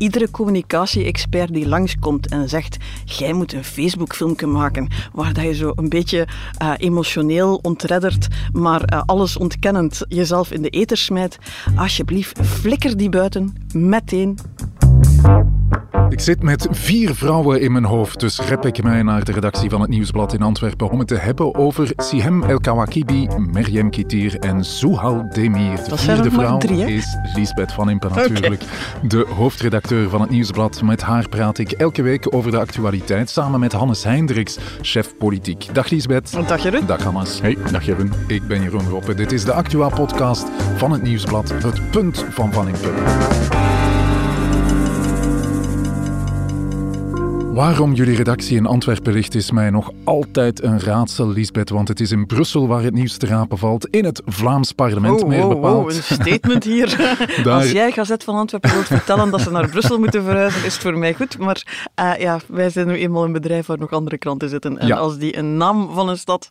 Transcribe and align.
iedere 0.00 0.30
communicatie-expert 0.30 1.52
die 1.52 1.68
langskomt 1.68 2.28
en 2.28 2.48
zegt 2.48 2.76
jij 3.04 3.32
moet 3.32 3.52
een 3.52 3.64
Facebook-filmpje 3.64 4.46
maken 4.46 4.88
waar 5.12 5.32
dat 5.32 5.44
je 5.44 5.54
zo 5.54 5.72
een 5.74 5.88
beetje 5.88 6.28
uh, 6.62 6.72
emotioneel 6.76 7.58
ontredderd, 7.62 8.28
maar 8.52 8.92
uh, 8.92 9.02
alles 9.06 9.36
ontkennend 9.36 10.04
jezelf 10.08 10.52
in 10.52 10.62
de 10.62 10.68
eter 10.68 10.96
smijt, 10.96 11.38
alsjeblieft, 11.76 12.40
flikker 12.46 12.96
die 12.96 13.08
buiten 13.08 13.54
meteen. 13.72 14.38
Ik 16.10 16.20
zit 16.20 16.42
met 16.42 16.68
vier 16.70 17.14
vrouwen 17.14 17.60
in 17.60 17.72
mijn 17.72 17.84
hoofd, 17.84 18.20
dus 18.20 18.40
rep 18.40 18.66
ik 18.66 18.82
mij 18.82 19.02
naar 19.02 19.24
de 19.24 19.32
redactie 19.32 19.70
van 19.70 19.80
het 19.80 19.90
Nieuwsblad 19.90 20.32
in 20.32 20.42
Antwerpen 20.42 20.90
om 20.90 20.98
het 20.98 21.08
te 21.08 21.16
hebben 21.16 21.54
over 21.54 21.92
Sihem 21.96 22.42
El 22.42 22.60
Kawakibi, 22.60 23.28
Meriem 23.52 23.90
Kitir 23.90 24.38
en 24.38 24.64
Souhal 24.64 25.28
Demir. 25.32 25.84
De 25.88 25.96
vierde 25.96 26.30
vrouw 26.30 26.58
drie, 26.58 26.94
is 26.94 27.16
Lisbeth 27.34 27.72
van 27.72 27.90
Impen 27.90 28.10
natuurlijk, 28.14 28.62
de 29.02 29.26
hoofdredacteur 29.34 30.08
van 30.08 30.20
het 30.20 30.30
Nieuwsblad. 30.30 30.82
Met 30.82 31.02
haar 31.02 31.28
praat 31.28 31.58
ik 31.58 31.72
elke 31.72 32.02
week 32.02 32.34
over 32.34 32.50
de 32.50 32.58
actualiteit 32.58 33.30
samen 33.30 33.60
met 33.60 33.72
Hannes 33.72 34.04
Heindriks, 34.04 34.58
chef 34.80 35.16
politiek. 35.16 35.66
Dag 35.72 35.90
Lisbeth. 35.90 36.48
Dag 36.48 36.62
Jeroen. 36.62 36.86
Dag 36.86 37.02
Hannes. 37.02 37.40
Hey, 37.40 37.56
dag 37.72 37.84
Jeroen. 37.84 38.12
Ik 38.26 38.46
ben 38.46 38.62
Jeroen 38.62 38.88
Roppe. 38.88 39.14
Dit 39.14 39.32
is 39.32 39.44
de 39.44 39.52
Actua-podcast 39.52 40.46
van 40.76 40.92
het 40.92 41.02
Nieuwsblad, 41.02 41.48
het 41.48 41.90
punt 41.90 42.24
van 42.30 42.52
Van 42.52 42.68
Impen. 42.68 43.69
Waarom 47.50 47.92
jullie 47.92 48.16
redactie 48.16 48.56
in 48.56 48.66
Antwerpen 48.66 49.12
ligt, 49.12 49.34
is 49.34 49.50
mij 49.50 49.70
nog 49.70 49.90
altijd 50.04 50.62
een 50.62 50.80
raadsel, 50.80 51.28
Lisbeth. 51.28 51.70
Want 51.70 51.88
het 51.88 52.00
is 52.00 52.10
in 52.10 52.26
Brussel 52.26 52.66
waar 52.66 52.82
het 52.82 52.94
nieuws 52.94 53.16
te 53.16 53.26
rapen 53.26 53.58
valt. 53.58 53.86
In 53.86 54.04
het 54.04 54.22
Vlaams 54.26 54.72
parlement, 54.72 55.22
oh, 55.22 55.28
meer 55.28 55.44
oh, 55.44 55.48
bepaald. 55.48 55.84
Oh, 55.84 55.96
een 55.96 56.02
statement 56.02 56.64
hier. 56.64 56.96
Daar... 57.44 57.54
Als 57.54 57.70
jij 57.70 57.92
Gazet 57.92 58.24
van 58.24 58.34
Antwerpen 58.34 58.72
wilt 58.72 58.86
vertellen 58.86 59.30
dat 59.30 59.40
ze 59.40 59.50
naar 59.50 59.68
Brussel 59.68 59.98
moeten 59.98 60.22
verhuizen, 60.22 60.64
is 60.64 60.72
het 60.72 60.82
voor 60.82 60.98
mij 60.98 61.14
goed. 61.14 61.38
Maar 61.38 61.88
uh, 62.00 62.20
ja, 62.20 62.40
wij 62.46 62.70
zijn 62.70 62.86
nu 62.86 62.94
eenmaal 62.94 63.24
een 63.24 63.32
bedrijf 63.32 63.66
waar 63.66 63.78
nog 63.78 63.90
andere 63.90 64.18
kranten 64.18 64.48
zitten. 64.48 64.78
En 64.78 64.86
ja. 64.86 64.96
als 64.96 65.18
die 65.18 65.36
een 65.36 65.56
naam 65.56 65.90
van 65.92 66.08
een 66.08 66.18
stad 66.18 66.50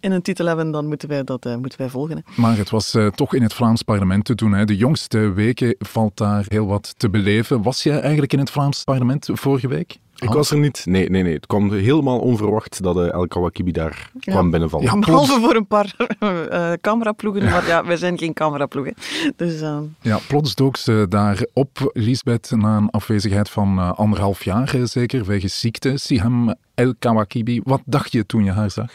in 0.00 0.12
een 0.12 0.22
titel 0.22 0.46
hebben, 0.46 0.70
dan 0.70 0.86
moeten 0.86 1.08
wij 1.08 1.24
dat 1.24 1.46
uh, 1.46 1.56
moeten 1.56 1.78
wij 1.78 1.88
volgen. 1.88 2.16
Hè. 2.16 2.40
Maar 2.40 2.56
het 2.56 2.70
was 2.70 2.94
uh, 2.94 3.06
toch 3.06 3.34
in 3.34 3.42
het 3.42 3.54
Vlaams 3.54 3.82
parlement 3.82 4.24
te 4.24 4.34
doen. 4.34 4.52
Hè. 4.52 4.64
De 4.64 4.76
jongste 4.76 5.32
weken 5.32 5.74
valt 5.78 6.16
daar 6.16 6.44
heel 6.48 6.66
wat 6.66 6.94
te 6.96 7.10
beleven. 7.10 7.62
Was 7.62 7.82
jij 7.82 8.00
eigenlijk 8.00 8.32
in 8.32 8.38
het 8.38 8.50
Vlaams 8.50 8.84
parlement 8.84 9.28
vorige 9.32 9.68
week? 9.68 10.00
Ik 10.22 10.32
was 10.32 10.50
er 10.50 10.58
niet. 10.58 10.86
Nee, 10.86 11.10
nee, 11.10 11.22
nee. 11.22 11.34
Het 11.34 11.46
kwam 11.46 11.72
helemaal 11.72 12.18
onverwacht 12.18 12.82
dat 12.82 12.96
uh, 12.96 13.12
El 13.12 13.28
Kawakibi 13.28 13.72
daar 13.72 14.10
ja. 14.20 14.32
kwam 14.32 14.50
binnenvallen. 14.50 14.86
Ja, 14.86 14.98
behalve 14.98 15.40
voor 15.40 15.54
een 15.54 15.66
paar 15.66 15.94
uh, 16.20 16.72
cameraploegen, 16.80 17.44
maar 17.44 17.66
ja, 17.66 17.84
wij 17.84 17.96
zijn 17.96 18.18
geen 18.18 18.32
cameraploegen. 18.32 18.94
Dus, 19.36 19.62
uh... 19.62 19.78
Ja, 20.00 20.18
plots 20.28 20.54
dook 20.54 20.76
ze 20.76 21.06
daar 21.08 21.46
op, 21.52 21.90
Lisbeth, 21.92 22.50
na 22.50 22.76
een 22.76 22.90
afwezigheid 22.90 23.50
van 23.50 23.96
anderhalf 23.96 24.44
jaar 24.44 24.74
zeker, 24.82 25.24
wegens 25.24 25.60
ziekte. 25.60 25.96
Siham 25.96 26.54
El 26.74 26.94
Kawakibi. 26.98 27.60
Wat 27.64 27.82
dacht 27.84 28.12
je 28.12 28.26
toen 28.26 28.44
je 28.44 28.50
haar 28.50 28.70
zag? 28.70 28.90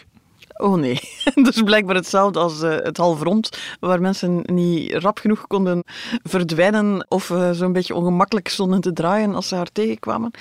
Oh 0.58 0.76
nee, 0.76 1.00
dus 1.46 1.62
blijkbaar 1.62 1.96
hetzelfde 1.96 2.40
als 2.40 2.62
uh, 2.62 2.76
het 2.76 2.98
half 2.98 3.22
rond, 3.22 3.50
waar 3.80 4.02
mensen 4.02 4.42
niet 4.46 4.94
rap 4.94 5.18
genoeg 5.20 5.48
konden 5.48 5.84
verdwijnen 6.24 7.06
of 7.10 7.30
uh, 7.30 7.52
zo'n 7.52 7.74
beetje 7.74 7.96
ongemakkelijk 7.96 8.48
stonden 8.48 8.82
te 8.82 8.94
draaien 8.94 9.36
als 9.36 9.48
ze 9.48 9.56
haar 9.56 9.72
tegenkwamen. 9.72 10.32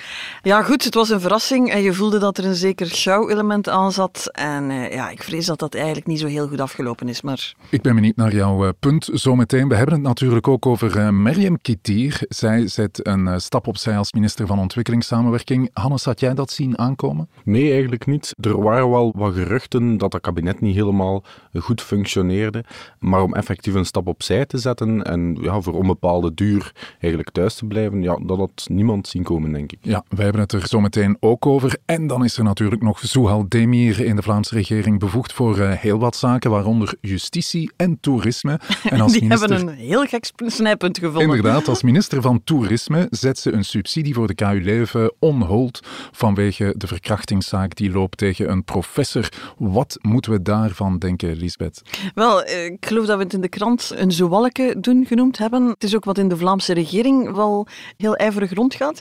Ja 0.42 0.62
goed, 0.62 0.84
het 0.84 0.94
was 0.94 1.10
een 1.10 1.20
verrassing 1.20 1.70
en 1.70 1.82
je 1.82 1.92
voelde 1.92 2.18
dat 2.18 2.38
er 2.38 2.44
een 2.44 2.54
zeker 2.54 2.86
show-element 2.86 3.68
aan 3.68 3.92
zat. 3.92 4.28
En 4.32 4.70
uh, 4.70 4.92
ja, 4.92 5.10
ik 5.10 5.22
vrees 5.22 5.46
dat 5.46 5.58
dat 5.58 5.74
eigenlijk 5.74 6.06
niet 6.06 6.20
zo 6.20 6.26
heel 6.26 6.48
goed 6.48 6.60
afgelopen 6.60 7.08
is, 7.08 7.22
maar... 7.22 7.54
Ik 7.70 7.82
ben 7.82 7.94
benieuwd 7.94 8.16
naar 8.16 8.34
jouw 8.34 8.72
punt 8.80 9.08
zometeen. 9.12 9.68
We 9.68 9.74
hebben 9.74 9.94
het 9.94 10.02
natuurlijk 10.02 10.48
ook 10.48 10.66
over 10.66 11.14
Meriem 11.14 11.60
Kitir. 11.62 12.20
Zij 12.28 12.68
zet 12.68 13.06
een 13.06 13.40
stap 13.40 13.66
opzij 13.66 13.96
als 13.96 14.12
minister 14.12 14.46
van 14.46 14.58
Ontwikkelingssamenwerking. 14.58 15.70
Hannes, 15.72 16.04
had 16.04 16.20
jij 16.20 16.34
dat 16.34 16.50
zien 16.50 16.78
aankomen? 16.78 17.28
Nee, 17.44 17.72
eigenlijk 17.72 18.06
niet. 18.06 18.34
Er 18.40 18.62
waren 18.62 18.90
wel 18.90 19.12
wat 19.16 19.34
geruchten 19.34 19.98
dat 19.98 20.05
dat 20.12 20.20
kabinet 20.20 20.60
niet 20.60 20.74
helemaal 20.74 21.24
goed 21.54 21.82
functioneerde. 21.82 22.64
Maar 22.98 23.22
om 23.22 23.34
effectief 23.34 23.74
een 23.74 23.84
stap 23.84 24.06
opzij 24.06 24.46
te 24.46 24.58
zetten 24.58 25.04
en 25.04 25.38
ja, 25.40 25.60
voor 25.60 25.72
onbepaalde 25.72 26.34
duur 26.34 26.72
eigenlijk 27.00 27.30
thuis 27.30 27.54
te 27.54 27.66
blijven, 27.66 28.02
ja, 28.02 28.18
dat 28.22 28.38
had 28.38 28.66
niemand 28.70 29.08
zien 29.08 29.22
komen, 29.22 29.52
denk 29.52 29.72
ik. 29.72 29.78
Ja, 29.82 30.04
wij 30.08 30.24
hebben 30.24 30.42
het 30.42 30.52
er 30.52 30.66
zo 30.66 30.80
meteen 30.80 31.16
ook 31.20 31.46
over. 31.46 31.76
En 31.84 32.06
dan 32.06 32.24
is 32.24 32.36
er 32.36 32.44
natuurlijk 32.44 32.82
nog 32.82 32.98
Souhal 32.98 33.44
Demir 33.48 34.00
in 34.00 34.16
de 34.16 34.22
Vlaamse 34.22 34.54
regering 34.54 34.98
bevoegd 34.98 35.32
voor 35.32 35.58
uh, 35.58 35.72
heel 35.72 35.98
wat 35.98 36.16
zaken, 36.16 36.50
waaronder 36.50 36.94
justitie 37.00 37.72
en 37.76 38.00
toerisme. 38.00 38.60
En 38.84 39.00
als 39.00 39.12
Die 39.12 39.22
minister... 39.22 39.48
hebben 39.48 39.68
een 39.68 39.74
heel 39.74 40.04
gek 40.04 40.30
snijpunt 40.36 40.98
gevonden. 40.98 41.36
Inderdaad, 41.36 41.68
als 41.68 41.82
minister 41.82 42.22
van 42.22 42.44
Toerisme 42.44 43.06
zet 43.10 43.38
ze 43.38 43.52
een 43.52 43.64
subsidie 43.64 44.14
voor 44.14 44.26
de 44.26 44.34
KU 44.34 44.60
Leuven 44.62 45.12
on 45.18 45.42
hold 45.42 45.80
vanwege 46.12 46.74
de 46.76 46.86
verkrachtingszaak 46.86 47.76
die 47.76 47.90
loopt 47.90 48.18
tegen 48.18 48.50
een 48.50 48.64
professor. 48.64 49.28
Wat 49.56 49.95
moeten 50.02 50.32
we 50.32 50.42
daarvan 50.42 50.98
denken, 50.98 51.36
Lisbeth? 51.36 51.82
Wel, 52.14 52.46
ik 52.46 52.86
geloof 52.86 53.06
dat 53.06 53.16
we 53.16 53.22
het 53.22 53.32
in 53.32 53.40
de 53.40 53.48
krant 53.48 53.92
een 53.94 54.12
zowalke 54.12 54.76
doen 54.80 55.06
genoemd 55.06 55.38
hebben. 55.38 55.66
Het 55.66 55.84
is 55.84 55.96
ook 55.96 56.04
wat 56.04 56.18
in 56.18 56.28
de 56.28 56.36
Vlaamse 56.36 56.72
regering 56.72 57.34
wel 57.34 57.66
heel 57.96 58.16
ijverig 58.16 58.54
rondgaat. 58.54 59.00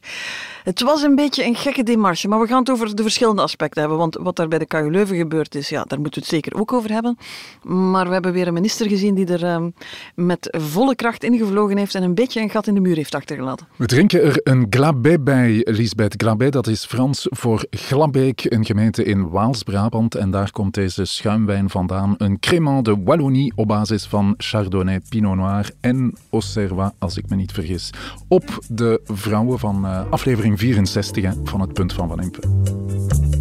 Het 0.63 0.81
was 0.81 1.01
een 1.01 1.15
beetje 1.15 1.45
een 1.45 1.55
gekke 1.55 1.83
demarche, 1.83 2.27
maar 2.27 2.39
we 2.39 2.47
gaan 2.47 2.59
het 2.59 2.69
over 2.69 2.95
de 2.95 3.01
verschillende 3.01 3.41
aspecten 3.41 3.79
hebben. 3.79 3.97
Want 3.99 4.17
wat 4.21 4.35
daar 4.35 4.47
bij 4.47 4.59
de 4.59 4.65
KU 4.65 4.91
Leuven 4.91 5.17
gebeurd 5.17 5.55
is, 5.55 5.69
ja, 5.69 5.83
daar 5.83 5.99
moeten 5.99 6.21
we 6.21 6.27
het 6.27 6.35
zeker 6.35 6.59
ook 6.59 6.73
over 6.73 6.91
hebben. 6.91 7.17
Maar 7.63 8.07
we 8.07 8.13
hebben 8.13 8.31
weer 8.31 8.47
een 8.47 8.53
minister 8.53 8.87
gezien 8.87 9.15
die 9.15 9.27
er 9.27 9.53
um, 9.53 9.73
met 10.15 10.57
volle 10.57 10.95
kracht 10.95 11.23
ingevlogen 11.23 11.77
heeft 11.77 11.95
en 11.95 12.03
een 12.03 12.15
beetje 12.15 12.41
een 12.41 12.49
gat 12.49 12.67
in 12.67 12.73
de 12.73 12.79
muur 12.79 12.95
heeft 12.95 13.15
achtergelaten. 13.15 13.67
We 13.75 13.85
drinken 13.85 14.23
er 14.23 14.39
een 14.43 14.67
glabé 14.69 15.19
bij, 15.19 15.61
Lisbeth. 15.63 16.13
Glabé, 16.17 16.49
dat 16.49 16.67
is 16.67 16.85
Frans 16.85 17.27
voor 17.29 17.65
Glabeek, 17.69 18.43
een 18.43 18.65
gemeente 18.65 19.03
in 19.03 19.29
Waals-Brabant. 19.29 20.15
En 20.15 20.31
daar 20.31 20.51
komt 20.51 20.73
deze 20.73 20.84
schuimwijn 20.89 21.69
vandaan. 21.69 22.15
Een 22.17 22.39
crémant 22.39 22.85
de 22.85 23.03
Wallonie 23.03 23.53
op 23.55 23.67
basis 23.67 24.05
van 24.05 24.33
Chardonnay, 24.37 25.01
Pinot 25.09 25.35
Noir 25.35 25.71
en 25.81 26.13
Auxerrois, 26.31 26.91
als 26.99 27.17
ik 27.17 27.29
me 27.29 27.35
niet 27.35 27.51
vergis. 27.51 27.89
Op 28.27 28.59
de 28.69 29.01
vrouwen 29.03 29.59
van 29.59 29.85
uh, 29.85 30.01
aflevering 30.09 30.59
64 30.59 31.33
van 31.43 31.61
het 31.61 31.73
Punt 31.73 31.93
van 31.93 32.07
Van 32.07 32.21
Impen. 32.21 33.34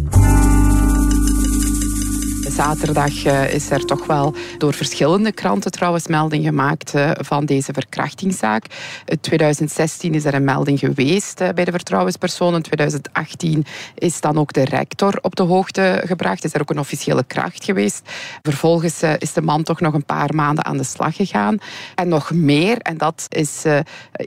Zaterdag 2.55 3.25
uh, 3.25 3.53
is 3.53 3.69
er 3.69 3.85
toch 3.85 4.05
wel 4.05 4.33
door 4.57 4.73
verschillende 4.73 5.31
kranten 5.31 5.71
trouwens 5.71 6.07
melding 6.07 6.45
gemaakt 6.45 6.95
uh, 6.95 7.11
van 7.13 7.45
deze 7.45 7.73
verkrachtingszaak. 7.73 8.65
In 9.05 9.19
2016 9.19 10.13
is 10.13 10.25
er 10.25 10.33
een 10.33 10.43
melding 10.43 10.79
geweest 10.79 11.37
bij 11.37 11.65
de 11.65 11.71
vertrouwenspersoon. 11.71 12.55
In 12.55 12.61
2018 12.61 13.65
is 13.95 14.21
dan 14.21 14.37
ook 14.37 14.53
de 14.53 14.65
rector 14.65 15.19
op 15.21 15.35
de 15.35 15.43
hoogte 15.43 16.01
gebracht. 16.05 16.43
Is 16.43 16.53
er 16.53 16.61
ook 16.61 16.69
een 16.69 16.79
officiële 16.79 17.23
kracht 17.23 17.63
geweest. 17.63 18.01
Vervolgens 18.41 19.03
is 19.17 19.33
de 19.33 19.41
man 19.41 19.63
toch 19.63 19.79
nog 19.79 19.93
een 19.93 20.05
paar 20.05 20.35
maanden 20.35 20.65
aan 20.65 20.77
de 20.77 20.83
slag 20.83 21.15
gegaan. 21.15 21.57
En 21.95 22.07
nog 22.07 22.31
meer, 22.31 22.77
en 22.77 22.97
dat 22.97 23.25
is 23.29 23.63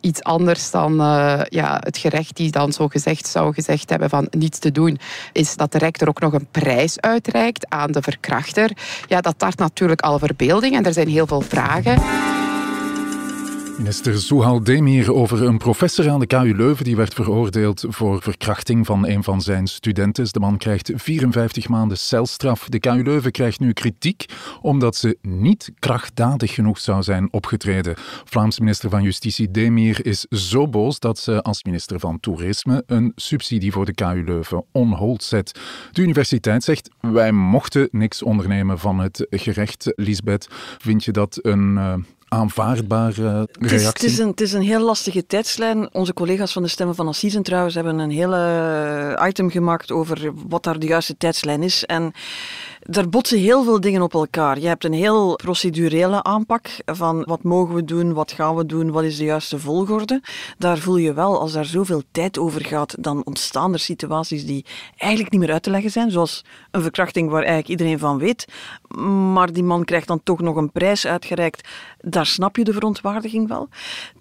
iets 0.01 0.23
anders 0.23 0.71
dan 0.71 0.95
ja, 1.49 1.77
het 1.81 1.99
gerecht 1.99 2.37
die 2.37 2.51
dan 2.51 2.73
zo 2.73 2.89
gezegd 2.89 3.27
zou 3.27 3.55
gezegd 3.55 3.91
hebben 3.91 4.11
van 4.11 4.27
niets 4.31 4.59
te 4.59 4.73
doen, 4.73 4.99
is 5.33 5.57
dat 5.57 5.73
de 5.73 5.79
rector 5.79 6.09
ook 6.09 6.21
nog 6.21 6.33
een 6.33 6.49
prijs 6.51 7.01
uitreikt 7.01 7.69
aan 7.69 7.93
de 7.93 8.03
Ja, 9.07 9.21
dat 9.21 9.39
tart 9.39 9.59
natuurlijk 9.59 10.01
al 10.01 10.19
verbeelding 10.19 10.75
en 10.75 10.85
er 10.85 10.93
zijn 10.93 11.09
heel 11.09 11.27
veel 11.27 11.41
vragen. 11.41 12.03
Minister 13.79 14.21
Souhal 14.21 14.63
Demir 14.63 15.15
over 15.15 15.43
een 15.43 15.59
professor 15.59 16.11
aan 16.11 16.21
de 16.21 16.27
KU 16.27 16.57
Leuven 16.57 16.85
die 16.85 16.97
werd 16.97 17.15
veroordeeld 17.15 17.85
voor 17.89 18.23
verkrachting 18.23 18.87
van 18.87 19.07
een 19.07 19.25
van 19.25 19.41
zijn 19.41 19.67
studenten. 19.67 20.33
De 20.33 20.41
man 20.41 20.57
krijgt 20.59 20.91
54 20.95 21.69
maanden 21.69 21.99
celstraf. 21.99 22.69
De 22.69 22.79
KU 22.79 23.03
Leuven 23.03 23.31
krijgt 23.31 23.61
nu 23.61 23.73
kritiek 23.73 24.25
omdat 24.61 24.97
ze 24.97 25.19
niet 25.23 25.73
krachtdadig 25.79 26.55
genoeg 26.55 26.79
zou 26.79 27.03
zijn 27.03 27.33
opgetreden. 27.33 27.95
Vlaams 28.25 28.59
minister 28.59 28.91
van 28.91 29.03
Justitie 29.03 29.51
Demir 29.51 30.07
is 30.07 30.27
zo 30.31 30.69
boos 30.69 30.99
dat 30.99 31.19
ze 31.19 31.43
als 31.43 31.65
minister 31.65 32.01
van 32.01 32.21
Toerisme 32.21 32.83
een 32.87 33.13
subsidie 33.15 33.73
voor 33.73 33.85
de 33.85 33.95
KU 33.95 34.23
Leuven 34.25 34.65
on 34.73 34.93
hold 34.93 35.23
zet. 35.23 35.61
De 35.93 36.03
universiteit 36.03 36.65
zegt 36.65 36.91
wij 37.01 37.33
mochten 37.33 37.89
niks 37.91 38.23
ondernemen 38.23 38.79
van 38.79 38.99
het 38.99 39.27
gerecht. 39.31 39.93
Lisbeth, 39.95 40.49
vind 40.79 41.05
je 41.05 41.13
dat 41.13 41.39
een 41.43 41.75
uh, 41.77 41.95
aanvaardbare 42.29 43.49
reactie? 43.53 43.63
Het 43.63 43.73
is, 43.73 43.87
het, 43.87 44.03
is 44.03 44.19
een, 44.19 44.29
het 44.29 44.41
is, 44.41 44.53
een, 44.53 44.63
heel 44.63 44.85
lastige 44.85 45.27
tijdslijn. 45.27 45.95
Onze 45.95 46.15
collega's 46.15 46.53
van 46.53 46.63
de 46.63 46.69
Stemmen 46.69 46.95
van 46.95 47.09
Assisen 47.09 47.43
trouwens 47.43 47.75
hebben 47.75 47.99
een 47.99 48.11
hele 48.11 49.21
item 49.27 49.51
gemaakt 49.51 49.91
over 49.91 50.33
wat 50.49 50.63
daar 50.63 50.79
de 50.79 50.87
juiste 50.87 51.17
tijdslijn 51.17 51.63
is. 51.63 51.85
En 51.85 52.13
Daar 52.91 53.09
botsen 53.09 53.39
heel 53.39 53.65
veel 53.65 53.81
dingen 53.81 54.03
op 54.03 54.15
elkaar. 54.15 54.59
Je 54.59 54.67
hebt 54.67 54.85
een 54.85 54.93
heel 54.93 55.37
procedurele 55.37 56.23
aanpak 56.23 56.69
van 56.85 57.25
wat 57.25 57.43
mogen 57.43 57.75
we 57.75 57.85
doen, 57.85 58.13
wat 58.13 58.33
gaan 58.33 58.57
we 58.57 58.67
doen, 58.67 58.91
wat 58.91 59.03
is 59.05 59.17
de 59.17 59.25
juiste 59.25 59.59
volgorde. 59.59 60.23
Daar 60.59 60.79
voel 60.79 60.97
je 60.97 61.13
wel, 61.13 61.41
als 61.41 61.53
daar 61.53 61.65
zoveel 61.65 62.03
tijd 62.11 62.39
over 62.39 62.65
gaat, 62.65 62.95
dan 62.99 63.25
ontstaan 63.25 63.73
er 63.73 63.79
situaties 63.79 64.47
die 64.47 64.65
eigenlijk 64.97 65.33
niet 65.33 65.41
meer 65.41 65.53
uit 65.53 65.63
te 65.63 65.71
leggen 65.71 65.91
zijn, 65.91 66.11
zoals 66.11 66.45
een 66.71 66.83
verkrachting 66.83 67.31
waar 67.31 67.43
eigenlijk 67.43 67.69
iedereen 67.69 67.99
van 67.99 68.19
weet, 68.19 68.45
maar 69.33 69.53
die 69.53 69.63
man 69.63 69.85
krijgt 69.85 70.07
dan 70.07 70.21
toch 70.23 70.41
nog 70.41 70.57
een 70.57 70.73
prijs 70.73 71.07
uitgereikt. 71.07 71.69
Daar 71.99 72.27
snap 72.27 72.57
je 72.57 72.65
de 72.65 72.73
verontwaardiging 72.73 73.49
wel. 73.49 73.69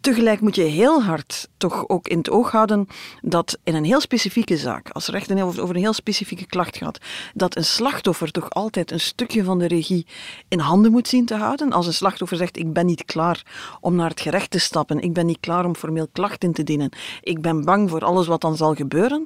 Tegelijk 0.01 0.41
moet 0.41 0.55
je 0.55 0.61
heel 0.61 1.03
hard 1.03 1.47
toch 1.57 1.89
ook 1.89 2.07
in 2.07 2.17
het 2.17 2.29
oog 2.29 2.51
houden 2.51 2.87
dat 3.21 3.57
in 3.63 3.75
een 3.75 3.85
heel 3.85 4.01
specifieke 4.01 4.57
zaak, 4.57 4.89
als 4.89 5.09
echt 5.09 5.29
een, 5.29 5.41
over 5.41 5.69
een 5.69 5.81
heel 5.81 5.93
specifieke 5.93 6.45
klacht 6.45 6.77
gaat, 6.77 6.97
dat 7.33 7.55
een 7.55 7.65
slachtoffer 7.65 8.31
toch 8.31 8.49
altijd 8.57 8.91
een 8.91 8.99
stukje 8.99 9.43
van 9.43 9.59
de 9.59 9.67
regie 9.67 10.05
in 10.47 10.59
handen 10.59 10.91
moet 10.91 11.07
zien 11.07 11.25
te 11.25 11.35
houden. 11.35 11.71
Als 11.71 11.87
een 11.87 11.93
slachtoffer 11.93 12.37
zegt, 12.37 12.57
ik 12.57 12.73
ben 12.73 12.85
niet 12.85 13.05
klaar 13.05 13.45
om 13.81 13.95
naar 13.95 14.09
het 14.09 14.21
gerecht 14.21 14.51
te 14.51 14.59
stappen, 14.59 14.99
ik 14.99 15.13
ben 15.13 15.25
niet 15.25 15.39
klaar 15.39 15.65
om 15.65 15.75
formeel 15.75 16.07
klacht 16.11 16.43
in 16.43 16.53
te 16.53 16.63
dienen, 16.63 16.89
ik 17.21 17.41
ben 17.41 17.65
bang 17.65 17.89
voor 17.89 18.05
alles 18.05 18.27
wat 18.27 18.41
dan 18.41 18.55
zal 18.55 18.73
gebeuren, 18.75 19.25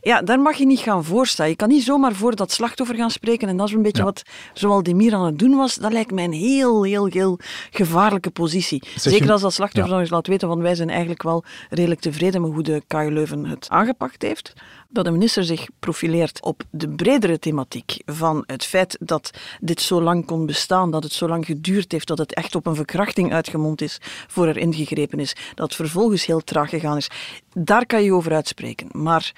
ja, 0.00 0.22
daar 0.22 0.40
mag 0.40 0.56
je 0.56 0.66
niet 0.66 0.78
gaan 0.78 1.04
voorstaan. 1.04 1.48
Je 1.48 1.56
kan 1.56 1.68
niet 1.68 1.82
zomaar 1.82 2.14
voor 2.14 2.36
dat 2.36 2.52
slachtoffer 2.52 2.96
gaan 2.96 3.10
spreken 3.10 3.48
en 3.48 3.56
dat 3.56 3.68
is 3.68 3.74
een 3.74 3.82
beetje 3.82 4.02
wat 4.02 4.22
zoal 4.54 4.82
Demir 4.82 5.14
aan 5.14 5.24
het 5.24 5.38
doen 5.38 5.56
was. 5.56 5.74
Dat 5.74 5.92
lijkt 5.92 6.12
mij 6.12 6.24
een 6.24 6.32
heel, 6.32 6.82
heel, 6.82 7.06
heel 7.06 7.38
gevaarlijke 7.70 8.30
positie. 8.30 8.82
Zeker 8.94 9.32
als 9.32 9.40
dat 9.40 9.52
slachtoffer 9.52 9.90
ja. 9.90 9.92
nog 9.92 10.00
eens 10.00 10.10
laat 10.10 10.26
weten 10.26 10.48
van 10.48 10.60
wij 10.60 10.74
zijn 10.74 10.88
eigenlijk 10.90 11.22
wel 11.22 11.44
redelijk 11.70 12.00
tevreden 12.00 12.40
met 12.40 12.52
hoe 12.52 12.62
de 12.62 12.82
KU 12.86 13.10
Leuven 13.10 13.44
het 13.44 13.66
aangepakt 13.68 14.22
heeft 14.22 14.52
dat 14.92 15.04
de 15.04 15.10
minister 15.10 15.44
zich 15.44 15.66
profileert 15.78 16.42
op 16.42 16.62
de 16.70 16.88
bredere 16.88 17.38
thematiek 17.38 17.96
van 18.06 18.44
het 18.46 18.64
feit 18.64 18.96
dat 19.00 19.30
dit 19.60 19.80
zo 19.80 20.02
lang 20.02 20.26
kon 20.26 20.46
bestaan, 20.46 20.90
dat 20.90 21.02
het 21.02 21.12
zo 21.12 21.28
lang 21.28 21.46
geduurd 21.46 21.92
heeft, 21.92 22.06
dat 22.06 22.18
het 22.18 22.34
echt 22.34 22.54
op 22.54 22.66
een 22.66 22.74
verkrachting 22.74 23.32
uitgemond 23.32 23.80
is 23.80 23.98
voor 24.26 24.46
er 24.46 24.56
ingegrepen 24.56 25.18
is, 25.18 25.36
dat 25.54 25.66
het 25.66 25.74
vervolgens 25.74 26.26
heel 26.26 26.40
traag 26.40 26.70
gegaan 26.70 26.96
is. 26.96 27.10
Daar 27.52 27.86
kan 27.86 28.02
je 28.02 28.12
over 28.12 28.32
uitspreken. 28.32 28.88
Maar 28.92 29.32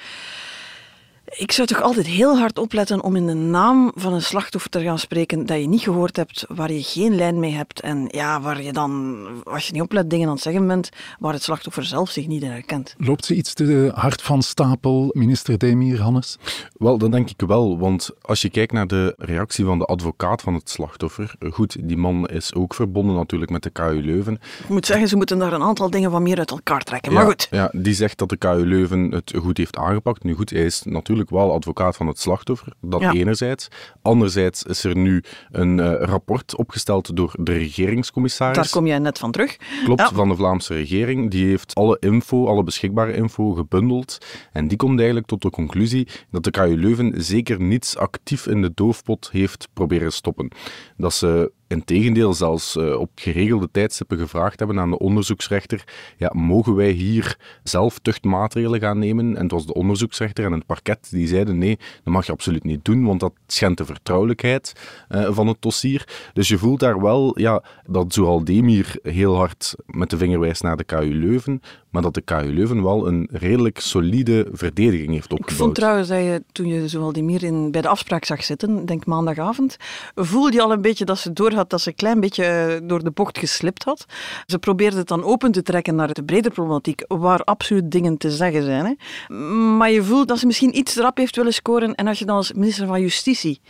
ik 1.37 1.53
zou 1.53 1.69
toch 1.69 1.83
altijd 1.83 2.07
heel 2.07 2.39
hard 2.39 2.59
opletten 2.59 3.03
om 3.03 3.17
in 3.17 3.27
de 3.27 3.35
naam 3.35 3.93
van 3.95 4.13
een 4.13 4.23
slachtoffer 4.23 4.71
te 4.71 4.83
gaan 4.83 4.99
spreken 4.99 5.47
dat 5.47 5.61
je 5.61 5.69
niet 5.69 5.81
gehoord 5.81 6.17
hebt, 6.17 6.45
waar 6.49 6.73
je 6.73 6.83
geen 6.83 7.15
lijn 7.15 7.39
mee 7.39 7.53
hebt 7.53 7.81
en 7.81 8.09
ja, 8.11 8.41
waar 8.41 8.63
je 8.63 8.73
dan, 8.73 9.27
als 9.45 9.67
je 9.67 9.73
niet 9.73 9.83
oplet, 9.83 10.11
dingen 10.11 10.27
aan 10.29 10.35
het 10.35 10.43
zeggen 10.43 10.67
bent 10.67 10.89
waar 11.19 11.33
het 11.33 11.43
slachtoffer 11.43 11.85
zelf 11.85 12.11
zich 12.11 12.27
niet 12.27 12.43
in 12.43 12.51
herkent. 12.51 12.95
Loopt 12.99 13.25
ze 13.25 13.35
iets 13.35 13.55
te 13.55 13.91
hard 13.95 14.23
van 14.23 14.43
stapel, 14.43 15.11
minister 15.13 15.59
Demir, 15.59 16.01
Hannes? 16.01 16.39
Wel, 16.73 16.99
dat 16.99 17.13
denk 17.13 17.31
ik 17.31 17.43
wel, 17.47 17.79
want 17.79 18.11
als 18.23 18.43
je 18.43 18.51
kijkt 18.51 18.73
naar 18.73 18.87
de 18.87 19.15
reactie 19.19 19.65
van 19.65 19.79
de 19.79 19.85
advocaat 19.85 20.43
van 20.43 20.55
het 20.55 20.71
slachtoffer, 20.71 21.35
goed, 21.51 21.77
die 21.89 21.97
man 21.97 22.29
is 22.29 22.55
ook 22.55 22.75
verbonden 22.75 23.15
natuurlijk 23.15 23.51
met 23.51 23.63
de 23.63 23.71
KU 23.71 24.03
Leuven. 24.03 24.35
Ik 24.63 24.69
moet 24.69 24.87
zeggen, 24.87 25.09
ze 25.09 25.17
moeten 25.17 25.39
daar 25.39 25.53
een 25.53 25.63
aantal 25.63 25.91
dingen 25.91 26.11
van 26.11 26.23
meer 26.23 26.39
uit 26.39 26.51
elkaar 26.51 26.83
trekken, 26.83 27.13
maar 27.13 27.23
ja, 27.23 27.29
goed. 27.29 27.49
Ja, 27.51 27.71
die 27.73 27.95
zegt 27.95 28.19
dat 28.19 28.29
de 28.29 28.37
KU 28.37 28.67
Leuven 28.67 29.11
het 29.11 29.33
goed 29.37 29.59
heeft 29.59 29.77
aangepakt. 29.77 30.25
Nu 30.25 30.35
goed, 30.35 30.51
hij 30.51 30.65
is 30.65 30.83
natuurlijk 30.85 31.24
wel 31.31 31.53
advocaat 31.53 31.97
van 31.97 32.07
het 32.07 32.19
slachtoffer, 32.19 32.73
dat 32.81 33.01
ja. 33.01 33.13
enerzijds. 33.13 33.69
Anderzijds 34.03 34.63
is 34.63 34.85
er 34.85 34.97
nu 34.97 35.23
een 35.51 35.79
uh, 35.79 35.95
rapport 35.99 36.57
opgesteld 36.57 37.17
door 37.17 37.35
de 37.41 37.53
regeringscommissaris. 37.53 38.57
Daar 38.57 38.71
kom 38.71 38.87
jij 38.87 38.99
net 38.99 39.19
van 39.19 39.31
terug. 39.31 39.57
Klopt, 39.85 40.01
ja. 40.01 40.11
van 40.13 40.29
de 40.29 40.37
Vlaamse 40.37 40.75
regering. 40.75 41.31
Die 41.31 41.47
heeft 41.47 41.75
alle 41.75 41.97
info, 42.01 42.47
alle 42.47 42.63
beschikbare 42.63 43.15
info 43.15 43.53
gebundeld. 43.53 44.19
En 44.53 44.69
die 44.69 44.77
komt 44.77 44.97
eigenlijk 44.97 45.27
tot 45.27 45.43
de 45.43 45.51
conclusie 45.51 46.09
dat 46.31 46.45
de 46.45 46.51
KU 46.51 46.77
Leuven 46.77 47.13
zeker 47.17 47.61
niets 47.61 47.97
actief 47.97 48.47
in 48.47 48.63
de 48.63 48.73
doofpot 48.75 49.29
heeft 49.33 49.69
proberen 49.73 50.13
stoppen. 50.13 50.51
Dat 50.97 51.15
ze 51.15 51.53
Integendeel, 51.75 52.35
zelfs 52.35 52.77
uh, 52.77 53.01
op 53.01 53.11
geregelde 53.15 53.69
tijdstippen 53.73 54.19
gevraagd 54.19 54.59
hebben 54.59 54.79
aan 54.79 54.91
de 54.91 54.99
onderzoeksrechter: 54.99 55.85
ja, 56.17 56.31
mogen 56.35 56.75
wij 56.75 56.91
hier 56.91 57.39
zelf 57.63 57.99
tuchtmaatregelen 57.99 58.81
gaan 58.81 58.99
nemen? 58.99 59.37
En 59.37 59.43
het 59.43 59.53
was 59.53 59.67
de 59.67 59.75
onderzoeksrechter 59.75 60.45
en 60.45 60.53
het 60.53 60.67
parket 60.67 61.09
die 61.11 61.27
zeiden: 61.27 61.59
nee, 61.59 61.79
dat 62.05 62.13
mag 62.13 62.27
je 62.27 62.33
absoluut 62.33 62.65
niet 62.65 62.85
doen, 62.85 63.05
want 63.05 63.21
dat 63.21 63.33
schendt 63.47 63.79
de 63.79 63.85
vertrouwelijkheid 63.85 64.73
uh, 65.11 65.29
van 65.31 65.47
het 65.47 65.57
dossier. 65.61 66.09
Dus 66.33 66.49
je 66.49 66.59
voelt 66.59 66.81
daar 66.81 67.01
wel 67.01 67.39
ja, 67.39 67.63
dat 67.87 68.13
Zoal 68.13 68.45
Demir 68.45 68.99
heel 69.03 69.37
hard 69.37 69.75
met 69.87 70.11
de 70.11 70.17
vinger 70.17 70.41
wijst 70.41 70.63
naar 70.63 70.77
de 70.77 70.85
KU 70.85 71.15
Leuven, 71.15 71.61
maar 71.91 72.03
dat 72.03 72.15
de 72.15 72.21
KU 72.21 72.53
Leuven 72.53 72.83
wel 72.83 73.07
een 73.07 73.29
redelijk 73.31 73.79
solide 73.79 74.49
verdediging 74.53 75.11
heeft 75.11 75.33
opgebouwd. 75.33 75.51
Ik 75.51 75.57
vond 75.57 75.75
trouwens 75.75 76.09
dat 76.09 76.19
je, 76.19 76.43
toen 76.53 76.67
je 76.67 76.89
Zoal 76.89 77.13
Demir 77.13 77.43
in, 77.43 77.71
bij 77.71 77.81
de 77.81 77.89
afspraak 77.89 78.25
zag 78.25 78.45
zitten, 78.45 78.87
denk 78.87 79.07
maandagavond, 79.07 79.77
voelde 80.15 80.53
je 80.53 80.63
al 80.63 80.73
een 80.73 80.81
beetje 80.81 81.05
dat 81.05 81.19
ze 81.19 81.33
door 81.33 81.53
dat 81.71 81.81
ze 81.81 81.89
een 81.89 81.95
klein 81.95 82.21
beetje 82.21 82.81
door 82.83 83.05
de 83.05 83.11
bocht 83.11 83.39
geslipt 83.39 83.85
had. 83.85 84.05
Ze 84.47 84.59
probeerde 84.59 84.97
het 84.97 85.09
dan 85.09 85.25
open 85.25 85.53
te 85.53 85.63
trekken 85.63 85.95
naar 85.95 86.13
de 86.13 86.25
brede 86.25 86.51
problematiek, 86.51 87.05
waar 87.09 87.41
absoluut 87.45 87.91
dingen 87.91 88.17
te 88.17 88.31
zeggen 88.31 88.63
zijn. 88.63 88.85
Hè. 88.85 89.35
Maar 89.77 89.91
je 89.91 90.03
voelt 90.03 90.29
dat 90.29 90.39
ze 90.39 90.47
misschien 90.47 90.79
iets 90.79 90.97
erop 90.97 91.17
heeft 91.17 91.37
willen 91.37 91.55
scoren. 91.55 91.95
En 91.95 92.07
als 92.07 92.19
je 92.19 92.25
dan 92.25 92.37
als 92.37 92.53
minister 92.53 92.87
van 92.87 93.01
Justitie 93.01 93.61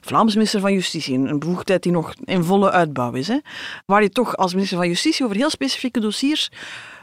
Vlaams 0.00 0.34
minister 0.34 0.60
van 0.60 0.72
Justitie, 0.72 1.14
een 1.14 1.38
bevoegdheid 1.38 1.82
die 1.82 1.92
nog 1.92 2.14
in 2.24 2.44
volle 2.44 2.70
uitbouw 2.70 3.12
is, 3.12 3.28
hè, 3.28 3.38
waar 3.86 4.02
je 4.02 4.08
toch 4.08 4.36
als 4.36 4.54
minister 4.54 4.76
van 4.78 4.88
Justitie 4.88 5.24
over 5.24 5.36
heel 5.36 5.50
specifieke 5.50 6.00
dossiers 6.00 6.50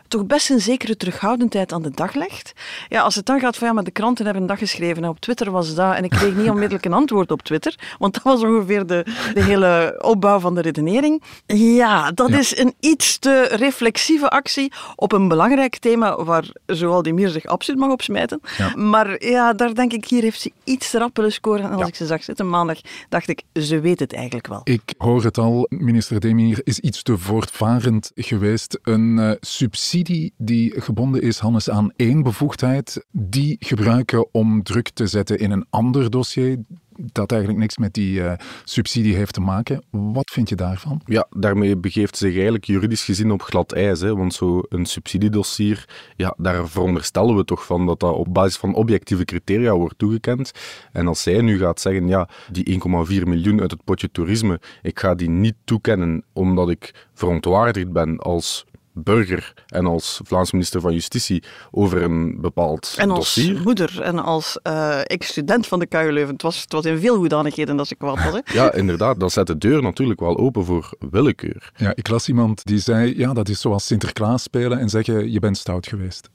toch 0.07 0.25
best 0.25 0.49
een 0.49 0.61
zekere 0.61 0.97
terughoudendheid 0.97 1.73
aan 1.73 1.81
de 1.81 1.91
dag 1.91 2.13
legt. 2.13 2.53
Ja, 2.87 3.01
als 3.01 3.15
het 3.15 3.25
dan 3.25 3.39
gaat 3.39 3.57
van 3.57 3.67
ja, 3.67 3.73
maar 3.73 3.83
de 3.83 3.91
kranten 3.91 4.25
hebben 4.25 4.41
een 4.41 4.49
dag 4.49 4.59
geschreven 4.59 5.03
en 5.03 5.09
op 5.09 5.19
Twitter 5.19 5.51
was 5.51 5.75
dat 5.75 5.95
en 5.95 6.03
ik 6.03 6.09
kreeg 6.09 6.35
niet 6.35 6.49
onmiddellijk 6.49 6.85
een 6.85 6.93
antwoord 6.93 7.31
op 7.31 7.41
Twitter, 7.41 7.75
want 7.99 8.13
dat 8.13 8.23
was 8.23 8.43
ongeveer 8.43 8.85
de, 8.85 9.05
de 9.33 9.43
hele 9.43 9.99
opbouw 10.03 10.39
van 10.39 10.55
de 10.55 10.61
redenering. 10.61 11.23
Ja, 11.45 12.11
dat 12.11 12.29
ja. 12.29 12.37
is 12.37 12.57
een 12.57 12.73
iets 12.79 13.17
te 13.17 13.47
reflexieve 13.51 14.29
actie 14.29 14.71
op 14.95 15.11
een 15.11 15.27
belangrijk 15.27 15.77
thema 15.77 16.23
waar 16.23 16.45
zoal 16.65 17.01
die 17.01 17.13
Mier 17.13 17.29
zich 17.29 17.45
absoluut 17.45 17.79
mag 17.79 17.91
opsmijten. 17.91 18.41
Ja. 18.57 18.75
Maar 18.75 19.25
ja, 19.25 19.53
daar 19.53 19.73
denk 19.73 19.93
ik, 19.93 20.05
hier 20.05 20.21
heeft 20.21 20.41
ze 20.41 20.51
iets 20.63 20.91
te 20.91 20.97
rap 20.97 21.15
willen 21.15 21.31
scoren. 21.31 21.63
En 21.63 21.71
als 21.71 21.81
ja. 21.81 21.87
ik 21.87 21.95
ze 21.95 22.05
zag 22.05 22.23
zitten 22.23 22.49
maandag, 22.49 22.79
dacht 23.09 23.27
ik, 23.27 23.41
ze 23.53 23.79
weet 23.79 23.99
het 23.99 24.13
eigenlijk 24.13 24.47
wel. 24.47 24.61
Ik 24.63 24.93
hoor 24.97 25.23
het 25.23 25.37
al, 25.37 25.65
minister 25.69 26.19
Demir 26.19 26.61
is 26.63 26.79
iets 26.79 27.03
te 27.03 27.17
voortvarend 27.17 28.11
geweest. 28.15 28.79
Een 28.83 29.17
uh, 29.17 29.31
subsidie 29.39 29.96
die 30.03 30.81
gebonden 30.81 31.21
is, 31.21 31.39
Hannes, 31.39 31.69
aan 31.69 31.91
één 31.95 32.23
bevoegdheid, 32.23 33.05
die 33.11 33.55
gebruiken 33.59 34.33
om 34.33 34.63
druk 34.63 34.89
te 34.89 35.07
zetten 35.07 35.39
in 35.39 35.51
een 35.51 35.65
ander 35.69 36.09
dossier 36.09 36.57
dat 36.97 37.31
eigenlijk 37.31 37.61
niks 37.61 37.77
met 37.77 37.93
die 37.93 38.19
uh, 38.19 38.33
subsidie 38.63 39.15
heeft 39.15 39.33
te 39.33 39.41
maken. 39.41 39.83
Wat 39.89 40.31
vind 40.31 40.49
je 40.49 40.55
daarvan? 40.55 41.01
Ja, 41.05 41.27
daarmee 41.29 41.77
begeeft 41.77 42.17
zich 42.17 42.33
eigenlijk 42.33 42.65
juridisch 42.65 43.03
gezien 43.03 43.31
op 43.31 43.41
glad 43.41 43.71
ijs. 43.71 43.99
Hè? 43.99 44.15
Want 44.15 44.33
zo'n 44.33 44.65
subsidiedossier, 44.81 45.89
ja, 46.15 46.33
daar 46.37 46.67
veronderstellen 46.67 47.35
we 47.35 47.45
toch 47.45 47.65
van 47.65 47.85
dat 47.85 47.99
dat 47.99 48.13
op 48.13 48.33
basis 48.33 48.57
van 48.57 48.75
objectieve 48.75 49.25
criteria 49.25 49.75
wordt 49.75 49.97
toegekend. 49.97 50.51
En 50.91 51.07
als 51.07 51.21
zij 51.21 51.41
nu 51.41 51.57
gaat 51.57 51.81
zeggen, 51.81 52.07
ja, 52.07 52.29
die 52.51 52.81
1,4 53.09 53.23
miljoen 53.23 53.61
uit 53.61 53.71
het 53.71 53.83
potje 53.83 54.11
toerisme, 54.11 54.59
ik 54.81 54.99
ga 54.99 55.15
die 55.15 55.29
niet 55.29 55.55
toekennen 55.63 56.23
omdat 56.33 56.69
ik 56.69 57.07
verontwaardigd 57.13 57.91
ben 57.91 58.17
als 58.17 58.65
burger 59.03 59.53
en 59.67 59.85
als 59.85 60.21
Vlaams 60.23 60.51
minister 60.51 60.81
van 60.81 60.93
Justitie 60.93 61.43
over 61.71 62.01
een 62.01 62.41
bepaald 62.41 62.95
en 62.97 63.09
als 63.09 63.35
dossier. 63.35 63.61
moeder 63.61 64.01
en 64.01 64.19
als 64.19 64.59
uh, 64.63 64.99
ex-student 65.03 65.67
van 65.67 65.79
de 65.79 65.85
KU 65.85 66.11
Leuven. 66.11 66.33
Het 66.33 66.41
was, 66.41 66.61
het 66.61 66.71
was 66.71 66.85
in 66.85 66.99
veel 66.99 67.15
hoedanigheden 67.15 67.77
dat 67.77 67.87
ze 67.87 67.95
kwaad 67.95 68.23
was. 68.23 68.33
Hè? 68.43 68.53
Ja, 68.53 68.73
inderdaad. 68.73 69.19
Dat 69.19 69.31
zet 69.31 69.47
de 69.47 69.57
deur 69.57 69.81
natuurlijk 69.81 70.19
wel 70.19 70.37
open 70.37 70.65
voor 70.65 70.89
willekeur. 71.11 71.71
Ja, 71.75 71.91
ik 71.95 72.07
las 72.07 72.27
iemand 72.27 72.65
die 72.65 72.79
zei, 72.79 73.17
ja, 73.17 73.33
dat 73.33 73.49
is 73.49 73.61
zoals 73.61 73.85
Sinterklaas 73.85 74.43
spelen 74.43 74.79
en 74.79 74.89
zeggen, 74.89 75.31
je 75.31 75.39
bent 75.39 75.57
stout 75.57 75.87
geweest. 75.87 76.29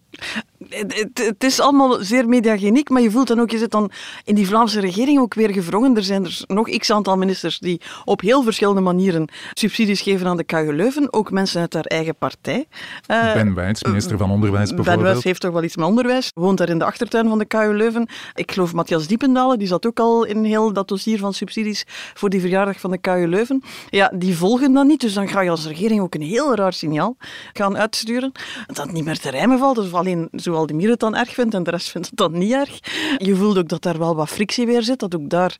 Het, 0.68 1.18
het, 1.18 1.44
is 1.44 1.60
allemaal 1.60 1.98
zeer 2.00 2.28
mediageniek, 2.28 2.88
maar 2.88 3.02
je 3.02 3.10
voelt 3.10 3.28
dan 3.28 3.40
ook, 3.40 3.50
je 3.50 3.58
zit 3.58 3.70
dan 3.70 3.90
in 4.24 4.34
die 4.34 4.46
Vlaamse 4.46 4.80
regering 4.80 5.20
ook 5.20 5.34
weer 5.34 5.50
gevrongen. 5.50 5.96
Er 5.96 6.02
zijn 6.02 6.24
er 6.24 6.44
nog 6.46 6.76
x 6.76 6.90
aantal 6.90 7.16
ministers 7.16 7.58
die 7.58 7.80
op 8.04 8.20
heel 8.20 8.42
verschillende 8.42 8.80
manieren 8.80 9.28
subsidies 9.52 10.00
geven 10.00 10.26
aan 10.26 10.36
de 10.36 10.44
KU 10.44 10.72
Leuven. 10.72 11.12
Ook 11.12 11.30
mensen 11.30 11.60
uit 11.60 11.74
haar 11.74 11.84
eigen 11.84 12.16
partij. 12.16 12.66
Uh, 13.08 13.32
ben 13.32 13.54
Wijts, 13.54 13.82
minister 13.82 14.18
van 14.18 14.30
Onderwijs 14.30 14.68
bijvoorbeeld. 14.68 14.96
Ben 14.96 15.06
Wijts 15.06 15.24
heeft 15.24 15.40
toch 15.40 15.52
wel 15.52 15.62
iets 15.62 15.76
met 15.76 15.86
onderwijs. 15.86 16.30
Woont 16.34 16.58
daar 16.58 16.68
in 16.68 16.78
de 16.78 16.84
achtertuin 16.84 17.28
van 17.28 17.38
de 17.38 17.44
KU 17.44 17.72
Leuven. 17.72 18.08
Ik 18.34 18.52
geloof 18.52 18.72
Matthias 18.72 19.06
Diependalen, 19.06 19.58
die 19.58 19.68
zat 19.68 19.86
ook 19.86 20.00
al 20.00 20.24
in 20.24 20.44
heel 20.44 20.72
dat 20.72 20.88
dossier 20.88 21.18
van 21.18 21.34
subsidies 21.34 21.84
voor 22.14 22.30
die 22.30 22.40
verjaardag 22.40 22.80
van 22.80 22.90
de 22.90 22.98
KU 22.98 23.26
Leuven. 23.26 23.62
Ja, 23.90 24.12
die 24.14 24.36
volgen 24.36 24.72
dan 24.72 24.86
niet, 24.86 25.00
dus 25.00 25.14
dan 25.14 25.28
ga 25.28 25.40
je 25.40 25.50
als 25.50 25.66
regering 25.66 26.00
ook 26.00 26.14
een 26.14 26.22
heel 26.22 26.54
raar 26.54 26.72
signaal 26.72 27.16
gaan 27.52 27.76
uitsturen. 27.76 28.32
Dat 28.66 28.76
het 28.76 28.92
niet 28.92 29.04
meer 29.04 29.18
te 29.18 29.30
rijmen 29.30 29.58
valt. 29.58 29.76
Dus 29.76 29.92
alleen 29.92 30.28
die 30.66 30.76
Mier 30.76 30.90
het 30.90 31.00
dan 31.00 31.16
erg 31.16 31.34
vindt 31.34 31.54
en 31.54 31.62
de 31.62 31.70
rest 31.70 31.90
vindt 31.90 32.06
het 32.06 32.16
dan 32.16 32.38
niet 32.38 32.52
erg. 32.52 32.78
Je 33.18 33.36
voelt 33.36 33.58
ook 33.58 33.68
dat 33.68 33.82
daar 33.82 33.98
wel 33.98 34.14
wat 34.14 34.28
frictie 34.28 34.66
weer 34.66 34.82
zit. 34.82 34.98
Dat 34.98 35.14
ook 35.16 35.28
daar, 35.28 35.56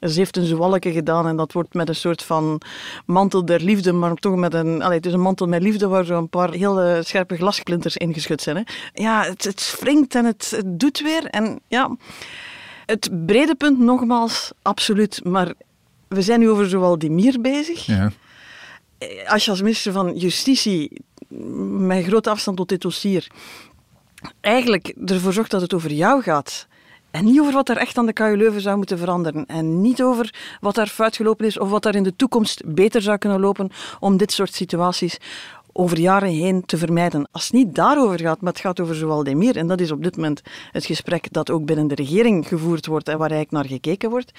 ze 0.00 0.12
heeft 0.18 0.36
een 0.36 0.46
zowalke 0.46 0.92
gedaan 0.92 1.26
en 1.26 1.36
dat 1.36 1.52
wordt 1.52 1.74
met 1.74 1.88
een 1.88 1.94
soort 1.94 2.22
van 2.22 2.60
mantel 3.06 3.44
der 3.44 3.60
liefde, 3.60 3.92
maar 3.92 4.14
toch 4.14 4.36
met 4.36 4.54
een, 4.54 4.82
allee, 4.82 4.96
het 4.96 5.06
is 5.06 5.12
een 5.12 5.20
mantel 5.20 5.46
met 5.46 5.62
liefde 5.62 5.88
waar 5.88 6.04
zo 6.04 6.18
een 6.18 6.28
paar 6.28 6.52
hele 6.52 7.00
scherpe 7.04 7.36
glasklinters 7.36 7.96
ingeschud 7.96 8.42
zijn. 8.42 8.56
Hè. 8.56 8.62
Ja, 9.02 9.22
het, 9.22 9.44
het 9.44 9.76
wringt 9.80 10.14
en 10.14 10.24
het, 10.24 10.52
het 10.56 10.80
doet 10.80 11.00
weer. 11.02 11.24
En 11.24 11.60
ja, 11.68 11.96
het 12.86 13.26
brede 13.26 13.54
punt 13.54 13.78
nogmaals, 13.78 14.52
absoluut. 14.62 15.20
Maar 15.24 15.52
we 16.08 16.22
zijn 16.22 16.40
nu 16.40 16.50
over 16.50 16.68
zowel 16.68 16.98
Demir 16.98 17.40
bezig. 17.40 17.86
Ja. 17.86 18.10
Eh, 18.98 19.30
Als 19.32 19.44
je 19.44 19.50
als 19.50 19.60
minister 19.60 19.92
van 19.92 20.16
Justitie 20.16 21.04
met 21.78 22.04
grote 22.04 22.30
afstand 22.30 22.56
tot 22.56 22.68
dit 22.68 22.80
dossier 22.80 23.26
eigenlijk 24.40 24.94
ervoor 25.04 25.32
zorgt 25.32 25.50
dat 25.50 25.60
het 25.60 25.74
over 25.74 25.92
jou 25.92 26.22
gaat. 26.22 26.66
En 27.10 27.24
niet 27.24 27.40
over 27.40 27.52
wat 27.52 27.68
er 27.68 27.76
echt 27.76 27.98
aan 27.98 28.06
de 28.06 28.12
KU 28.12 28.36
Leuven 28.36 28.60
zou 28.60 28.76
moeten 28.76 28.98
veranderen. 28.98 29.46
En 29.46 29.80
niet 29.80 30.02
over 30.02 30.34
wat 30.60 30.74
daar 30.74 30.86
fout 30.86 31.16
gelopen 31.16 31.46
is 31.46 31.58
of 31.58 31.70
wat 31.70 31.82
daar 31.82 31.94
in 31.94 32.02
de 32.02 32.16
toekomst 32.16 32.62
beter 32.74 33.02
zou 33.02 33.18
kunnen 33.18 33.40
lopen 33.40 33.70
om 34.00 34.16
dit 34.16 34.32
soort 34.32 34.54
situaties 34.54 35.18
over 35.76 35.98
jaren 35.98 36.28
heen 36.28 36.64
te 36.66 36.76
vermijden. 36.76 37.28
Als 37.30 37.44
het 37.44 37.52
niet 37.52 37.74
daarover 37.74 38.20
gaat, 38.20 38.40
maar 38.40 38.52
het 38.52 38.60
gaat 38.60 38.80
over 38.80 38.94
zowel 38.94 39.24
Demir, 39.24 39.56
en 39.56 39.66
dat 39.66 39.80
is 39.80 39.90
op 39.90 40.02
dit 40.02 40.16
moment 40.16 40.42
het 40.72 40.84
gesprek 40.84 41.32
dat 41.32 41.50
ook 41.50 41.64
binnen 41.64 41.88
de 41.88 41.94
regering 41.94 42.48
gevoerd 42.48 42.86
wordt 42.86 43.08
en 43.08 43.18
waar 43.18 43.30
eigenlijk 43.30 43.62
naar 43.62 43.72
gekeken 43.78 44.10
wordt, 44.10 44.32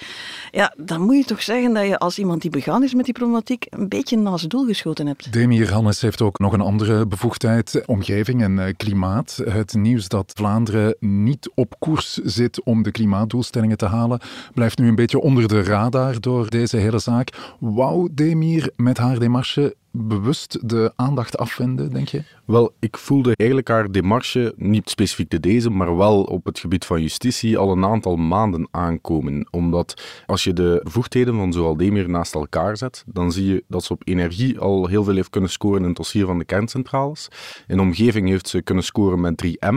ja, 0.50 0.74
dan 0.76 1.00
moet 1.00 1.16
je 1.16 1.24
toch 1.24 1.42
zeggen 1.42 1.74
dat 1.74 1.86
je 1.86 1.98
als 1.98 2.18
iemand 2.18 2.42
die 2.42 2.50
begaan 2.50 2.82
is 2.82 2.94
met 2.94 3.04
die 3.04 3.14
problematiek 3.14 3.66
een 3.70 3.88
beetje 3.88 4.16
naast 4.16 4.50
doel 4.50 4.64
geschoten 4.64 5.06
hebt. 5.06 5.32
Demir 5.32 5.72
Hannes 5.72 6.00
heeft 6.00 6.22
ook 6.22 6.38
nog 6.38 6.52
een 6.52 6.60
andere 6.60 7.06
bevoegdheid, 7.06 7.82
omgeving 7.86 8.42
en 8.42 8.58
eh, 8.58 8.74
klimaat. 8.76 9.42
Het 9.44 9.74
nieuws 9.74 10.08
dat 10.08 10.32
Vlaanderen 10.34 10.96
niet 11.00 11.50
op 11.54 11.74
koers 11.78 12.12
zit 12.14 12.62
om 12.62 12.82
de 12.82 12.90
klimaatdoelstellingen 12.90 13.76
te 13.76 13.86
halen, 13.86 14.20
blijft 14.54 14.78
nu 14.78 14.88
een 14.88 14.94
beetje 14.94 15.20
onder 15.20 15.48
de 15.48 15.62
radar 15.62 16.20
door 16.20 16.50
deze 16.50 16.76
hele 16.76 16.98
zaak. 16.98 17.54
Wou 17.58 18.08
Demir 18.12 18.70
met 18.76 18.98
haar 18.98 19.18
demarche 19.18 19.74
bewust 20.06 20.68
de 20.68 20.92
aandacht 20.96 21.38
afwenden, 21.38 21.90
denk 21.90 22.08
je? 22.08 22.22
Wel, 22.48 22.74
ik 22.80 22.96
voelde 22.96 23.32
eigenlijk 23.36 23.68
haar 23.68 23.90
demarche, 23.92 24.54
niet 24.56 24.90
specifiek 24.90 25.30
de 25.30 25.40
deze, 25.40 25.70
maar 25.70 25.96
wel 25.96 26.22
op 26.22 26.44
het 26.44 26.58
gebied 26.58 26.84
van 26.84 27.00
justitie, 27.02 27.58
al 27.58 27.70
een 27.70 27.84
aantal 27.84 28.16
maanden 28.16 28.68
aankomen. 28.70 29.46
Omdat 29.50 30.02
als 30.26 30.44
je 30.44 30.52
de 30.52 30.80
bevoegdheden 30.82 31.34
van 31.34 31.52
zowel 31.52 31.76
Demir 31.76 32.10
naast 32.10 32.34
elkaar 32.34 32.76
zet, 32.76 33.04
dan 33.06 33.32
zie 33.32 33.46
je 33.46 33.64
dat 33.68 33.84
ze 33.84 33.92
op 33.92 34.02
energie 34.04 34.58
al 34.58 34.86
heel 34.86 35.04
veel 35.04 35.14
heeft 35.14 35.30
kunnen 35.30 35.50
scoren 35.50 35.80
in 35.80 35.86
het 35.86 35.96
dossier 35.96 36.26
van 36.26 36.38
de 36.38 36.44
kerncentrales. 36.44 37.28
In 37.66 37.80
omgeving 37.80 38.28
heeft 38.28 38.48
ze 38.48 38.62
kunnen 38.62 38.84
scoren 38.84 39.20
met 39.20 39.44
3M. 39.46 39.76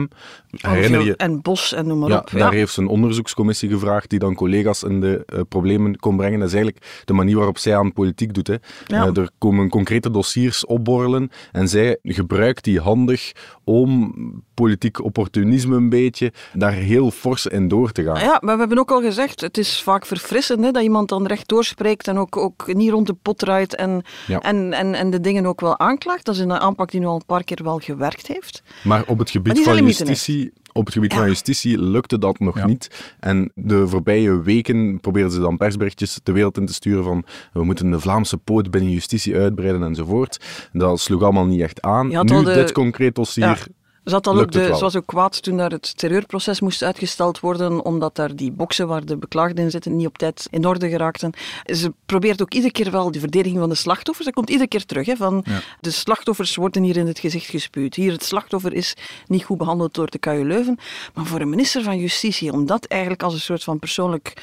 Herinner 0.50 1.04
je... 1.04 1.16
En 1.16 1.42
Bos 1.42 1.72
en 1.72 1.86
noem 1.86 1.98
maar 1.98 2.10
Ja, 2.10 2.18
op. 2.18 2.30
daar 2.30 2.52
heeft 2.52 2.72
ze 2.72 2.80
een 2.80 2.88
onderzoekscommissie 2.88 3.68
gevraagd 3.68 4.10
die 4.10 4.18
dan 4.18 4.34
collega's 4.34 4.82
in 4.82 5.00
de 5.00 5.22
eh, 5.26 5.40
problemen 5.48 5.96
kon 5.96 6.16
brengen. 6.16 6.38
Dat 6.38 6.48
is 6.48 6.54
eigenlijk 6.54 7.02
de 7.04 7.12
manier 7.12 7.36
waarop 7.36 7.58
zij 7.58 7.76
aan 7.76 7.92
politiek 7.92 8.34
doet. 8.34 8.46
Hè. 8.46 8.56
Ja. 8.86 9.06
Eh, 9.06 9.16
er 9.16 9.30
komen 9.38 9.68
concrete 9.68 10.10
dossiers 10.10 10.66
opborrelen 10.66 11.30
en 11.52 11.68
zij 11.68 11.98
gebruikt 12.02 12.60
die 12.62 12.80
handig 12.80 13.32
om 13.64 14.12
politiek 14.54 15.04
opportunisme 15.04 15.76
een 15.76 15.88
beetje 15.88 16.32
daar 16.52 16.72
heel 16.72 17.10
fors 17.10 17.46
in 17.46 17.68
door 17.68 17.92
te 17.92 18.02
gaan. 18.02 18.20
Ja, 18.20 18.38
maar 18.40 18.54
we 18.54 18.60
hebben 18.60 18.78
ook 18.78 18.90
al 18.90 19.00
gezegd, 19.00 19.40
het 19.40 19.58
is 19.58 19.82
vaak 19.82 20.06
verfrissend 20.06 20.64
hè, 20.64 20.70
dat 20.70 20.82
iemand 20.82 21.08
dan 21.08 21.26
recht 21.26 21.48
doorspreekt 21.48 22.08
en 22.08 22.18
ook, 22.18 22.36
ook 22.36 22.74
niet 22.74 22.90
rond 22.90 23.06
de 23.06 23.14
pot 23.22 23.38
draait 23.38 23.74
en, 23.74 24.02
Ja. 24.26 24.40
en, 24.40 24.72
en, 24.72 24.94
en 24.94 25.10
de 25.10 25.20
dingen 25.20 25.46
ook 25.46 25.60
wel 25.60 25.78
aanklaagt. 25.78 26.24
Dat 26.24 26.34
is 26.34 26.40
een 26.40 26.52
aanpak 26.52 26.90
die 26.90 27.00
nu 27.00 27.06
al 27.06 27.14
een 27.14 27.26
paar 27.26 27.44
keer 27.44 27.60
wel 27.62 27.78
gewerkt 27.78 28.26
heeft. 28.26 28.62
Maar 28.84 29.04
op 29.06 29.18
het 29.18 29.30
gebied 29.30 29.60
van 29.62 29.84
justitie, 29.84 30.52
op 30.72 30.84
het 30.84 30.94
gebied 30.94 31.12
Ja. 31.12 31.18
van 31.18 31.28
justitie 31.28 31.78
lukte 31.82 32.18
dat 32.18 32.38
nog 32.38 32.56
Ja. 32.58 32.66
niet. 32.66 33.14
En 33.20 33.50
de 33.54 33.88
voorbije 33.88 34.42
weken 34.42 35.00
probeerden 35.00 35.32
ze 35.32 35.40
dan 35.40 35.56
persberichtjes 35.56 36.20
de 36.22 36.32
wereld 36.32 36.56
in 36.58 36.66
te 36.66 36.72
sturen 36.74 37.04
van 37.04 37.24
we 37.52 37.64
moeten 37.64 37.90
de 37.90 38.00
Vlaamse 38.00 38.36
poot 38.38 38.70
binnen 38.70 38.90
justitie 38.92 39.36
uitbreiden 39.36 39.82
enzovoort. 39.82 40.40
Dat 40.72 41.00
sloeg 41.00 41.22
allemaal 41.22 41.46
niet 41.46 41.60
echt 41.60 41.80
aan. 41.80 42.08
Nu 42.08 42.22
de- 42.24 42.52
dit 42.54 42.72
concreet 42.72 43.14
dossier. 43.14 43.66
Zat 44.04 44.26
al 44.26 44.40
ook 44.40 44.52
de, 44.52 44.64
ze 44.64 44.80
was 44.80 44.96
ook 44.96 45.06
kwaad 45.06 45.42
toen 45.42 45.56
daar 45.56 45.70
het 45.70 45.96
terreurproces 45.96 46.60
moest 46.60 46.82
uitgesteld 46.82 47.40
worden, 47.40 47.84
omdat 47.84 48.16
daar 48.16 48.36
die 48.36 48.52
boksen 48.52 48.88
waar 48.88 49.04
de 49.04 49.16
beklaagden 49.16 49.64
in 49.64 49.70
zitten 49.70 49.96
niet 49.96 50.06
op 50.06 50.18
tijd 50.18 50.46
in 50.50 50.66
orde 50.66 50.88
geraakten. 50.88 51.32
Ze 51.64 51.92
probeert 52.06 52.42
ook 52.42 52.54
iedere 52.54 52.72
keer 52.72 52.90
wel 52.90 53.10
de 53.10 53.20
verdediging 53.20 53.60
van 53.60 53.68
de 53.68 53.74
slachtoffers. 53.74 54.26
Dat 54.26 54.34
komt 54.34 54.50
iedere 54.50 54.68
keer 54.68 54.84
terug. 54.84 55.06
Hè, 55.06 55.16
van 55.16 55.42
Ja. 55.44 55.60
De 55.80 55.90
slachtoffers 55.90 56.56
worden 56.56 56.82
hier 56.82 56.96
in 56.96 57.06
het 57.06 57.18
gezicht 57.18 57.46
gespuwd. 57.46 57.94
Hier, 57.94 58.12
het 58.12 58.24
slachtoffer 58.24 58.72
is 58.72 58.94
niet 59.26 59.44
goed 59.44 59.58
behandeld 59.58 59.94
door 59.94 60.10
de 60.10 60.18
KU 60.18 60.44
Leuven. 60.44 60.78
Maar 61.14 61.26
voor 61.26 61.40
een 61.40 61.48
minister 61.48 61.82
van 61.82 61.98
Justitie, 61.98 62.52
om 62.52 62.66
dat 62.66 62.84
eigenlijk 62.84 63.22
als 63.22 63.34
een 63.34 63.40
soort 63.40 63.64
van 63.64 63.78
persoonlijk 63.78 64.34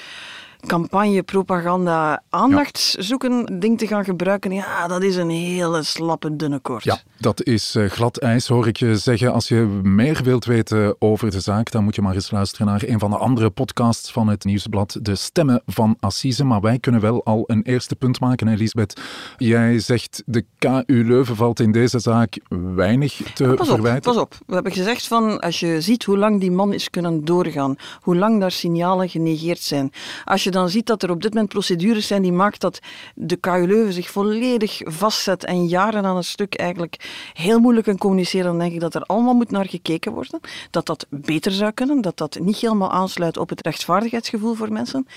campagne, 0.68 1.24
propaganda, 1.24 2.24
aandacht 2.30 2.96
zoeken 3.00 3.60
ding 3.60 3.78
te 3.78 3.88
gaan 3.88 4.04
gebruiken, 4.04 4.52
ja, 4.52 4.88
dat 4.88 5.04
is 5.04 5.16
een 5.16 5.30
hele 5.30 5.84
slappe, 5.84 6.36
dunne 6.36 6.60
koord. 6.60 6.84
Ja, 6.84 7.00
dat 7.18 7.44
is 7.44 7.76
eh, 7.76 7.86
glad 7.86 8.18
ijs, 8.18 8.48
hoor 8.48 8.68
ik 8.68 8.78
je 8.78 8.98
zeggen. 8.98 9.34
Als 9.34 9.48
je 9.48 9.56
meer 9.84 10.20
wilt 10.24 10.46
weten 10.46 10.96
over 11.00 11.32
de 11.32 11.40
zaak, 11.40 11.72
dan 11.72 11.84
moet 11.84 11.96
je 11.96 12.02
maar 12.02 12.14
eens 12.14 12.32
luisteren 12.32 12.68
naar 12.68 12.84
een 12.86 13.00
van 13.00 13.10
de 13.10 13.18
andere 13.18 13.50
podcasts 13.50 14.12
van 14.12 14.28
het 14.28 14.44
Nieuwsblad, 14.44 14.98
De 15.02 15.16
Stemmen 15.16 15.62
van 15.66 15.98
Assise. 16.00 16.44
Maar 16.44 16.62
wij 16.62 16.80
kunnen 16.80 17.02
wel 17.02 17.24
al 17.26 17.44
een 17.48 17.62
eerste 17.64 17.96
punt 17.96 18.20
maken, 18.20 18.48
hè, 18.48 18.56
Lisbeth. 18.56 19.02
Jij 19.38 19.80
zegt, 19.80 20.24
de 20.26 20.46
KU 20.58 20.84
Leuven 21.08 21.36
valt 21.36 21.60
in 21.60 21.72
deze 21.72 22.00
zaak 22.00 22.38
weinig 22.76 23.22
te 23.34 23.44
Pas 23.44 23.68
op, 23.70 23.74
verwijten. 23.74 24.02
pas 24.14 24.22
op. 24.22 24.36
We 24.48 24.54
hebben 24.54 24.72
gezegd 24.72 25.08
van, 25.08 25.40
als 25.40 25.60
je 25.60 25.82
ziet 25.82 26.04
hoe 26.04 26.18
lang 26.18 26.40
die 26.40 26.52
man 26.52 26.74
is 26.74 26.90
kunnen 26.90 27.26
doorgaan, 27.26 27.76
hoe 28.02 28.16
lang 28.16 28.40
daar 28.40 28.52
signalen 28.52 29.10
genegeerd 29.10 29.60
zijn. 29.60 29.92
Als 30.26 30.44
je 30.44 30.49
dan 30.52 30.70
ziet 30.70 30.86
dat 30.86 31.04
er 31.04 31.12
op 31.12 31.22
dit 31.22 31.34
moment 31.34 31.52
procedures 31.52 32.08
zijn 32.08 32.22
die 32.22 32.32
maakt 32.32 32.62
dat 32.62 32.80
de 33.16 33.36
KU 33.36 33.68
Leuven 33.68 33.94
zich 33.94 34.10
volledig 34.10 34.82
vastzet 34.84 35.46
en 35.46 35.68
jaren 35.68 36.06
aan 36.06 36.18
een 36.18 36.24
stuk 36.24 36.56
eigenlijk 36.56 37.32
heel 37.34 37.60
moeilijk 37.60 37.86
kan 37.86 37.98
communiceren, 37.98 38.46
dan 38.46 38.60
denk 38.60 38.74
ik 38.74 38.80
dat 38.80 38.96
er 38.96 39.04
allemaal 39.04 39.34
moet 39.34 39.52
naar 39.52 39.68
gekeken 39.68 40.12
worden. 40.12 40.40
Dat 40.72 40.86
dat 40.86 41.06
beter 41.10 41.52
zou 41.52 41.72
kunnen, 41.72 42.02
dat 42.02 42.18
dat 42.18 42.40
niet 42.40 42.58
helemaal 42.58 42.92
aansluit 42.92 43.38
op 43.38 43.50
het 43.50 43.62
rechtvaardigheidsgevoel 43.62 44.54
voor 44.54 44.72
mensen. 44.72 45.08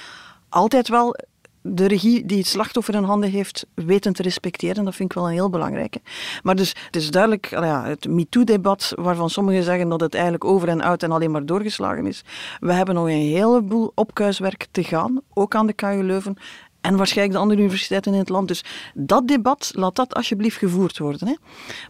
Altijd 0.48 0.88
wel 0.88 1.16
de 1.62 1.86
regie 1.86 2.26
die 2.26 2.38
het 2.38 2.46
slachtoffer 2.46 2.94
in 2.94 3.02
handen 3.02 3.30
heeft 3.30 3.66
weten 3.74 4.12
te 4.12 4.22
respecteren. 4.22 4.84
Dat 4.84 4.94
vind 4.94 5.10
ik 5.10 5.16
wel 5.16 5.26
een 5.26 5.32
heel 5.32 5.50
belangrijke. 5.50 6.00
Maar 6.42 6.56
dus 6.56 6.74
het 6.86 6.96
is 6.96 7.10
duidelijk, 7.10 7.46
ja, 7.50 7.84
het 7.84 8.08
MeToo-debat, 8.08 8.92
waarvan 8.96 9.30
sommigen 9.30 9.62
zeggen 9.62 9.88
dat 9.88 10.00
het 10.00 10.14
eigenlijk 10.14 10.44
over 10.44 10.68
en 10.68 10.82
uit 10.82 11.02
en 11.02 11.12
alleen 11.12 11.30
maar 11.30 11.46
doorgeslagen 11.46 12.06
is. 12.06 12.24
We 12.60 12.72
hebben 12.72 12.94
nog 12.94 13.06
een 13.06 13.30
heleboel 13.30 13.92
opkuiswerk 13.94 14.66
te 14.70 14.84
gaan, 14.84 15.20
ook 15.34 15.54
aan 15.54 15.66
de 15.66 15.72
KU 15.72 16.02
Leuven. 16.02 16.36
En 16.80 16.96
waarschijnlijk 16.96 17.36
de 17.36 17.42
andere 17.42 17.60
universiteiten 17.60 18.12
in 18.12 18.18
het 18.18 18.28
land. 18.28 18.48
Dus 18.48 18.64
dat 18.94 19.28
debat, 19.28 19.72
laat 19.74 19.96
dat 19.96 20.14
alsjeblieft 20.14 20.56
gevoerd 20.56 20.98
worden. 20.98 21.28
Hè. 21.28 21.34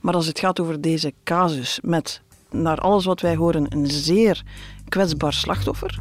Maar 0.00 0.14
als 0.14 0.26
het 0.26 0.38
gaat 0.38 0.60
over 0.60 0.80
deze 0.80 1.12
casus 1.24 1.78
met, 1.82 2.20
naar 2.50 2.78
alles 2.78 3.04
wat 3.04 3.20
wij 3.20 3.36
horen, 3.36 3.66
een 3.68 3.86
zeer 3.86 4.42
kwetsbaar 4.88 5.32
slachtoffer. 5.32 6.00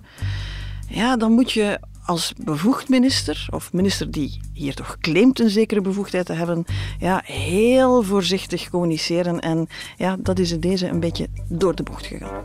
Ja, 0.88 1.18
dan 1.18 1.32
moet 1.32 1.52
je 1.52 1.80
als 2.12 2.34
bevoegd 2.38 2.90
minister, 2.90 3.48
of 3.50 3.74
minister 3.74 4.12
die 4.12 4.40
hier 4.54 4.74
toch 4.74 4.98
claimt 5.00 5.40
een 5.40 5.50
zekere 5.50 5.82
bevoegdheid 5.82 6.26
te 6.26 6.34
hebben, 6.34 6.66
ja, 7.00 7.22
heel 7.26 8.04
voorzichtig 8.04 8.70
communiceren. 8.70 9.40
En 9.40 9.68
ja, 9.98 10.16
dat 10.20 10.40
is 10.40 10.52
in 10.52 10.60
deze 10.60 10.88
een 10.88 11.00
beetje 11.00 11.28
door 11.48 11.76
de 11.76 11.84
bocht 11.84 12.06
gegaan. 12.06 12.44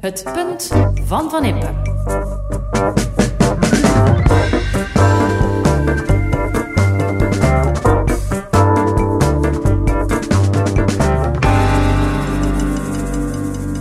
Het 0.00 0.24
punt 0.32 0.70
van 1.04 1.30
Van 1.30 1.44
Impe. 1.44 1.70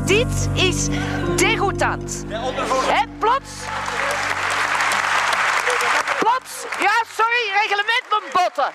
Dit 0.06 0.50
is 0.54 0.88
degoutant. 1.36 2.26
Hè, 2.30 3.06
plots. 3.20 3.91
Ja, 6.80 7.04
sorry, 7.16 7.52
reglement 7.62 8.04
mijn 8.10 8.32
botten. 8.34 8.74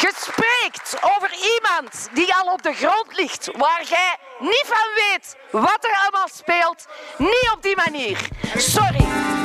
Je 0.00 0.12
spreekt 0.16 0.96
over 1.00 1.30
iemand 1.54 2.08
die 2.12 2.34
al 2.34 2.52
op 2.52 2.62
de 2.62 2.72
grond 2.72 3.16
ligt, 3.16 3.50
waar 3.56 3.82
jij 3.84 4.16
niet 4.38 4.64
van 4.66 4.88
weet 4.94 5.36
wat 5.50 5.84
er 5.84 5.98
allemaal 6.02 6.28
speelt. 6.34 6.86
Niet 7.16 7.50
op 7.54 7.62
die 7.62 7.76
manier. 7.76 8.18
Sorry. 8.56 9.35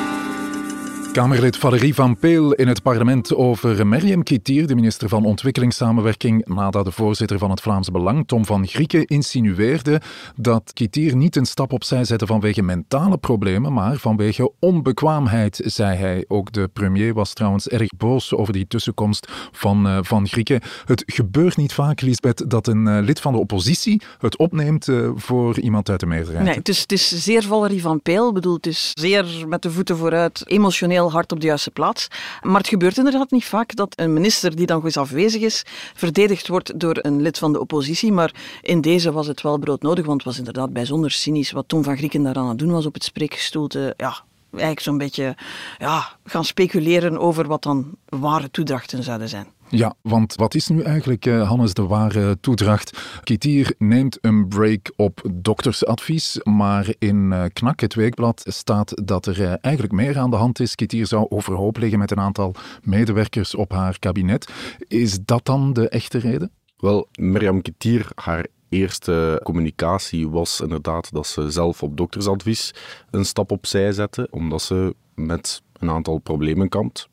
Kamerlid 1.11 1.57
Valerie 1.57 1.93
Van 1.93 2.17
Peel 2.17 2.53
in 2.53 2.67
het 2.67 2.81
parlement 2.81 3.35
over 3.35 3.87
Meriem 3.87 4.23
Kitier, 4.23 4.67
de 4.67 4.75
minister 4.75 5.09
van 5.09 5.25
Ontwikkelingssamenwerking, 5.25 6.45
nadat 6.45 6.85
de 6.85 6.91
voorzitter 6.91 7.37
van 7.37 7.49
het 7.49 7.61
Vlaams 7.61 7.91
Belang, 7.91 8.27
Tom 8.27 8.45
van 8.45 8.67
Grieken, 8.67 9.05
insinueerde 9.05 10.01
dat 10.35 10.71
Kitier 10.73 11.15
niet 11.15 11.35
een 11.35 11.45
stap 11.45 11.73
opzij 11.73 12.03
zette 12.03 12.25
vanwege 12.25 12.61
mentale 12.61 13.17
problemen, 13.17 13.73
maar 13.73 13.97
vanwege 13.97 14.51
onbekwaamheid, 14.59 15.61
zei 15.65 15.97
hij. 15.97 16.25
Ook 16.27 16.51
de 16.51 16.69
premier 16.73 17.13
was 17.13 17.33
trouwens 17.33 17.67
erg 17.67 17.89
boos 17.97 18.33
over 18.33 18.53
die 18.53 18.67
tussenkomst 18.67 19.31
van 19.51 19.87
eh, 19.87 19.97
Van 20.01 20.27
Grieken. 20.27 20.61
Het 20.85 21.03
gebeurt 21.05 21.57
niet 21.57 21.73
vaak, 21.73 22.01
Lisbeth, 22.01 22.49
dat 22.49 22.67
een 22.67 22.87
eh, 22.87 23.03
lid 23.03 23.19
van 23.19 23.33
de 23.33 23.39
oppositie 23.39 24.01
het 24.17 24.37
opneemt 24.37 24.87
eh, 24.87 25.09
voor 25.15 25.59
iemand 25.59 25.89
uit 25.89 25.99
de 25.99 26.05
meerderheid. 26.05 26.45
Nee, 26.45 26.55
het 26.55 26.69
is, 26.69 26.81
het 26.81 26.91
is 26.91 27.23
zeer 27.23 27.43
Valerie 27.43 27.81
van 27.81 28.01
Peel. 28.01 28.27
Ik 28.27 28.33
bedoel, 28.33 28.55
het 28.55 28.67
is 28.67 28.91
zeer 28.93 29.25
met 29.47 29.61
de 29.61 29.71
voeten 29.71 29.97
vooruit, 29.97 30.43
emotioneel 30.45 30.99
hard 31.09 31.31
op 31.31 31.39
de 31.39 31.45
juiste 31.45 31.71
plaats. 31.71 32.07
Maar 32.41 32.57
het 32.57 32.67
gebeurt 32.67 32.97
inderdaad 32.97 33.31
niet 33.31 33.45
vaak 33.45 33.75
dat 33.75 33.93
een 33.95 34.13
minister 34.13 34.55
die 34.55 34.65
dan 34.65 34.85
eens 34.85 34.97
afwezig 34.97 35.41
is, 35.41 35.63
verdedigd 35.93 36.47
wordt 36.47 36.79
door 36.79 36.97
een 37.01 37.21
lid 37.21 37.37
van 37.37 37.53
de 37.53 37.59
oppositie. 37.59 38.11
Maar 38.11 38.33
in 38.61 38.81
deze 38.81 39.11
was 39.11 39.27
het 39.27 39.41
wel 39.41 39.57
broodnodig, 39.57 40.05
want 40.05 40.17
het 40.17 40.27
was 40.27 40.37
inderdaad 40.37 40.73
bijzonder 40.73 41.11
cynisch 41.11 41.51
wat 41.51 41.67
Tom 41.67 41.83
van 41.83 41.97
Grieken 41.97 42.23
daar 42.23 42.35
aan 42.35 42.49
het 42.49 42.59
doen 42.59 42.71
was 42.71 42.85
op 42.85 42.93
het 42.93 43.03
spreekgestoelte. 43.03 43.93
Ja, 43.97 44.23
eigenlijk 44.51 44.81
zo'n 44.81 44.97
beetje 44.97 45.35
ja, 45.77 46.17
gaan 46.23 46.45
speculeren 46.45 47.19
over 47.19 47.47
wat 47.47 47.63
dan 47.63 47.95
ware 48.05 48.51
toedrachten 48.51 49.03
zouden 49.03 49.29
zijn. 49.29 49.47
Ja, 49.73 49.95
want 50.01 50.35
wat 50.35 50.55
is 50.55 50.67
nu 50.67 50.81
eigenlijk, 50.81 51.25
eh, 51.25 51.47
Hannes, 51.47 51.73
de 51.73 51.85
ware 51.85 52.39
toedracht? 52.39 52.99
Kitier 53.23 53.73
neemt 53.77 54.17
een 54.21 54.47
break 54.47 54.91
op 54.95 55.21
doktersadvies, 55.33 56.39
maar 56.43 56.93
in 56.99 57.31
uh, 57.31 57.43
Knak, 57.53 57.79
het 57.79 57.93
weekblad, 57.93 58.43
staat 58.47 59.07
dat 59.07 59.25
er 59.25 59.39
uh, 59.39 59.53
eigenlijk 59.61 59.93
meer 59.93 60.17
aan 60.17 60.29
de 60.29 60.35
hand 60.35 60.59
is. 60.59 60.75
Kitier 60.75 61.07
zou 61.07 61.25
overhoop 61.29 61.77
liggen 61.77 61.99
met 61.99 62.11
een 62.11 62.19
aantal 62.19 62.55
medewerkers 62.83 63.55
op 63.55 63.71
haar 63.71 63.99
kabinet. 63.99 64.51
Is 64.87 65.19
dat 65.25 65.45
dan 65.45 65.73
de 65.73 65.89
echte 65.89 66.17
reden? 66.17 66.51
Wel, 66.77 67.07
Mirjam 67.19 67.61
Kitier, 67.61 68.07
haar 68.15 68.45
eerste 68.69 69.39
communicatie 69.43 70.29
was 70.29 70.61
inderdaad 70.61 71.13
dat 71.13 71.27
ze 71.27 71.49
zelf 71.49 71.83
op 71.83 71.97
doktersadvies 71.97 72.73
een 73.11 73.25
stap 73.25 73.51
opzij 73.51 73.91
zette, 73.91 74.27
omdat 74.31 74.61
ze 74.61 74.95
met 75.15 75.61
een 75.79 75.89
aantal 75.89 76.17
problemen 76.17 76.69
kampt 76.69 77.09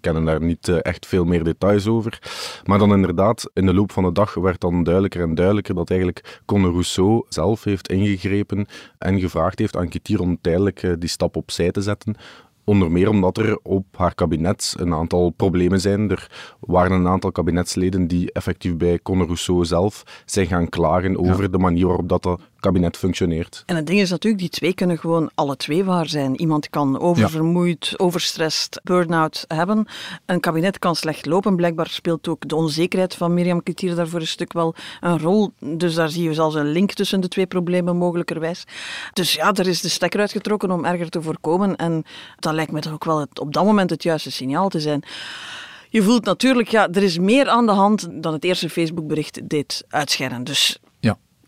kennen 0.00 0.24
daar 0.24 0.42
niet 0.42 0.68
eh, 0.68 0.76
echt 0.82 1.06
veel 1.06 1.24
meer 1.24 1.44
details 1.44 1.86
over. 1.86 2.18
Maar 2.64 2.78
dan 2.78 2.92
inderdaad, 2.92 3.50
in 3.54 3.66
de 3.66 3.74
loop 3.74 3.92
van 3.92 4.04
de 4.04 4.12
dag 4.12 4.34
werd 4.34 4.60
dan 4.60 4.82
duidelijker 4.82 5.22
en 5.22 5.34
duidelijker 5.34 5.74
dat 5.74 5.90
eigenlijk 5.90 6.40
Conor 6.46 6.70
Rousseau 6.70 7.24
zelf 7.28 7.64
heeft 7.64 7.88
ingegrepen 7.88 8.66
en 8.98 9.20
gevraagd 9.20 9.58
heeft 9.58 9.76
aan 9.76 9.88
Kitier 9.88 10.20
om 10.20 10.38
tijdelijk 10.40 10.82
eh, 10.82 10.92
die 10.98 11.08
stap 11.08 11.36
opzij 11.36 11.70
te 11.70 11.80
zetten, 11.80 12.16
Onder 12.68 12.90
meer 12.90 13.08
omdat 13.08 13.38
er 13.38 13.58
op 13.62 13.84
haar 13.96 14.14
kabinet 14.14 14.74
een 14.78 14.94
aantal 14.94 15.30
problemen 15.30 15.80
zijn. 15.80 16.10
Er 16.10 16.54
waren 16.60 16.92
een 16.92 17.08
aantal 17.08 17.32
kabinetsleden 17.32 18.06
die 18.06 18.32
effectief 18.32 18.76
bij 18.76 18.98
Conor 19.02 19.26
Rousseau 19.26 19.64
zelf 19.64 20.22
zijn 20.24 20.46
gaan 20.46 20.68
klagen 20.68 21.18
over 21.18 21.50
de 21.50 21.58
manier 21.58 21.86
waarop 21.86 22.08
dat, 22.08 22.22
dat 22.22 22.40
kabinet 22.60 22.96
functioneert. 22.96 23.62
En 23.66 23.76
het 23.76 23.86
ding 23.86 24.00
is 24.00 24.10
natuurlijk, 24.10 24.42
die 24.42 24.50
twee 24.50 24.74
kunnen 24.74 24.98
gewoon 24.98 25.30
alle 25.34 25.56
twee 25.56 25.84
waar 25.84 26.08
zijn. 26.08 26.40
Iemand 26.40 26.70
kan 26.70 27.00
oververmoeid, 27.00 27.94
overstrest, 27.96 28.80
burn-out 28.82 29.44
hebben. 29.48 29.86
Een 30.26 30.40
kabinet 30.40 30.78
kan 30.78 30.96
slecht 30.96 31.26
lopen. 31.26 31.56
Blijkbaar 31.56 31.88
speelt 31.88 32.28
ook 32.28 32.48
de 32.48 32.56
onzekerheid 32.56 33.14
van 33.14 33.34
Mirjam 33.34 33.62
Kitier 33.62 33.94
daarvoor 33.94 34.20
een 34.20 34.26
stuk 34.26 34.52
wel 34.52 34.74
een 35.00 35.18
rol. 35.18 35.50
Dus 35.60 35.94
daar 35.94 36.08
zie 36.08 36.22
je 36.22 36.34
zelfs 36.34 36.54
een 36.54 36.70
link 36.70 36.92
tussen 36.92 37.20
de 37.20 37.28
twee 37.28 37.46
problemen 37.46 37.96
mogelijkerwijs. 37.96 38.64
Dus 39.12 39.32
ja, 39.34 39.52
er 39.52 39.66
is 39.66 39.80
de 39.80 39.88
stekker 39.88 40.20
uitgetrokken 40.20 40.70
om 40.70 40.84
erger 40.84 41.08
te 41.08 41.22
voorkomen. 41.22 41.76
En 41.76 42.04
dat 42.38 42.52
lijkt 42.54 42.72
me 42.72 42.80
toch 42.80 42.92
ook 42.92 43.04
wel 43.04 43.20
het, 43.20 43.40
op 43.40 43.52
dat 43.52 43.64
moment 43.64 43.90
het 43.90 44.02
juiste 44.02 44.30
signaal 44.30 44.68
te 44.68 44.80
zijn. 44.80 45.02
Je 45.90 46.02
voelt 46.02 46.24
natuurlijk, 46.24 46.68
ja, 46.68 46.88
er 46.88 47.02
is 47.02 47.18
meer 47.18 47.48
aan 47.48 47.66
de 47.66 47.72
hand 47.72 48.08
dan 48.10 48.32
het 48.32 48.44
eerste 48.44 48.70
Facebookbericht 48.70 49.48
deed 49.48 49.84
uitschijnen. 49.88 50.44
Dus 50.44 50.78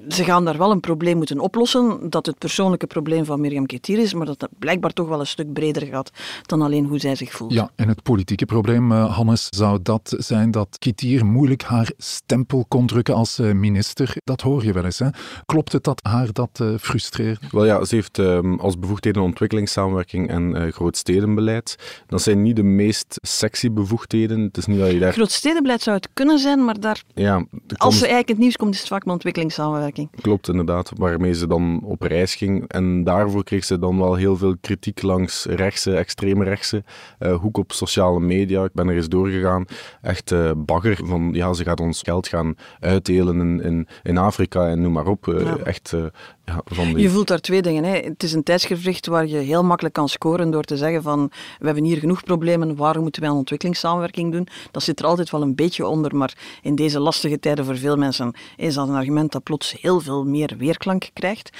ze 0.08 0.24
gaan 0.24 0.44
daar 0.44 0.58
wel 0.58 0.70
een 0.70 0.80
probleem 0.80 1.16
moeten 1.16 1.38
oplossen, 1.38 2.10
dat 2.10 2.26
het 2.26 2.38
persoonlijke 2.38 2.86
probleem 2.86 3.24
van 3.24 3.40
Mirjam 3.40 3.66
Ketir 3.66 3.98
is, 3.98 4.14
maar 4.14 4.26
dat 4.26 4.40
het 4.40 4.50
blijkbaar 4.58 4.92
toch 4.92 5.08
wel 5.08 5.20
een 5.20 5.26
stuk 5.26 5.52
breder 5.52 5.86
gaat 5.86 6.10
dan 6.46 6.62
alleen 6.62 6.86
hoe 6.86 6.98
zij 6.98 7.14
zich 7.14 7.32
voelt. 7.32 7.52
Ja, 7.52 7.70
en 7.76 7.88
het 7.88 8.02
politieke 8.02 8.44
probleem, 8.44 8.92
eh, 8.92 9.16
Hannes, 9.16 9.46
zou 9.50 9.78
dat 9.82 10.14
zijn 10.18 10.50
dat 10.50 10.76
Ketir 10.78 11.26
moeilijk 11.26 11.62
haar 11.62 11.92
stempel 11.96 12.64
kon 12.68 12.86
drukken 12.86 13.14
als 13.14 13.38
eh, 13.38 13.52
minister. 13.52 14.14
Dat 14.24 14.40
hoor 14.40 14.64
je 14.64 14.72
wel 14.72 14.84
eens, 14.84 14.98
hè? 14.98 15.08
Klopt 15.46 15.72
het 15.72 15.84
dat 15.84 16.00
haar 16.02 16.32
dat 16.32 16.58
uh, 16.62 16.78
frustreert? 16.78 17.50
Wel 17.50 17.64
ja, 17.64 17.84
ze 17.84 17.94
heeft 17.94 18.18
ehm, 18.18 18.54
als 18.54 18.78
bevoegdheden 18.78 19.22
ontwikkelingssamenwerking 19.22 20.28
en 20.28 20.72
grootstedenbeleid. 20.72 21.76
Dat 22.06 22.22
zijn 22.22 22.42
niet 22.42 22.56
de 22.56 22.62
meest 22.62 23.18
sexy 23.22 23.70
bevoegdheden. 23.70 24.40
Het 24.40 24.56
is 24.56 24.66
niet 24.66 24.78
dat 24.78 24.90
je 24.90 24.98
daar... 24.98 25.12
Grootstedenbeleid 25.12 25.82
zou 25.82 25.96
het 25.96 26.08
kunnen 26.14 26.38
zijn, 26.38 26.64
maar 26.64 26.80
daar... 26.80 27.02
Ja, 27.14 27.44
als 27.76 27.94
ze 27.94 28.00
eigenlijk 28.00 28.28
het 28.28 28.38
nieuws 28.38 28.56
komt, 28.56 28.74
is 28.74 28.80
het 28.80 28.88
vaak 28.88 29.04
met 29.04 29.14
ontwikkelingssamenwerking. 29.14 29.89
Klopt, 30.20 30.48
inderdaad. 30.48 30.92
Waarmee 30.96 31.34
ze 31.34 31.46
dan 31.46 31.80
op 31.84 32.02
reis 32.02 32.34
ging. 32.34 32.68
En 32.68 33.04
daarvoor 33.04 33.44
kreeg 33.44 33.64
ze 33.64 33.78
dan 33.78 33.98
wel 33.98 34.14
heel 34.14 34.36
veel 34.36 34.56
kritiek 34.60 35.02
langs 35.02 35.44
rechtse, 35.44 35.96
extreme 35.96 36.44
rechtse 36.44 36.84
uh, 37.20 37.34
hoek 37.34 37.56
op 37.56 37.72
sociale 37.72 38.20
media. 38.20 38.64
Ik 38.64 38.72
ben 38.72 38.88
er 38.88 38.96
eens 38.96 39.08
doorgegaan. 39.08 39.64
Echt 40.02 40.30
uh, 40.30 40.50
bagger 40.56 41.00
van, 41.04 41.30
ja, 41.32 41.52
ze 41.52 41.64
gaat 41.64 41.80
ons 41.80 42.02
geld 42.02 42.28
gaan 42.28 42.54
uitdelen 42.80 43.40
in, 43.40 43.62
in, 43.62 43.88
in 44.02 44.18
Afrika 44.18 44.68
en 44.68 44.80
noem 44.80 44.92
maar 44.92 45.06
op. 45.06 45.26
Uh, 45.26 45.66
Echt 45.66 45.96
ja, 46.44 46.60
van 46.64 46.84
die... 46.84 46.98
Je 46.98 47.10
voelt 47.10 47.28
daar 47.28 47.40
twee 47.40 47.62
dingen. 47.62 47.84
Hè. 47.84 47.98
Het 47.98 48.22
is 48.22 48.32
een 48.32 48.42
tijdsgevricht 48.42 49.06
waar 49.06 49.26
je 49.26 49.36
heel 49.36 49.64
makkelijk 49.64 49.94
kan 49.94 50.08
scoren 50.08 50.50
door 50.50 50.64
te 50.64 50.76
zeggen 50.76 51.02
van, 51.02 51.30
we 51.58 51.64
hebben 51.66 51.84
hier 51.84 51.98
genoeg 51.98 52.24
problemen, 52.24 52.76
waarom 52.76 53.02
moeten 53.02 53.22
wij 53.22 53.30
een 53.30 53.36
ontwikkelingssamenwerking 53.36 54.32
doen? 54.32 54.48
Dat 54.70 54.82
zit 54.82 55.00
er 55.00 55.06
altijd 55.06 55.30
wel 55.30 55.42
een 55.42 55.54
beetje 55.54 55.86
onder, 55.86 56.16
maar 56.16 56.36
in 56.62 56.74
deze 56.74 57.00
lastige 57.00 57.38
tijden 57.38 57.64
voor 57.64 57.78
veel 57.78 57.96
mensen 57.96 58.34
is 58.56 58.74
dat 58.74 58.88
een 58.88 58.94
argument 58.94 59.32
dat 59.32 59.42
plots 59.42 59.80
heel 59.80 60.00
veel 60.00 60.24
meer 60.24 60.54
weerklank 60.58 61.10
krijgt. 61.12 61.50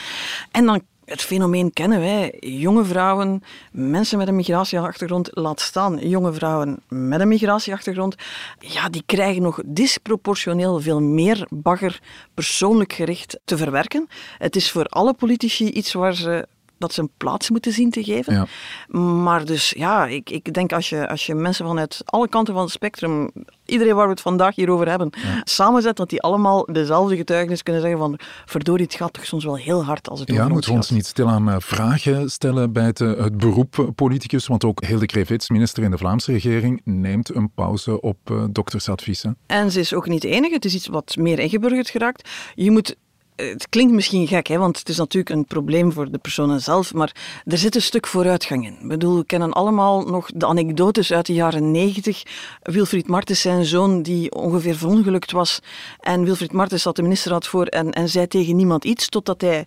En 0.51 0.67
dan 0.67 0.83
het 1.11 1.23
fenomeen 1.23 1.73
kennen 1.73 2.01
wij. 2.01 2.37
Jonge 2.41 2.85
vrouwen, 2.85 3.43
mensen 3.73 4.19
met 4.19 4.29
een 4.29 4.37
migratieachtergrond, 4.37 5.31
laat 5.33 5.61
staan 5.61 6.09
jonge 6.09 6.33
vrouwen 6.33 6.83
met 6.89 7.21
een 7.21 7.29
migratieachtergrond, 7.29 8.15
ja, 8.59 8.89
die 8.89 9.03
krijgen 9.07 9.43
nog 9.43 9.61
disproportioneel 9.65 10.81
veel 10.81 11.01
meer 11.01 11.47
bagger 11.49 12.01
persoonlijk 12.35 12.93
gericht 12.93 13.39
te 13.45 13.57
verwerken. 13.57 14.09
Het 14.39 14.57
is 14.57 14.71
voor 14.71 14.85
alle 14.85 15.15
politici 15.15 15.71
iets 15.71 15.93
waar 15.93 16.15
ze 16.15 16.47
dat 16.79 16.93
ze 16.93 17.01
een 17.01 17.11
plaats 17.17 17.51
moeten 17.51 17.73
zien 17.73 17.91
te 17.91 18.05
geven. 18.05 18.35
Ja. 18.35 18.47
Maar 18.99 19.45
dus 19.45 19.71
ja, 19.71 20.07
ik, 20.07 20.31
ik 20.31 20.55
denk 20.55 20.73
als 20.73 20.89
je, 20.89 21.09
als 21.09 21.27
je 21.27 21.35
mensen 21.35 21.67
vanuit 21.67 22.01
alle 22.05 22.29
kanten 22.29 22.55
van 22.55 22.63
het 22.63 22.73
spectrum, 22.73 23.31
iedereen 23.71 23.95
waar 23.95 24.05
we 24.05 24.11
het 24.11 24.21
vandaag 24.21 24.55
hier 24.55 24.71
over 24.71 24.89
hebben, 24.89 25.11
samenzet, 25.45 25.97
dat 25.97 26.11
die 26.11 26.23
allemaal 26.23 26.65
dezelfde 26.73 27.17
getuigenis 27.17 27.63
kunnen 27.63 27.83
zeggen 27.83 28.01
van 28.01 28.19
verdorie, 28.45 28.85
het 28.85 28.95
gaat 28.95 29.13
toch 29.13 29.27
soms 29.27 29.45
wel 29.45 29.57
heel 29.57 29.85
hard 29.85 30.09
als 30.09 30.21
het 30.21 30.29
ja, 30.29 30.35
over 30.35 30.47
Ja, 30.47 30.53
moeten 30.53 30.71
we 30.71 30.77
ons 30.77 30.91
niet 30.91 31.07
stilaan 31.07 31.49
uh, 31.49 31.57
vragen 31.59 32.31
stellen 32.31 32.73
bij 32.73 32.85
het, 32.85 33.01
uh, 33.01 33.23
het 33.23 33.37
beroep 33.37 33.93
politicus, 33.95 34.47
want 34.47 34.65
ook 34.65 34.85
Hilde 34.85 35.07
Krevits, 35.07 35.49
minister 35.49 35.83
in 35.83 35.91
de 35.91 35.99
Vlaamse 35.99 36.33
regering, 36.33 36.81
neemt 36.85 37.35
een 37.35 37.51
pauze 37.55 38.01
op 38.01 38.49
doktersadviezen. 38.51 39.37
En 39.47 39.71
ze 39.71 39.81
is 39.81 39.95
ook 39.95 40.09
niet 40.09 40.23
de 40.23 40.29
enige, 40.29 40.55
het 40.55 40.65
is 40.65 40.75
iets 40.75 40.87
wat 40.87 41.17
meer 41.17 41.39
ingeburgerd 41.39 41.91
geraakt. 41.91 42.29
Je 42.55 42.71
moet 42.71 42.97
het 43.49 43.69
klinkt 43.69 43.93
misschien 43.93 44.27
gek, 44.27 44.47
hè, 44.47 44.59
want 44.59 44.79
het 44.79 44.89
is 44.89 44.97
natuurlijk 44.97 45.35
een 45.35 45.45
probleem 45.45 45.93
voor 45.93 46.11
de 46.11 46.19
personen 46.19 46.61
zelf, 46.61 46.95
maar 46.95 47.15
er 47.45 47.59
zit 47.59 47.75
een 47.75 47.83
stuk 47.83 48.07
vooruitgang 48.07 48.67
in. 48.67 48.77
Ik 48.81 48.89
bedoel, 48.89 49.17
we 49.17 49.25
kennen 49.25 49.53
allemaal 49.53 50.03
nog 50.03 50.31
de 50.35 50.47
anekdotes 50.47 51.13
uit 51.13 51.27
de 51.27 51.33
jaren 51.33 51.71
negentig. 51.71 52.23
Wilfried 52.63 53.09
Martens, 53.09 53.41
zijn 53.41 53.65
zoon, 53.65 54.03
die 54.03 54.33
ongeveer 54.33 54.77
verongelukt 54.77 55.33
was. 55.33 55.61
En 56.01 56.25
Wilfried 56.25 56.53
Martens 56.53 56.83
zat 56.83 56.97
de 56.97 57.03
ministerraad 57.03 57.47
voor 57.47 57.67
en, 57.67 57.93
en 57.93 58.09
zei 58.09 58.27
tegen 58.27 58.57
niemand 58.57 58.85
iets, 58.85 59.09
totdat 59.09 59.41
hij 59.41 59.67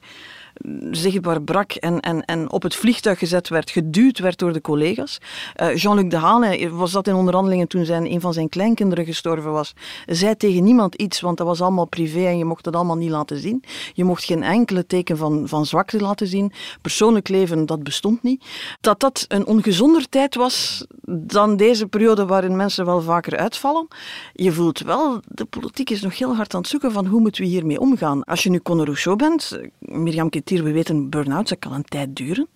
zichtbaar 0.92 1.42
brak 1.42 1.72
en, 1.72 2.00
en, 2.00 2.26
en 2.26 2.52
op 2.52 2.64
het 2.64 2.76
vliegtuig 2.76 3.20
gezet 3.20 3.50
werd, 3.50 3.72
geduwd 3.72 4.20
werd 4.20 4.40
door 4.40 4.54
de 4.54 4.62
collega's. 4.62 5.18
Uh, 5.62 5.76
Jean-Luc 5.76 6.10
Dehane 6.10 6.70
was 6.70 6.92
dat 6.92 7.08
in 7.08 7.14
onderhandelingen 7.14 7.68
toen 7.68 7.86
zijn, 7.86 8.12
een 8.12 8.22
van 8.22 8.34
zijn 8.34 8.50
kleinkinderen 8.50 9.06
gestorven 9.06 9.52
was. 9.52 9.74
Zei 10.06 10.36
tegen 10.36 10.64
niemand 10.64 10.96
iets, 10.96 11.22
want 11.22 11.38
dat 11.38 11.48
was 11.48 11.62
allemaal 11.62 11.86
privé 11.86 12.26
en 12.26 12.38
je 12.38 12.46
mocht 12.46 12.66
het 12.66 12.76
allemaal 12.76 12.96
niet 12.96 13.10
laten 13.10 13.38
zien. 13.38 13.64
Je 13.94 14.04
mocht 14.04 14.24
geen 14.24 14.44
enkele 14.44 14.86
teken 14.86 15.18
van, 15.18 15.48
van 15.48 15.66
zwakte 15.66 16.00
laten 16.00 16.28
zien. 16.28 16.52
Persoonlijk 16.82 17.30
leven, 17.30 17.66
dat 17.66 17.84
bestond 17.84 18.24
niet. 18.24 18.46
Dat 18.82 19.00
dat 19.00 19.26
een 19.28 19.46
ongezonder 19.46 20.10
tijd 20.10 20.36
was 20.36 20.86
dan 21.06 21.58
deze 21.58 21.88
periode 21.88 22.26
waarin 22.26 22.56
mensen 22.56 22.86
wel 22.86 23.02
vaker 23.02 23.38
uitvallen. 23.38 23.88
Je 24.34 24.52
voelt 24.52 24.80
wel, 24.80 25.20
de 25.28 25.46
politiek 25.46 25.90
is 25.90 26.02
nog 26.02 26.18
heel 26.18 26.36
hard 26.36 26.54
aan 26.54 26.62
het 26.62 26.70
zoeken 26.70 26.92
van 26.92 27.06
hoe 27.06 27.22
moeten 27.22 27.42
we 27.42 27.48
hiermee 27.48 27.80
omgaan. 27.80 28.24
Als 28.24 28.44
je 28.44 28.50
nu 28.50 28.60
Conor 28.60 28.86
Rousseau 28.86 29.18
bent, 29.18 29.60
Mirjam 29.80 30.30
we 30.46 30.72
weten, 30.72 31.10
burn-out, 31.10 31.50
dat 31.50 31.60
kan 31.60 31.74
een 31.74 31.84
tijd 31.84 32.16
duren. 32.16 32.48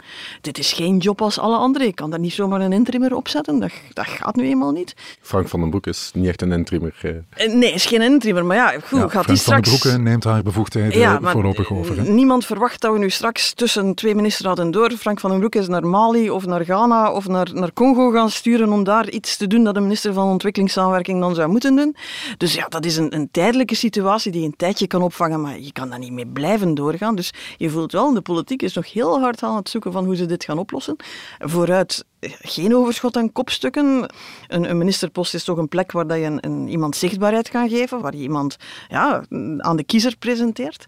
Dit 0.41 0.57
is 0.57 0.73
geen 0.73 0.97
job 0.97 1.21
als 1.21 1.39
alle 1.39 1.57
andere. 1.57 1.87
Ik 1.87 1.95
kan 1.95 2.09
daar 2.09 2.19
niet 2.19 2.33
zomaar 2.33 2.61
een 2.61 2.73
intrimmer 2.73 3.15
op 3.15 3.27
zetten. 3.27 3.59
Dat, 3.59 3.71
dat 3.93 4.05
gaat 4.05 4.35
nu 4.35 4.47
eenmaal 4.47 4.71
niet. 4.71 4.95
Frank 5.21 5.47
van 5.47 5.59
den 5.59 5.69
Broek 5.69 5.87
is 5.87 6.11
niet 6.13 6.27
echt 6.27 6.41
een 6.41 6.51
intrimmer. 6.51 6.95
Eh. 7.01 7.45
eh 7.45 7.53
nee, 7.53 7.71
is 7.71 7.85
geen 7.85 8.01
intrimmer. 8.01 8.45
Maar 8.45 8.57
ja, 8.57 8.69
goed, 8.69 8.99
gaat 8.99 9.11
Frank 9.11 9.27
die 9.27 9.35
straks... 9.35 9.69
van 9.69 9.79
den 9.79 9.91
Broek 9.91 10.03
neemt 10.03 10.23
haar 10.23 10.43
bevoegdheden 10.43 10.99
ja, 10.99 11.19
voorlopig 11.21 11.71
over. 11.71 11.97
Hè? 11.97 12.03
Niemand 12.03 12.45
verwacht 12.45 12.81
dat 12.81 12.93
we 12.93 12.99
nu 12.99 13.09
straks 13.09 13.53
tussen 13.53 13.95
twee 13.95 14.15
ministerraden 14.15 14.71
door 14.71 14.91
Frank 14.91 15.19
van 15.19 15.29
den 15.29 15.39
Broek 15.39 15.55
is 15.55 15.67
naar 15.67 15.87
Mali 15.87 16.29
of 16.29 16.45
naar 16.45 16.63
Ghana 16.63 17.11
of 17.11 17.27
naar, 17.27 17.49
naar 17.53 17.73
Congo 17.73 18.11
gaan 18.11 18.29
sturen 18.29 18.71
om 18.71 18.83
daar 18.83 19.09
iets 19.09 19.37
te 19.37 19.47
doen 19.47 19.63
dat 19.63 19.73
de 19.73 19.79
minister 19.79 20.13
van 20.13 20.27
Ontwikkelingssamenwerking 20.27 21.19
dan 21.19 21.35
zou 21.35 21.49
moeten 21.49 21.75
doen. 21.75 21.95
Dus 22.37 22.53
ja, 22.53 22.65
dat 22.67 22.85
is 22.85 22.97
een, 22.97 23.15
een 23.15 23.29
tijdelijke 23.31 23.75
situatie 23.75 24.31
die 24.31 24.45
een 24.45 24.55
tijdje 24.57 24.87
kan 24.87 25.01
opvangen, 25.01 25.41
maar 25.41 25.59
je 25.59 25.71
kan 25.71 25.89
daar 25.89 25.99
niet 25.99 26.11
mee 26.11 26.27
blijven 26.27 26.73
doorgaan. 26.73 27.15
Dus 27.15 27.33
je 27.57 27.69
voelt 27.77 27.91
wel, 27.91 28.13
de 28.13 28.21
politiek 28.21 28.61
is 28.61 28.73
nog 28.73 28.93
heel 28.93 29.19
hard 29.19 29.43
aan 29.43 29.55
het 29.55 29.69
zoeken 29.69 29.91
van 29.91 30.05
hoe 30.05 30.15
ze 30.15 30.25
dit 30.25 30.43
gaan 30.43 30.57
oplossen. 30.57 30.95
Vooruit 31.39 32.05
geen 32.41 32.75
overschot 32.75 33.17
aan 33.17 33.31
kopstukken. 33.31 34.13
Een, 34.47 34.69
een, 34.69 34.77
ministerpost 34.77 35.33
is 35.33 35.43
toch 35.43 35.57
een 35.57 35.67
plek 35.67 35.91
waar 35.91 36.07
dat 36.07 36.17
je 36.17 36.37
een, 36.39 36.67
iemand 36.67 36.95
zichtbaarheid 36.95 37.49
kan 37.49 37.69
geven, 37.69 38.01
waar 38.01 38.15
je 38.15 38.21
iemand 38.21 38.57
ja, 38.87 39.23
aan 39.57 39.77
de 39.77 39.83
kiezer 39.83 40.17
presenteert. 40.17 40.85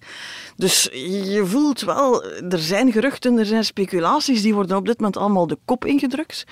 Dus 0.56 0.90
je 0.94 1.42
voelt 1.46 1.82
wel, 1.82 2.24
er 2.24 2.60
zijn 2.60 2.92
geruchten, 2.92 3.38
er 3.38 3.46
zijn 3.46 3.66
speculaties, 3.66 4.42
die 4.42 4.54
worden 4.54 4.78
op 4.78 4.86
dit 4.86 4.98
moment 4.98 5.18
allemaal 5.18 5.48
de 5.48 5.58
kop 5.66 5.86
ingedrukt. 5.86 6.44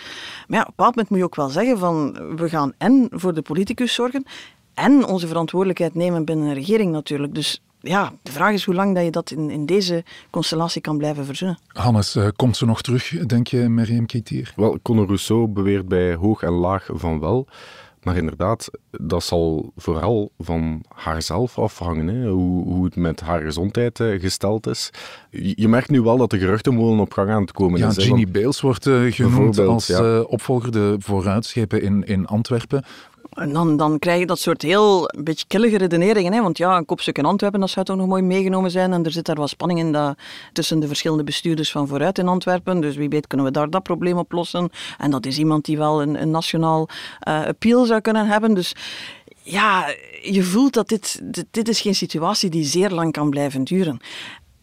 Maar 0.48 0.58
ja, 0.58 0.62
op 0.62 0.68
een 0.68 0.74
bepaald 0.76 0.96
moment 0.96 1.10
moet 1.10 1.20
je 1.20 1.26
ook 1.26 1.36
wel 1.36 1.50
zeggen 1.50 1.78
van, 1.78 2.12
we 2.36 2.50
gaan 2.50 2.74
en 2.78 3.08
voor 3.12 3.34
de 3.34 3.42
politicus 3.42 3.94
zorgen, 3.94 4.26
en 4.74 5.06
onze 5.06 5.28
verantwoordelijkheid 5.28 5.96
nemen 5.96 6.26
binnen 6.26 6.48
een 6.48 6.54
regering 6.54 6.92
natuurlijk. 6.92 7.36
Dus 7.36 7.62
ja, 7.80 8.14
de 8.22 8.32
vraag 8.32 8.54
is 8.54 8.64
hoe 8.64 8.76
lang 8.76 8.96
dat 8.96 9.04
je 9.04 9.12
dat 9.12 9.32
in, 9.32 9.50
in 9.50 9.66
deze 9.66 10.04
constellatie 10.30 10.82
kan 10.82 10.98
blijven 10.98 11.26
verzinnen. 11.26 11.58
Hannes, 11.68 12.16
uh, 12.16 12.28
komt 12.36 12.58
ze 12.58 12.66
nog 12.66 12.82
terug, 12.82 13.10
denk 13.10 13.48
je, 13.48 13.70
Miriam 13.70 14.06
Kitier? 14.06 14.54
Wel, 14.56 14.80
Conor 14.82 15.06
Rousseau 15.06 15.48
beweert 15.48 15.88
bij 15.88 16.14
hoog 16.14 16.42
en 16.42 16.54
laag 16.54 16.90
van 16.94 17.20
wel. 17.20 17.48
Maar 18.08 18.18
inderdaad, 18.18 18.70
dat 18.92 19.24
zal 19.24 19.72
vooral 19.76 20.32
van 20.38 20.84
haarzelf 20.88 21.58
afhangen, 21.58 22.08
hè? 22.08 22.30
Hoe, 22.30 22.64
hoe 22.64 22.86
het 22.86 22.96
met 22.96 23.20
haar 23.20 23.42
gezondheid 23.42 24.00
uh, 24.00 24.22
gesteld 24.22 24.68
is. 24.68 24.90
Je, 25.30 25.54
je, 25.56 25.68
merkt 25.68 25.90
nu 25.90 26.02
wel 26.02 26.18
dat 26.18 26.30
de 26.30 26.38
geruchtenmolen 26.38 27.00
op 27.00 27.14
gang 27.14 27.30
aan 27.30 27.42
het 27.42 27.52
komen 27.52 27.80
ja, 27.80 27.88
is. 27.88 27.98
Ginny 27.98 28.28
Beels 28.32 28.62
wordt 28.62 28.86
uh, 28.86 29.12
genoemd 29.12 29.60
als 29.60 29.88
ja. 29.88 30.02
uh, 30.02 30.24
opvolger 30.28 30.72
de 30.72 30.96
vooruitschepen 31.00 31.82
in, 31.82 32.04
in 32.04 32.26
Antwerpen. 32.26 32.84
En 33.38 33.54
dan, 33.54 33.78
dan 33.78 34.00
krijg 34.00 34.20
je 34.20 34.26
dat 34.26 34.40
soort 34.40 34.62
heel 34.62 35.14
een 35.16 35.24
beetje 35.24 35.46
killige 35.48 35.78
redeneringen. 35.78 36.34
Hè? 36.34 36.42
Want 36.42 36.58
ja, 36.58 36.78
een 36.78 36.86
kopstuk 36.86 37.18
in 37.18 37.26
Antwerpen, 37.26 37.60
dat 37.60 37.70
zou 37.70 37.86
toch 37.86 37.98
nog 37.98 38.08
mooi 38.08 38.22
meegenomen 38.22 38.72
zijn. 38.72 38.94
En 38.94 39.06
er 39.06 39.12
zit 39.12 39.26
daar 39.26 39.36
wat 39.36 39.50
spanning 39.50 39.80
in 39.80 39.92
dat, 39.92 40.18
tussen 40.54 40.80
de 40.80 40.88
verschillende 40.88 41.24
bestuurders 41.24 41.72
van 41.72 41.88
vooruit 41.88 42.18
in 42.18 42.28
Antwerpen. 42.28 42.82
Dus 42.82 42.96
wie 42.96 43.10
weet 43.10 43.28
kunnen 43.28 43.46
we 43.46 43.52
daar 43.52 43.70
dat 43.70 43.84
probleem 43.84 44.18
oplossen. 44.18 44.70
En 44.98 45.12
dat 45.12 45.26
is 45.26 45.38
iemand 45.38 45.66
die 45.66 45.78
wel 45.78 46.02
een, 46.02 46.22
een 46.22 46.32
nationaal 46.32 46.90
uh, 47.28 47.46
appeal 47.46 47.86
zou 47.86 48.02
kunnen 48.02 48.28
hebben. 48.28 48.54
Dus 48.54 48.76
ja, 49.44 49.96
je 50.22 50.44
voelt 50.44 50.74
dat 50.74 50.88
dit, 50.88 51.20
dit, 51.24 51.46
dit 51.52 51.68
is 51.68 51.82
geen 51.82 51.96
situatie 51.96 52.50
die 52.50 52.66
zeer 52.66 52.90
lang 52.90 53.12
kan 53.12 53.30
blijven 53.30 53.64
duren. 53.64 54.00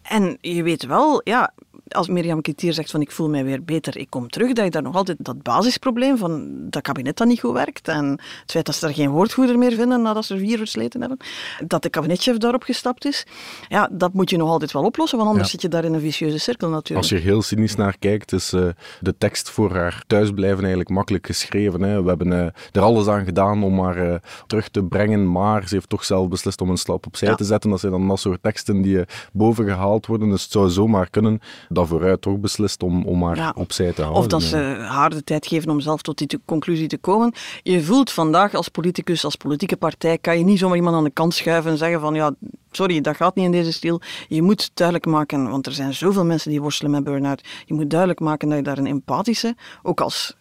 En 0.03 0.39
je 0.41 0.63
weet 0.63 0.87
wel, 0.87 1.21
ja, 1.25 1.53
als 1.89 2.09
Mirjam 2.09 2.41
Kitier 2.41 2.73
zegt 2.73 2.91
van 2.91 3.01
ik 3.01 3.11
voel 3.11 3.29
mij 3.29 3.45
weer 3.45 3.65
beter, 3.65 3.97
ik 3.97 4.11
kom 4.11 4.29
terug, 4.29 4.53
dat 4.53 4.65
je 4.65 4.71
daar 4.71 4.83
nog 4.83 4.95
altijd 4.95 5.19
dat 5.21 5.43
basisprobleem 5.43 6.17
van 6.17 6.53
dat 6.71 6.83
kabinet 6.83 7.17
dat 7.17 7.27
niet 7.27 7.41
goed 7.41 7.53
werkt 7.53 7.89
en 7.89 8.11
het 8.41 8.51
feit 8.51 8.67
dat 8.67 8.75
ze 8.75 8.85
daar 8.85 8.95
geen 8.95 9.11
woordvoerder 9.11 9.59
meer 9.59 9.73
vinden 9.73 10.03
nadat 10.03 10.25
ze 10.25 10.39
vier 10.39 10.59
versleten 10.59 11.01
hebben, 11.01 11.19
dat 11.67 11.83
de 11.83 11.89
kabinetchef 11.89 12.37
daarop 12.37 12.63
gestapt 12.63 13.05
is, 13.05 13.27
ja, 13.69 13.89
dat 13.93 14.13
moet 14.13 14.31
je 14.31 14.37
nog 14.37 14.49
altijd 14.49 14.73
wel 14.73 14.85
oplossen, 14.85 15.19
want 15.19 15.31
anders 15.31 15.51
ja. 15.51 15.53
zit 15.53 15.63
je 15.63 15.69
daar 15.69 15.85
in 15.85 15.95
een 15.95 16.01
vicieuze 16.01 16.39
cirkel 16.39 16.69
natuurlijk. 16.69 17.11
Als 17.11 17.21
je 17.21 17.27
heel 17.27 17.43
cynisch 17.43 17.77
naar 17.77 17.97
kijkt, 17.99 18.33
is 18.33 18.53
uh, 18.53 18.69
de 19.01 19.15
tekst 19.19 19.51
voor 19.51 19.75
haar 19.75 20.03
thuisblijven 20.07 20.59
eigenlijk 20.59 20.91
makkelijk 20.91 21.27
geschreven. 21.27 21.83
Hè. 21.83 22.03
We 22.03 22.09
hebben 22.09 22.27
uh, 22.27 22.47
er 22.73 22.81
alles 22.81 23.07
aan 23.07 23.25
gedaan 23.25 23.63
om 23.63 23.81
haar 23.81 24.09
uh, 24.09 24.15
terug 24.47 24.69
te 24.69 24.85
brengen, 24.85 25.33
maar 25.33 25.69
ze 25.69 25.75
heeft 25.75 25.89
toch 25.89 26.05
zelf 26.05 26.29
beslist 26.29 26.61
om 26.61 26.71
een 26.71 26.77
slap 26.77 27.07
opzij 27.07 27.29
ja. 27.29 27.35
te 27.35 27.45
zetten. 27.45 27.71
Dat 27.71 27.81
zijn 27.81 27.93
dan 27.93 28.09
dat 28.09 28.21
soort 28.21 28.43
teksten 28.43 28.83
die 28.83 29.05
boven 29.33 29.65
gehaald 29.65 30.07
worden, 30.07 30.31
dus 30.31 30.43
het 30.43 30.53
zou 30.53 30.71
zomaar 30.71 31.11
kunnen 31.11 31.41
dat 31.75 31.89
vooruit 31.89 32.21
toch 32.21 32.39
beslist 32.39 32.83
om, 32.83 33.05
om 33.05 33.23
haar 33.23 33.37
ja. 33.37 33.53
opzij 33.57 33.93
te 33.93 34.03
houden. 34.03 34.23
Of 34.23 34.29
dat 34.29 34.43
ze 34.43 34.57
haar 34.89 35.11
de 35.11 35.25
tijd 35.25 35.47
geven 35.47 35.71
om 35.71 35.81
zelf 35.81 36.03
tot 36.03 36.19
die 36.19 36.41
conclusie 36.45 36.89
te 36.89 36.99
komen. 36.99 37.33
Je 37.63 37.83
voelt 37.83 38.11
vandaag 38.11 38.55
als 38.55 38.69
politicus, 38.69 39.25
als 39.25 39.37
politieke 39.37 39.77
partij, 39.77 40.19
kan 40.19 40.39
je 40.39 40.45
niet 40.45 40.59
zomaar 40.59 40.77
iemand 40.77 40.97
aan 40.97 41.05
de 41.05 41.11
kant 41.11 41.35
schuiven 41.35 41.71
en 41.71 41.79
zeggen 41.79 42.01
van 42.01 42.15
ja, 42.15 42.35
sorry, 42.71 43.01
dat 43.01 43.17
gaat 43.17 43.35
niet 43.35 43.45
in 43.45 43.53
deze 43.53 43.73
stil. 43.73 44.01
Je 44.29 44.43
moet 44.43 44.71
duidelijk 44.75 45.07
maken, 45.07 45.51
want 45.51 45.67
er 45.67 45.73
zijn 45.73 45.95
zoveel 45.95 46.25
mensen 46.25 46.51
die 46.51 46.61
worstelen 46.61 46.91
met 46.93 47.05
burn-out. 47.05 47.45
Je 47.67 47.75
moet 47.75 47.91
duidelijk 47.91 48.21
maken 48.21 48.49
dat 48.49 48.59
je 48.59 48.65
daar 48.65 48.79
een 48.79 48.87
empathische, 48.87 49.57
ook 49.83 50.01
als 50.01 50.37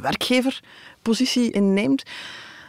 werkgever, 0.00 0.60
positie 1.02 1.50
in 1.50 1.74
neemt. 1.74 2.02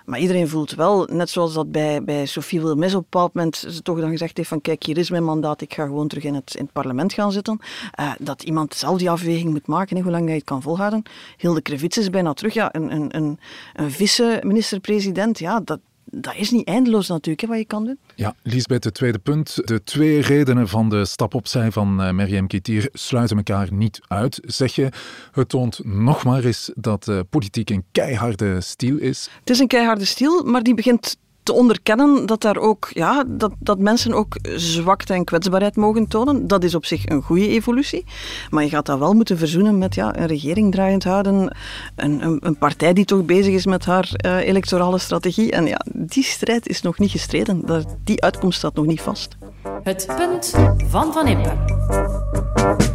Maar 0.05 0.19
iedereen 0.19 0.47
voelt 0.47 0.71
wel, 0.71 1.07
net 1.11 1.29
zoals 1.29 1.53
dat 1.53 1.71
bij, 1.71 2.03
bij 2.03 2.25
Sophie 2.25 2.61
Wilmes 2.61 2.93
op 2.93 2.99
een 2.99 3.07
bepaald 3.09 3.33
moment 3.33 3.55
ze 3.55 3.81
toch 3.81 3.99
dan 3.99 4.09
gezegd 4.09 4.37
heeft 4.37 4.49
van 4.49 4.61
kijk, 4.61 4.83
hier 4.83 4.97
is 4.97 5.09
mijn 5.09 5.23
mandaat, 5.23 5.61
ik 5.61 5.73
ga 5.73 5.85
gewoon 5.85 6.07
terug 6.07 6.23
in 6.23 6.33
het, 6.33 6.55
in 6.55 6.63
het 6.63 6.73
parlement 6.73 7.13
gaan 7.13 7.31
zitten. 7.31 7.59
Uh, 7.99 8.11
dat 8.19 8.43
iemand 8.43 8.73
zelf 8.73 8.97
die 8.97 9.09
afweging 9.09 9.51
moet 9.51 9.67
maken, 9.67 10.01
hoe 10.01 10.11
lang 10.11 10.25
hij 10.25 10.35
het 10.35 10.43
kan 10.43 10.61
volhouden. 10.61 11.03
Hilde 11.37 11.61
Krevits 11.61 11.97
is 11.97 12.09
bijna 12.09 12.33
terug. 12.33 12.53
Ja, 12.53 12.75
een, 12.75 12.91
een, 12.91 13.15
een, 13.15 13.39
een 13.73 13.91
vice-minister-president, 13.91 15.39
ja, 15.39 15.59
dat, 15.59 15.79
dat 16.15 16.35
is 16.35 16.51
niet 16.51 16.67
eindeloos 16.67 17.07
natuurlijk, 17.07 17.41
hè, 17.41 17.47
wat 17.47 17.57
je 17.57 17.65
kan 17.65 17.85
doen. 17.85 17.97
Ja, 18.15 18.35
Lisbeth, 18.43 18.83
het 18.83 18.93
tweede 18.93 19.19
punt. 19.19 19.55
De 19.67 19.83
twee 19.83 20.21
redenen 20.21 20.67
van 20.67 20.89
de 20.89 21.05
stap 21.05 21.33
opzij 21.33 21.71
van 21.71 22.01
uh, 22.01 22.11
Meriem 22.11 22.47
Kitier 22.47 22.89
sluiten 22.91 23.37
elkaar 23.37 23.73
niet 23.73 23.99
uit. 24.07 24.39
Zeg 24.45 24.75
je, 24.75 24.89
het 25.31 25.49
toont 25.49 25.85
nog 25.85 26.23
maar 26.23 26.43
eens 26.43 26.71
dat 26.75 27.07
uh, 27.07 27.19
politiek 27.29 27.69
een 27.69 27.83
keiharde 27.91 28.61
stiel 28.61 28.97
is? 28.97 29.29
Het 29.39 29.49
is 29.49 29.59
een 29.59 29.67
keiharde 29.67 30.05
stiel, 30.05 30.43
maar 30.43 30.63
die 30.63 30.73
begint 30.73 31.17
te 31.43 31.53
onderkennen 31.53 32.25
dat, 32.25 32.41
daar 32.41 32.57
ook, 32.57 32.89
ja, 32.93 33.23
dat, 33.27 33.51
dat 33.59 33.79
mensen 33.79 34.13
ook 34.13 34.37
zwakte 34.55 35.13
en 35.13 35.23
kwetsbaarheid 35.23 35.75
mogen 35.75 36.07
tonen. 36.07 36.47
Dat 36.47 36.63
is 36.63 36.75
op 36.75 36.85
zich 36.85 37.05
een 37.05 37.21
goede 37.21 37.47
evolutie. 37.47 38.05
Maar 38.49 38.63
je 38.63 38.69
gaat 38.69 38.85
dat 38.85 38.99
wel 38.99 39.13
moeten 39.13 39.37
verzoenen 39.37 39.77
met 39.77 39.95
ja, 39.95 40.17
een 40.17 40.27
regering 40.27 40.71
draaiend 40.71 41.03
houden. 41.03 41.55
Een, 41.95 42.25
een, 42.25 42.37
een 42.41 42.57
partij 42.57 42.93
die 42.93 43.05
toch 43.05 43.25
bezig 43.25 43.53
is 43.53 43.65
met 43.65 43.85
haar 43.85 44.11
uh, 44.25 44.37
electorale 44.47 44.97
strategie. 44.97 45.51
En 45.51 45.65
ja, 45.65 45.81
die 45.93 46.23
strijd 46.23 46.67
is 46.67 46.81
nog 46.81 46.99
niet 46.99 47.11
gestreden. 47.11 47.63
Die 48.03 48.21
uitkomst 48.21 48.57
staat 48.57 48.75
nog 48.75 48.85
niet 48.85 49.01
vast. 49.01 49.37
Het 49.83 50.05
punt 50.17 50.53
van 50.87 51.13
Van 51.13 51.27
Impe. 51.27 52.92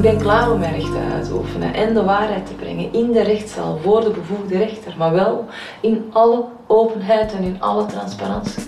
Ik 0.00 0.06
ben 0.06 0.18
klaar 0.18 0.50
om 0.50 0.58
mijn 0.58 0.74
rechten 0.74 1.12
uit 1.12 1.24
te 1.24 1.34
oefenen 1.34 1.74
en 1.74 1.94
de 1.94 2.02
waarheid 2.02 2.46
te 2.46 2.54
brengen 2.54 2.92
in 2.92 3.12
de 3.12 3.22
rechtszaal 3.22 3.78
voor 3.82 4.00
de 4.00 4.10
bevoegde 4.10 4.58
rechter, 4.58 4.94
maar 4.98 5.12
wel 5.12 5.44
in 5.80 6.04
alle 6.12 6.44
openheid 6.66 7.32
en 7.32 7.42
in 7.42 7.60
alle 7.60 7.86
transparantie. 7.86 8.62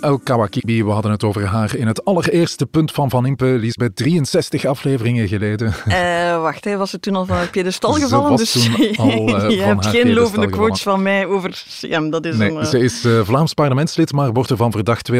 Sihem 0.00 0.12
El-Kawakibi, 0.12 0.84
we 0.84 0.90
hadden 0.90 1.10
het 1.10 1.24
over 1.24 1.46
haar 1.46 1.76
in 1.76 1.86
het 1.86 2.04
allereerste 2.04 2.66
punt 2.66 2.92
van 2.92 3.10
Van 3.10 3.26
Impe, 3.26 3.44
Lisbeth, 3.44 3.96
63 3.96 4.64
afleveringen 4.64 5.28
geleden. 5.28 5.74
Uh, 5.88 6.40
wacht, 6.42 6.64
hij 6.64 6.78
was 6.78 6.92
er 6.92 7.00
toen 7.00 7.16
al 7.16 7.26
van 7.26 7.36
het 7.36 7.50
piedestal 7.50 7.92
gevallen, 7.92 8.36
dus 8.36 8.70
al, 8.96 9.28
uh, 9.42 9.50
je 9.50 9.62
hebt 9.62 9.86
geen 9.86 10.12
lovende 10.12 10.46
quotes 10.48 10.82
van 10.82 11.02
mij 11.02 11.26
over 11.26 11.62
Sihem. 11.66 12.10
Dat 12.10 12.24
is 12.24 12.36
nee, 12.36 12.50
een, 12.50 12.56
uh... 12.56 12.64
Ze 12.64 12.78
is 12.78 13.06
Vlaams 13.22 13.54
parlementslid, 13.54 14.12
maar 14.12 14.32
wordt 14.32 14.50
ervan 14.50 14.70
verdacht 14.70 15.12
275.000 15.12 15.16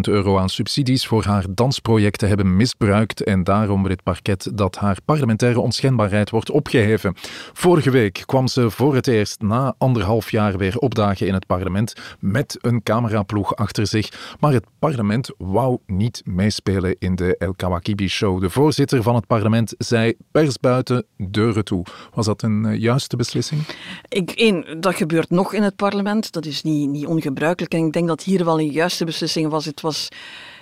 euro 0.00 0.38
aan 0.38 0.48
subsidies 0.48 1.06
voor 1.06 1.24
haar 1.24 1.44
dansproject 1.50 2.18
te 2.18 2.26
hebben 2.26 2.56
misbruikt 2.56 3.22
en 3.22 3.44
daarom 3.44 3.82
wil 3.82 3.90
het 3.90 4.02
parket 4.02 4.50
dat 4.54 4.76
haar 4.76 4.96
parlementaire 5.04 5.60
onschendbaarheid 5.60 6.30
wordt 6.30 6.50
opgeheven. 6.50 7.14
Vorige 7.52 7.90
week 7.90 8.22
kwam 8.26 8.48
ze 8.48 8.70
voor 8.70 8.94
het 8.94 9.06
eerst 9.06 9.40
na 9.40 9.74
anderhalf 9.78 10.30
jaar 10.30 10.56
weer 10.56 10.78
opdagen 10.78 11.26
in 11.26 11.34
het 11.34 11.46
parlement 11.46 11.92
met 12.18 12.58
een 12.60 12.82
cameraploeg 12.82 13.56
achter 13.58 13.86
zich. 13.86 14.36
Maar 14.40 14.52
het 14.52 14.64
parlement 14.78 15.30
wou 15.38 15.78
niet 15.86 16.22
meespelen 16.24 16.96
in 16.98 17.14
de 17.14 17.36
El 17.36 17.54
Kawakibi-show. 17.54 18.40
De 18.40 18.50
voorzitter 18.50 19.02
van 19.02 19.14
het 19.14 19.26
parlement 19.26 19.74
zei 19.78 20.14
pers 20.30 20.58
buiten, 20.58 21.04
deuren 21.16 21.64
toe. 21.64 21.84
Was 22.14 22.26
dat 22.26 22.42
een 22.42 22.64
uh, 22.64 22.76
juiste 22.80 23.16
beslissing? 23.16 23.60
Ik, 24.08 24.66
dat 24.82 24.94
gebeurt 24.94 25.30
nog 25.30 25.54
in 25.54 25.62
het 25.62 25.76
parlement. 25.76 26.32
Dat 26.32 26.46
is 26.46 26.62
niet, 26.62 26.88
niet 26.88 27.06
ongebruikelijk. 27.06 27.74
En 27.74 27.86
ik 27.86 27.92
denk 27.92 28.08
dat 28.08 28.22
hier 28.22 28.44
wel 28.44 28.60
een 28.60 28.70
juiste 28.70 29.04
beslissing 29.04 29.48
was. 29.48 29.64
Het 29.64 29.80
was... 29.80 30.08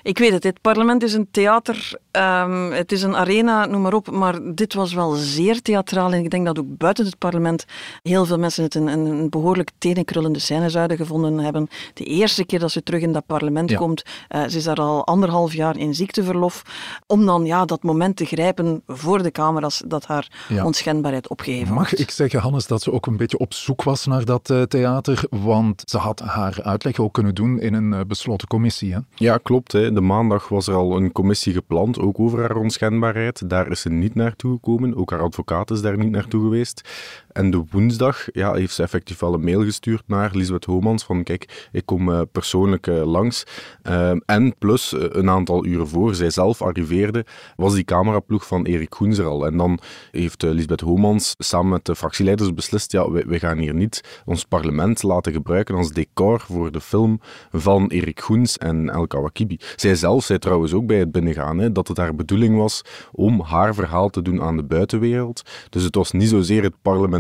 Ik 0.06 0.18
weet 0.18 0.32
het, 0.32 0.44
het 0.44 0.60
parlement 0.60 1.02
is 1.02 1.12
een 1.12 1.28
theater, 1.30 1.98
um, 2.12 2.72
het 2.72 2.92
is 2.92 3.02
een 3.02 3.16
arena, 3.16 3.66
noem 3.66 3.82
maar 3.82 3.94
op, 3.94 4.10
maar 4.10 4.54
dit 4.54 4.74
was 4.74 4.92
wel 4.92 5.10
zeer 5.12 5.62
theatraal 5.62 6.12
en 6.12 6.24
ik 6.24 6.30
denk 6.30 6.46
dat 6.46 6.58
ook 6.58 6.76
buiten 6.76 7.04
het 7.04 7.18
parlement 7.18 7.64
heel 8.02 8.24
veel 8.24 8.38
mensen 8.38 8.62
het 8.62 8.74
een, 8.74 8.86
een, 8.86 9.30
behoorlijk 9.30 9.70
tenenkrullende 9.78 10.38
scène 10.38 10.70
zouden 10.70 10.96
gevonden 10.96 11.38
hebben. 11.38 11.68
De 11.94 12.04
eerste 12.04 12.44
keer 12.44 12.58
dat 12.58 12.70
ze 12.70 12.82
terug 12.82 13.02
in 13.02 13.12
dat 13.12 13.26
parlement 13.26 13.70
ja. 13.70 13.76
komt, 13.76 14.02
uh, 14.34 14.44
ze 14.46 14.56
is 14.56 14.64
daar 14.64 14.76
al 14.76 15.06
anderhalf 15.06 15.52
jaar 15.52 15.76
in 15.76 15.94
ziekteverlof, 15.94 16.62
om 17.06 17.26
dan 17.26 17.44
ja, 17.44 17.64
dat 17.64 17.82
moment 17.82 18.16
te 18.16 18.24
grijpen 18.24 18.82
voor 18.86 19.22
de 19.22 19.30
camera's 19.30 19.82
dat 19.86 20.06
haar 20.06 20.28
ja. 20.48 20.64
onschendbaarheid 20.64 21.28
opgeheven 21.28 21.74
Mag 21.74 21.90
wordt. 21.90 22.00
ik 22.00 22.10
zeggen, 22.10 22.40
Hannes, 22.40 22.66
dat 22.66 22.82
ze 22.82 22.92
ook 22.92 23.06
een 23.06 23.16
beetje 23.16 23.38
op 23.38 23.54
zoek 23.54 23.82
was 23.82 24.06
naar 24.06 24.24
dat 24.24 24.50
uh, 24.50 24.62
theater, 24.62 25.24
want 25.30 25.82
ze 25.84 25.98
had 25.98 26.20
haar 26.20 26.58
uitleg 26.62 26.98
ook 26.98 27.12
kunnen 27.12 27.34
doen 27.34 27.60
in 27.60 27.74
een 27.74 27.92
uh, 27.92 28.00
besloten 28.06 28.48
commissie. 28.48 28.92
Hè? 28.92 28.98
Ja, 29.14 29.36
klopt. 29.36 29.72
Hè. 29.72 29.94
De 29.96 30.02
maandag 30.02 30.48
was 30.48 30.66
er 30.66 30.74
al 30.74 30.96
een 30.96 31.12
commissie 31.12 31.52
gepland, 31.52 31.98
ook 31.98 32.20
over 32.20 32.38
haar 32.40 32.56
onschendbaarheid. 32.56 33.50
Daar 33.50 33.70
is 33.70 33.80
ze 33.80 33.88
niet 33.88 34.14
naartoe 34.14 34.52
gekomen. 34.52 34.96
Ook 34.96 35.10
haar 35.10 35.20
advocaat 35.20 35.70
is 35.70 35.80
daar 35.80 35.98
niet 35.98 36.10
naartoe 36.10 36.42
geweest. 36.42 36.88
En 37.36 37.50
de 37.50 37.64
woensdag 37.70 38.26
ja, 38.32 38.54
heeft 38.54 38.74
ze 38.74 38.82
effectief 38.82 39.18
wel 39.18 39.34
een 39.34 39.44
mail 39.44 39.64
gestuurd 39.64 40.02
naar 40.06 40.30
Lisbeth 40.32 40.64
Homans 40.64 41.04
van 41.04 41.22
kijk, 41.22 41.68
ik 41.72 41.86
kom 41.86 42.08
uh, 42.08 42.20
persoonlijk 42.32 42.86
uh, 42.86 43.04
langs. 43.04 43.44
Uh, 43.82 44.10
en 44.26 44.54
plus, 44.58 44.92
uh, 44.92 45.04
een 45.08 45.30
aantal 45.30 45.66
uren 45.66 45.88
voor 45.88 46.14
zij 46.14 46.30
zelf 46.30 46.62
arriveerde, 46.62 47.24
was 47.56 47.74
die 47.74 47.84
cameraploeg 47.84 48.46
van 48.46 48.64
Erik 48.64 48.94
Goens 48.94 49.18
er 49.18 49.26
al. 49.26 49.46
En 49.46 49.56
dan 49.56 49.78
heeft 50.10 50.42
Lisbeth 50.42 50.80
Homans 50.80 51.34
samen 51.38 51.70
met 51.70 51.84
de 51.84 51.96
fractieleiders 51.96 52.54
beslist, 52.54 52.92
ja, 52.92 53.10
wij, 53.10 53.38
gaan 53.38 53.58
hier 53.58 53.74
niet 53.74 54.22
ons 54.24 54.44
parlement 54.44 55.02
laten 55.02 55.32
gebruiken 55.32 55.74
als 55.74 55.90
decor 55.90 56.40
voor 56.40 56.72
de 56.72 56.80
film 56.80 57.20
van 57.50 57.86
Erik 57.88 58.20
Goens 58.20 58.58
en 58.58 58.90
El 58.90 59.06
Kawakibi. 59.06 59.58
Zij 59.76 59.94
zelf 59.94 60.24
zei 60.24 60.38
trouwens 60.38 60.72
ook 60.72 60.86
bij 60.86 60.98
het 60.98 61.12
binnengaan 61.12 61.58
hè, 61.58 61.72
dat 61.72 61.88
het 61.88 61.96
haar 61.96 62.14
bedoeling 62.14 62.56
was 62.56 62.82
om 63.12 63.40
haar 63.40 63.74
verhaal 63.74 64.08
te 64.08 64.22
doen 64.22 64.42
aan 64.42 64.56
de 64.56 64.64
buitenwereld. 64.64 65.42
Dus 65.70 65.82
het 65.82 65.94
was 65.94 66.12
niet 66.12 66.28
zozeer 66.28 66.62
het 66.62 66.74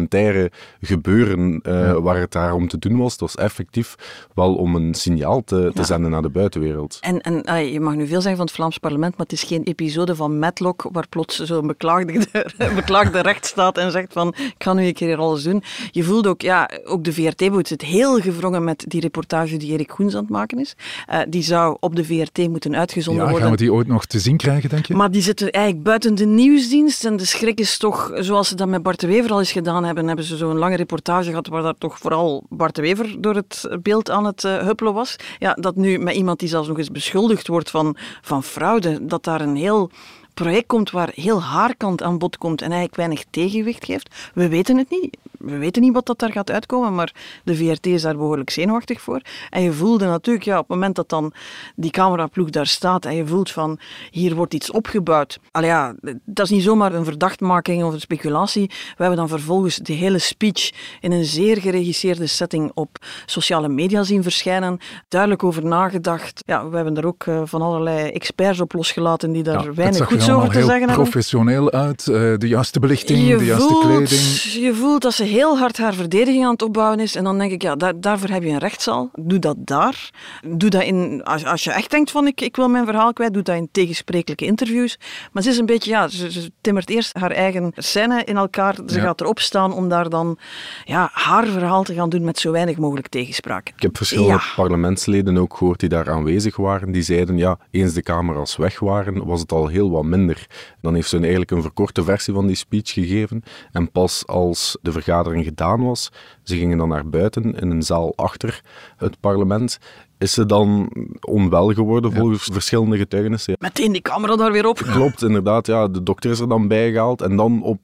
parlementaire 0.08 0.50
gebeuren 0.80 1.60
uh, 1.62 1.92
waar 1.92 2.16
het 2.16 2.32
daar 2.32 2.54
om 2.54 2.68
te 2.68 2.78
doen 2.78 2.96
was. 2.96 3.12
Het 3.12 3.20
was 3.20 3.36
effectief 3.36 3.94
wel 4.34 4.54
om 4.54 4.74
een 4.74 4.94
signaal 4.94 5.44
te, 5.44 5.70
te 5.74 5.84
zenden 5.84 6.10
naar 6.10 6.22
de 6.22 6.28
buitenwereld. 6.28 6.98
En, 7.00 7.20
en 7.20 7.72
je 7.72 7.80
mag 7.80 7.94
nu 7.94 8.06
veel 8.06 8.20
zeggen 8.20 8.36
van 8.36 8.46
het 8.46 8.54
Vlaams 8.54 8.78
parlement, 8.78 9.16
maar 9.16 9.26
het 9.26 9.32
is 9.32 9.42
geen 9.42 9.62
episode 9.62 10.16
van 10.16 10.38
Matlock 10.38 10.88
waar 10.92 11.08
plots 11.08 11.38
zo'n 11.38 11.66
beklaagde, 11.66 12.26
beklaagde 12.74 13.20
recht 13.20 13.46
staat 13.46 13.78
en 13.78 13.90
zegt 13.90 14.12
van 14.12 14.28
ik 14.28 14.54
ga 14.58 14.72
nu 14.72 14.86
een 14.86 14.94
keer 14.94 15.16
alles 15.16 15.42
doen. 15.42 15.62
Je 15.90 16.02
voelt 16.02 16.26
ook, 16.26 16.40
ja, 16.40 16.70
ook 16.84 17.04
de 17.04 17.12
VRT 17.12 17.50
moet 17.50 17.68
het 17.68 17.82
heel 17.82 18.20
gevrongen 18.20 18.64
met 18.64 18.84
die 18.88 19.00
reportage 19.00 19.56
die 19.56 19.72
Erik 19.72 19.90
Goens 19.90 20.14
aan 20.14 20.20
het 20.20 20.30
maken 20.30 20.58
is. 20.58 20.76
Uh, 21.10 21.20
die 21.28 21.42
zou 21.42 21.76
op 21.80 21.96
de 21.96 22.04
VRT 22.04 22.48
moeten 22.48 22.76
uitgezonden 22.76 23.24
ja, 23.24 23.30
worden. 23.30 23.48
Gaan 23.48 23.56
we 23.56 23.62
die 23.62 23.72
ooit 23.72 23.86
nog 23.86 24.06
te 24.06 24.18
zien 24.18 24.36
krijgen, 24.36 24.70
denk 24.70 24.86
je? 24.86 24.94
Maar 24.94 25.10
die 25.10 25.22
zitten 25.22 25.50
eigenlijk 25.50 25.84
buiten 25.84 26.14
de 26.14 26.26
nieuwsdienst 26.26 27.04
en 27.04 27.16
de 27.16 27.24
schrik 27.24 27.60
is 27.60 27.78
toch, 27.78 28.10
zoals 28.14 28.48
ze 28.48 28.54
dat 28.54 28.68
met 28.68 28.82
Bart 28.82 29.00
de 29.00 29.06
Wever 29.06 29.30
al 29.30 29.38
eens 29.38 29.52
gedaan 29.52 29.84
hebben, 29.84 29.95
hebben 30.04 30.24
ze 30.24 30.36
zo'n 30.36 30.58
lange 30.58 30.76
reportage 30.76 31.28
gehad 31.28 31.46
waar 31.46 31.62
daar 31.62 31.78
toch 31.78 31.98
vooral 31.98 32.44
Bart 32.48 32.74
de 32.74 32.82
Wever 32.82 33.20
door 33.20 33.34
het 33.34 33.78
beeld 33.82 34.10
aan 34.10 34.24
het 34.24 34.44
uh, 34.44 34.58
huppelen 34.58 34.94
was. 34.94 35.16
Ja, 35.38 35.52
dat 35.54 35.76
nu 35.76 35.98
met 35.98 36.14
iemand 36.14 36.38
die 36.38 36.48
zelfs 36.48 36.68
nog 36.68 36.78
eens 36.78 36.90
beschuldigd 36.90 37.46
wordt 37.46 37.70
van, 37.70 37.96
van 38.22 38.42
fraude, 38.42 39.06
dat 39.06 39.24
daar 39.24 39.40
een 39.40 39.56
heel 39.56 39.90
project 40.34 40.66
komt 40.66 40.90
waar 40.90 41.10
heel 41.14 41.42
haarkant 41.42 42.02
aan 42.02 42.18
bod 42.18 42.38
komt 42.38 42.60
en 42.60 42.66
eigenlijk 42.66 42.96
weinig 42.96 43.24
tegenwicht 43.30 43.84
geeft. 43.84 44.30
We 44.34 44.48
weten 44.48 44.76
het 44.76 44.90
niet. 44.90 45.16
We 45.38 45.58
weten 45.58 45.82
niet 45.82 45.92
wat 45.92 46.06
dat 46.06 46.18
daar 46.18 46.32
gaat 46.32 46.50
uitkomen, 46.50 46.94
maar 46.94 47.14
de 47.44 47.56
VRT 47.56 47.86
is 47.86 48.02
daar 48.02 48.16
behoorlijk 48.16 48.50
zenuwachtig 48.50 49.00
voor. 49.00 49.20
En 49.50 49.62
je 49.62 49.72
voelde 49.72 50.06
natuurlijk, 50.06 50.44
ja, 50.44 50.58
op 50.58 50.68
het 50.68 50.68
moment 50.68 50.96
dat 50.96 51.08
dan 51.08 51.32
die 51.76 51.90
cameraploeg 51.90 52.50
daar 52.50 52.66
staat 52.66 53.04
en 53.04 53.14
je 53.14 53.26
voelt 53.26 53.50
van, 53.50 53.78
hier 54.10 54.34
wordt 54.34 54.54
iets 54.54 54.70
opgebouwd. 54.70 55.38
Al 55.50 55.64
ja, 55.64 55.94
dat 56.24 56.44
is 56.44 56.50
niet 56.50 56.62
zomaar 56.62 56.94
een 56.94 57.04
verdachtmaking 57.04 57.84
of 57.84 57.92
een 57.92 58.00
speculatie. 58.00 58.66
We 58.66 58.94
hebben 58.96 59.16
dan 59.16 59.28
vervolgens 59.28 59.76
de 59.76 59.92
hele 59.92 60.18
speech 60.18 60.70
in 61.00 61.12
een 61.12 61.24
zeer 61.24 61.60
geregisseerde 61.60 62.26
setting 62.26 62.70
op 62.74 62.98
sociale 63.26 63.68
media 63.68 64.02
zien 64.02 64.22
verschijnen. 64.22 64.78
Duidelijk 65.08 65.44
over 65.44 65.64
nagedacht. 65.64 66.42
Ja, 66.46 66.68
we 66.68 66.76
hebben 66.76 66.96
er 66.96 67.06
ook 67.06 67.26
uh, 67.26 67.40
van 67.44 67.62
allerlei 67.62 68.10
experts 68.10 68.60
op 68.60 68.72
losgelaten 68.72 69.32
die 69.32 69.42
daar 69.42 69.64
ja, 69.64 69.74
weinig 69.74 70.06
goeds 70.06 70.30
over 70.30 70.48
te 70.48 70.58
zeggen 70.58 70.78
hebben. 70.78 70.94
professioneel 70.94 71.70
uit, 71.70 72.06
uh, 72.06 72.16
de 72.36 72.48
juiste 72.48 72.80
belichting, 72.80 73.28
je 73.28 73.36
de 73.36 73.44
juiste 73.44 73.68
voelt, 73.68 73.84
kleding. 73.84 74.20
Je 74.64 74.74
voelt 74.74 75.02
dat 75.02 75.14
ze 75.14 75.24
heel 75.26 75.58
hard 75.58 75.76
haar 75.76 75.94
verdediging 75.94 76.44
aan 76.44 76.52
het 76.52 76.62
opbouwen 76.62 77.00
is. 77.00 77.14
En 77.14 77.24
dan 77.24 77.38
denk 77.38 77.52
ik, 77.52 77.62
ja, 77.62 77.76
daar, 77.76 78.00
daarvoor 78.00 78.28
heb 78.28 78.42
je 78.42 78.48
een 78.48 78.58
rechtszaal. 78.58 79.10
Doe 79.14 79.38
dat 79.38 79.56
daar. 79.58 80.10
Doe 80.46 80.70
dat 80.70 80.82
in, 80.82 81.24
als, 81.24 81.44
als 81.44 81.64
je 81.64 81.72
echt 81.72 81.90
denkt 81.90 82.10
van 82.10 82.26
ik, 82.26 82.40
ik 82.40 82.56
wil 82.56 82.68
mijn 82.68 82.84
verhaal 82.84 83.12
kwijt, 83.12 83.32
doe 83.34 83.42
dat 83.42 83.56
in 83.56 83.68
tegensprekelijke 83.72 84.44
interviews. 84.44 84.98
Maar 85.32 85.42
ze 85.42 85.48
is 85.48 85.58
een 85.58 85.66
beetje, 85.66 85.90
ja, 85.90 86.08
ze, 86.08 86.32
ze 86.32 86.50
timmert 86.60 86.90
eerst 86.90 87.16
haar 87.18 87.30
eigen 87.30 87.72
scène 87.76 88.24
in 88.24 88.36
elkaar. 88.36 88.74
Ze 88.86 88.96
Ja. 88.96 89.02
gaat 89.02 89.20
erop 89.20 89.38
staan 89.40 89.72
om 89.72 89.88
daar 89.88 90.08
dan 90.08 90.38
ja, 90.84 91.10
haar 91.12 91.46
verhaal 91.46 91.82
te 91.82 91.94
gaan 91.94 92.08
doen 92.08 92.24
met 92.24 92.38
zo 92.38 92.50
weinig 92.52 92.76
mogelijk 92.76 93.08
tegenspraak. 93.08 93.68
Ik 93.68 93.82
heb 93.82 93.96
verschillende 93.96 94.32
Ja. 94.32 94.40
parlementsleden 94.56 95.36
ook 95.38 95.56
gehoord 95.56 95.80
die 95.80 95.88
daar 95.88 96.10
aanwezig 96.10 96.56
waren. 96.56 96.92
Die 96.92 97.02
zeiden, 97.02 97.36
ja, 97.38 97.58
eens 97.70 97.92
de 97.92 98.02
camera's 98.02 98.56
weg 98.56 98.78
waren, 98.78 99.26
was 99.26 99.40
het 99.40 99.52
al 99.52 99.66
heel 99.66 99.90
wat 99.90 100.04
minder. 100.04 100.46
Dan 100.80 100.94
heeft 100.94 101.08
ze 101.08 101.18
eigenlijk 101.18 101.50
een 101.50 101.62
verkorte 101.62 102.04
versie 102.04 102.34
van 102.34 102.46
die 102.46 102.56
speech 102.56 102.92
gegeven. 102.92 103.42
En 103.72 103.90
pas 103.90 104.26
als 104.26 104.78
de 104.82 104.92
vergadering 104.92 105.14
gedaan 105.24 105.84
was, 105.84 106.12
ze 106.42 106.56
gingen 106.56 106.78
dan 106.78 106.88
naar 106.88 107.08
buiten 107.08 107.54
in 107.54 107.70
een 107.70 107.82
zaal 107.82 108.12
achter 108.16 108.60
het 108.96 109.20
parlement, 109.20 109.78
is 110.18 110.32
ze 110.32 110.46
dan 110.46 110.92
onwel 111.20 111.72
geworden 111.72 112.12
volgens 112.12 112.48
verschillende 112.52 112.96
getuigenissen. 112.96 113.56
Meteen 113.58 113.92
die 113.92 114.02
camera 114.02 114.36
daar 114.36 114.52
weer 114.52 114.66
op. 114.66 114.76
Klopt, 114.76 115.22
inderdaad. 115.22 115.66
Ja, 115.66 115.88
de 115.88 116.02
dokter 116.02 116.30
is 116.30 116.40
er 116.40 116.48
dan 116.48 116.68
bijgehaald. 116.68 117.22
En 117.22 117.36
dan 117.36 117.62
op, 117.62 117.78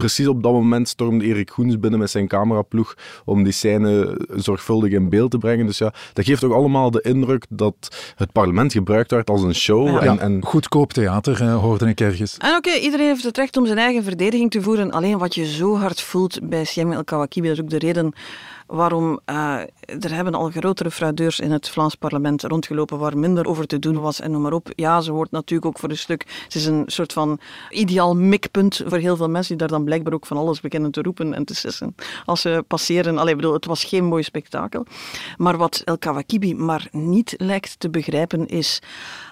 precies 0.00 0.26
op 0.26 0.42
dat 0.42 0.52
moment 0.52 0.88
stormde 0.88 1.24
Erik 1.24 1.50
Goens 1.50 1.78
binnen 1.78 2.00
met 2.00 2.10
zijn 2.10 2.28
cameraploeg 2.28 2.94
om 3.24 3.42
die 3.42 3.52
scène 3.52 4.18
zorgvuldig 4.34 4.92
in 4.92 5.08
beeld 5.08 5.30
te 5.30 5.38
brengen. 5.38 5.66
Dus 5.66 5.78
ja, 5.78 5.92
dat 6.12 6.24
geeft 6.24 6.44
ook 6.44 6.52
allemaal 6.52 6.90
de 6.90 7.00
indruk 7.00 7.46
dat 7.48 8.12
het 8.16 8.32
parlement 8.32 8.72
gebruikt 8.72 9.10
werd 9.10 9.30
als 9.30 9.42
een 9.42 9.54
show. 9.54 9.88
Ja. 9.88 10.00
En, 10.00 10.18
en 10.18 10.44
goedkoop 10.44 10.92
theater, 10.92 11.42
eh, 11.42 11.56
hoorde 11.56 11.88
ik 11.88 12.00
ergens. 12.00 12.36
En 12.38 12.56
oké, 12.56 12.72
iedereen 12.72 13.06
heeft 13.06 13.24
het 13.24 13.36
recht 13.36 13.56
om 13.56 13.66
zijn 13.66 13.78
eigen 13.78 14.04
verdediging 14.04 14.50
te 14.50 14.62
voeren. 14.62 14.90
Alleen 14.90 15.18
wat 15.18 15.34
je 15.34 15.46
zo 15.46 15.76
hard 15.76 16.00
voelt 16.00 16.38
bij 16.42 16.64
Siem 16.64 16.92
El 16.92 17.04
Kawakibi, 17.04 17.48
dat 17.48 17.56
is 17.56 17.62
ook 17.62 17.70
de 17.70 17.78
reden 17.78 18.12
waarom 18.70 19.20
eh, 19.24 19.60
er 20.00 20.14
hebben 20.14 20.34
al 20.34 20.50
grotere 20.50 20.90
fraudeurs 20.90 21.40
in 21.40 21.50
het 21.50 21.68
Vlaams 21.68 21.94
parlement 21.94 22.42
rondgelopen 22.42 22.98
waar 22.98 23.18
minder 23.18 23.46
over 23.46 23.66
te 23.66 23.78
doen 23.78 24.00
was 24.00 24.20
en 24.20 24.30
noem 24.30 24.42
maar 24.42 24.52
op. 24.52 24.68
Ja, 24.74 25.00
ze 25.00 25.12
wordt 25.12 25.30
natuurlijk 25.30 25.68
ook 25.68 25.78
voor 25.78 25.90
een 25.90 25.98
stuk, 25.98 26.44
ze 26.48 26.58
is 26.58 26.66
een 26.66 26.82
soort 26.86 27.12
van 27.12 27.40
ideaal 27.70 28.16
mikpunt 28.16 28.82
voor 28.86 28.98
heel 28.98 29.16
veel 29.16 29.28
mensen 29.28 29.48
die 29.48 29.66
daar 29.66 29.76
dan 29.76 29.84
blijkbaar 29.84 30.12
ook 30.12 30.26
van 30.26 30.36
alles 30.36 30.60
beginnen 30.60 30.90
te 30.90 31.02
roepen 31.02 31.34
en 31.34 31.44
te 31.44 31.54
sissen 31.54 31.94
als 32.24 32.40
ze 32.40 32.64
passeren. 32.66 33.18
Allee, 33.18 33.36
bedoel, 33.36 33.52
het 33.52 33.64
was 33.64 33.84
geen 33.84 34.04
mooi 34.04 34.22
spektakel. 34.22 34.86
Maar 35.36 35.56
wat 35.56 35.82
El 35.84 35.98
Kawakibi 35.98 36.54
maar 36.54 36.88
niet 36.92 37.34
lijkt 37.36 37.80
te 37.80 37.90
begrijpen 37.90 38.46
is, 38.46 38.82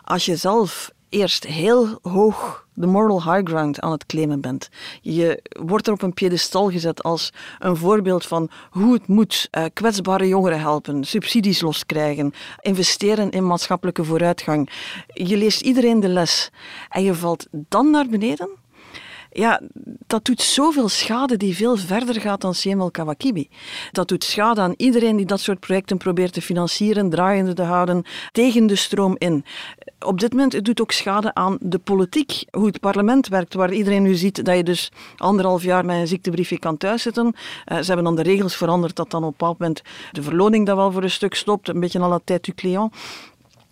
als 0.05 0.25
je 0.25 0.37
zelf 0.37 0.91
eerst 1.09 1.47
heel 1.47 1.99
hoog 2.03 2.67
de 2.75 2.87
moral 2.87 3.23
high 3.23 3.51
ground 3.51 3.81
aan 3.81 3.91
het 3.91 4.07
claimen 4.07 4.41
bent. 4.41 4.69
Je 5.01 5.43
wordt 5.63 5.87
er 5.87 5.93
op 5.93 6.03
een 6.03 6.15
piedestal 6.15 6.71
gezet 6.71 7.03
als 7.03 7.33
een 7.59 7.77
voorbeeld 7.77 8.27
van 8.27 8.51
hoe 8.71 8.93
het 8.93 9.07
moet. 9.07 9.49
eh, 9.51 9.65
kwetsbare 9.73 10.29
jongeren 10.29 10.61
helpen, 10.61 11.05
subsidies 11.05 11.61
loskrijgen, 11.61 12.33
investeren 12.61 13.31
in 13.31 13.47
maatschappelijke 13.47 14.05
vooruitgang. 14.05 14.71
Je 15.07 15.37
leest 15.37 15.61
iedereen 15.61 16.01
de 16.01 16.09
les 16.09 16.51
en 16.89 17.03
je 17.03 17.15
valt 17.15 17.47
dan 17.51 17.91
naar 17.91 18.07
beneden 18.07 18.49
ja, 19.31 19.61
dat 20.07 20.25
doet 20.25 20.43
zoveel 20.43 20.89
schade 20.89 21.37
die 21.37 21.57
veel 21.57 21.77
verder 21.77 22.21
gaat 22.21 22.41
dan 22.41 22.53
CML 22.53 22.91
Kawakibi. 22.91 23.49
Dat 23.93 24.09
doet 24.09 24.25
schade 24.25 24.61
aan 24.61 24.75
iedereen 24.77 25.17
die 25.17 25.27
dat 25.27 25.41
soort 25.41 25.61
projecten 25.61 25.97
probeert 25.97 26.33
te 26.33 26.43
financieren, 26.43 27.11
draaiende 27.11 27.55
te 27.55 27.63
houden, 27.63 28.05
tegen 28.33 28.67
de 28.67 28.77
stroom 28.77 29.15
in. 29.19 29.45
Op 30.01 30.21
dit 30.21 30.33
moment 30.33 30.53
het 30.53 30.65
doet 30.65 30.81
ook 30.81 30.93
schade 30.93 31.35
aan 31.35 31.57
de 31.61 31.79
politiek, 31.79 32.45
hoe 32.51 32.67
het 32.67 32.81
parlement 32.81 33.29
werkt, 33.29 33.55
waar 33.55 33.73
iedereen 33.73 34.03
nu 34.03 34.15
ziet 34.15 34.45
dat 34.45 34.57
je 34.57 34.63
dus 34.63 34.93
anderhalf 35.17 35.63
jaar 35.63 35.85
met 35.85 35.97
een 35.97 36.07
ziektebriefje 36.07 36.59
kan 36.59 36.77
thuiszitten. 36.77 37.35
Eh, 37.65 37.79
ze 37.79 37.87
hebben 37.87 38.05
dan 38.05 38.17
de 38.17 38.23
regels 38.23 38.57
veranderd 38.57 38.97
dat 38.97 39.11
dan 39.11 39.23
op 39.23 39.29
een 39.29 39.37
bepaald 39.39 39.59
moment 39.59 39.83
de 40.13 40.23
verloning 40.23 40.67
dat 40.67 40.77
wel 40.77 40.93
voor 40.93 41.03
een 41.03 41.11
stuk 41.11 41.35
stopt, 41.35 41.69
een 41.69 41.81
beetje 41.81 42.01
à 42.01 42.09
la 42.09 42.21
tête 42.25 42.43
du 42.43 42.55
client. 42.55 42.93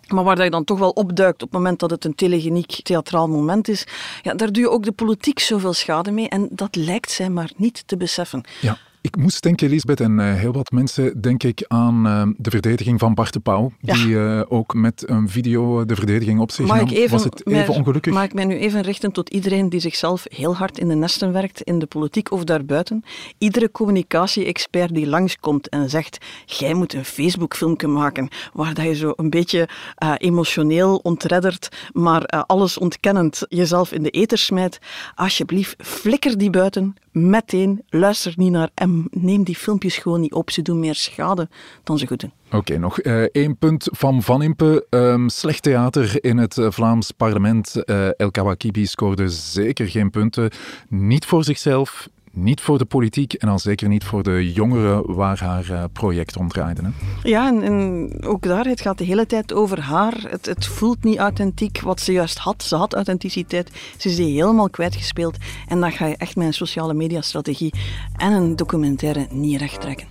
Maar 0.07 0.23
waar 0.23 0.43
je 0.43 0.49
dan 0.49 0.63
toch 0.63 0.79
wel 0.79 0.89
opduikt 0.89 1.43
op 1.43 1.49
het 1.49 1.57
moment 1.57 1.79
dat 1.79 1.89
het 1.89 2.05
een 2.05 2.15
telegeniek 2.15 2.81
theatraal 2.83 3.27
moment 3.27 3.67
is, 3.67 3.87
ja, 4.21 4.33
daar 4.33 4.51
doe 4.51 4.63
je 4.63 4.69
ook 4.69 4.83
de 4.83 4.91
politiek 4.91 5.39
zoveel 5.39 5.73
schade 5.73 6.11
mee. 6.11 6.29
En 6.29 6.47
dat 6.51 6.75
lijkt 6.75 7.11
zij 7.11 7.29
maar 7.29 7.51
niet 7.55 7.83
te 7.87 7.97
beseffen. 7.97 8.43
Ja. 8.61 8.77
Ik 9.01 9.15
moest 9.15 9.43
denken, 9.43 9.67
Elisabeth, 9.67 9.99
en 9.99 10.19
eh, 10.19 10.33
heel 10.33 10.51
wat 10.51 10.71
mensen, 10.71 11.21
denk 11.21 11.43
ik 11.43 11.65
aan 11.67 12.05
eh, 12.07 12.27
de 12.37 12.49
verdediging 12.49 12.99
van 12.99 13.13
Bart 13.13 13.33
de 13.33 13.39
Pauw, 13.39 13.71
Ja. 13.79 13.93
die 13.93 14.19
eh, 14.19 14.41
ook 14.47 14.73
met 14.73 15.03
een 15.09 15.29
video 15.29 15.85
de 15.85 15.95
verdediging 15.95 16.39
op 16.39 16.51
zich 16.51 16.67
Mag 16.67 16.77
nam. 16.77 16.87
ik 16.87 16.93
even, 16.97 17.11
Was 17.11 17.23
het 17.23 17.47
even 17.47 17.67
mij- 17.67 17.77
ongelukkig? 17.77 18.13
Mag 18.13 18.23
ik 18.23 18.33
mij 18.33 18.45
nu 18.45 18.57
even 18.57 18.81
richten 18.81 19.11
tot 19.11 19.29
iedereen 19.29 19.69
die 19.69 19.79
zichzelf 19.79 20.25
heel 20.29 20.55
hard 20.55 20.77
in 20.79 20.87
de 20.87 20.95
nesten 20.95 21.31
werkt, 21.31 21.61
in 21.61 21.79
de 21.79 21.85
politiek 21.85 22.31
of 22.31 22.43
daarbuiten? 22.43 23.03
Iedere 23.37 23.71
communicatie-expert 23.71 24.93
die 24.93 25.07
langskomt 25.07 25.69
en 25.69 25.89
zegt, 25.89 26.17
jij 26.45 26.73
moet 26.73 26.93
een 26.93 27.05
Facebook-filmpje 27.05 27.87
maken, 27.87 28.27
waar 28.53 28.73
dat 28.73 28.85
je 28.85 28.95
zo 28.95 29.13
een 29.15 29.29
beetje 29.29 29.69
eh, 29.95 30.13
emotioneel 30.17 30.95
ontredderd, 31.03 31.69
maar 31.93 32.25
alles 32.25 32.77
ontkennend 32.77 33.45
jezelf 33.49 33.91
in 33.91 34.03
de 34.03 34.09
eter 34.09 34.37
smijt. 34.37 34.79
Alsjeblieft, 35.15 35.75
flikker 35.83 36.37
die 36.37 36.49
buiten, 36.49 36.95
meteen, 37.17 37.83
luister 37.89 38.33
niet 38.35 38.51
naar 38.51 38.69
en 38.73 39.07
neem 39.11 39.43
die 39.43 39.55
filmpjes 39.55 39.97
gewoon 39.97 40.21
niet 40.21 40.33
op. 40.33 40.51
Ze 40.51 40.61
doen 40.61 40.79
meer 40.79 40.95
schade 40.95 41.49
dan 41.83 41.97
ze 41.97 42.07
goed 42.07 42.19
doen. 42.19 42.31
Oké, 42.51 42.77
nog 42.77 42.99
eh, 42.99 43.21
één 43.21 43.57
punt 43.57 43.87
van 43.91 44.23
Van 44.23 44.41
Impe. 44.41 44.85
Ehm, 44.89 45.27
slecht 45.27 45.63
theater 45.63 46.23
in 46.23 46.37
het 46.37 46.57
eh, 46.57 46.71
Vlaams 46.71 47.11
parlement. 47.11 47.83
Eh, 47.83 48.19
El 48.19 48.31
Kawakibi 48.31 48.85
scoorde 48.85 49.29
zeker 49.29 49.89
geen 49.89 50.09
punten. 50.09 50.49
Niet 50.89 51.25
voor 51.25 51.43
zichzelf, 51.43 52.09
niet 52.37 52.61
voor 52.61 52.77
de 52.77 52.85
politiek 52.85 53.33
en 53.33 53.49
al 53.49 53.59
zeker 53.59 53.87
niet 53.87 54.03
voor 54.03 54.23
de 54.23 54.53
jongeren 54.53 55.15
waar 55.15 55.39
haar 55.39 55.69
eh, 55.69 55.83
project 55.93 56.37
om 56.37 56.47
draaide. 56.47 56.81
Hè? 56.81 56.89
Ja, 57.29 57.47
en, 57.47 57.63
en 57.63 58.09
ook 58.23 58.43
daar, 58.43 58.65
het 58.65 58.81
gaat 58.81 58.97
de 58.97 59.03
hele 59.03 59.25
tijd 59.25 59.53
over 59.53 59.79
haar. 59.79 60.25
Het, 60.29 60.45
het 60.45 60.65
voelt 60.65 61.03
niet 61.03 61.17
authentiek 61.17 61.81
wat 61.81 62.01
ze 62.01 62.11
juist 62.11 62.37
had. 62.37 62.63
Ze 62.63 62.75
had 62.75 62.93
authenticiteit. 62.93 63.71
Ze 63.97 64.09
is 64.09 64.15
die 64.15 64.33
helemaal 64.33 64.69
kwijtgespeeld. 64.69 65.37
En 65.67 65.79
dan 65.79 65.91
ga 65.91 66.05
je 66.05 66.17
echt 66.17 66.35
met 66.35 66.47
een 66.47 66.53
sociale 66.53 66.93
mediastrategie 66.93 67.73
en 68.15 68.31
een 68.31 68.55
documentaire 68.55 69.27
niet 69.31 69.59
recht 69.59 69.81
trekken. 69.81 70.07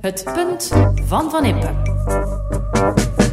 Het 0.00 0.24
punt 0.34 0.70
van 1.06 1.30
Van 1.30 1.44
Impe. 1.44 3.28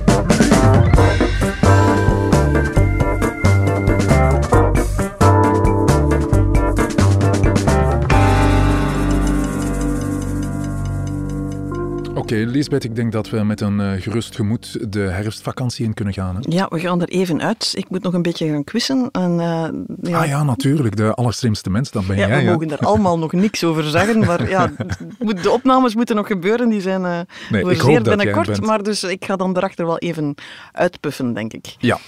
Oké, 12.27 12.43
Lisbeth, 12.47 12.83
ik 12.83 12.95
denk 12.95 13.11
dat 13.11 13.29
we 13.29 13.43
met 13.43 13.61
een 13.61 13.79
uh, 13.79 14.01
gerust 14.01 14.35
gemoed 14.35 14.91
de 14.93 14.99
herfstvakantie 14.99 15.85
in 15.85 15.93
kunnen 15.93 16.13
gaan. 16.13 16.35
Hè? 16.35 16.41
Ja, 16.41 16.67
we 16.69 16.79
gaan 16.79 17.01
er 17.01 17.07
even 17.07 17.41
uit. 17.41 17.71
Ik 17.75 17.89
moet 17.89 18.03
nog 18.03 18.13
een 18.13 18.21
beetje 18.21 18.47
gaan 18.47 18.63
quizzen. 18.63 19.09
En, 19.11 19.31
uh, 19.31 19.67
ja. 20.01 20.19
Ah 20.19 20.27
ja, 20.27 20.43
natuurlijk. 20.43 20.95
De 20.95 21.13
allerslimste 21.13 21.69
mens, 21.69 21.91
dat 21.91 22.07
ben 22.07 22.17
ja, 22.17 22.27
jij. 22.27 22.45
We 22.45 22.51
mogen 22.51 22.71
er 22.71 22.79
allemaal 22.79 23.19
nog 23.19 23.31
niks 23.31 23.63
over 23.63 23.83
zeggen, 23.83 24.19
maar 24.19 24.49
ja, 24.49 24.71
de 25.41 25.49
opnames 25.49 25.95
moeten 25.95 26.15
nog 26.15 26.27
gebeuren. 26.27 26.69
Die 26.69 26.81
zijn 26.81 27.01
uh, 27.01 27.19
nee, 27.49 27.75
binnenkort. 28.03 28.61
Maar 28.61 28.83
dus 28.83 29.03
ik 29.03 29.25
ga 29.25 29.35
dan 29.35 29.57
erachter 29.57 29.85
wel 29.85 29.97
even 29.97 30.35
uitpuffen, 30.71 31.33
denk 31.33 31.53
ik. 31.53 31.75
Ja, 31.79 31.99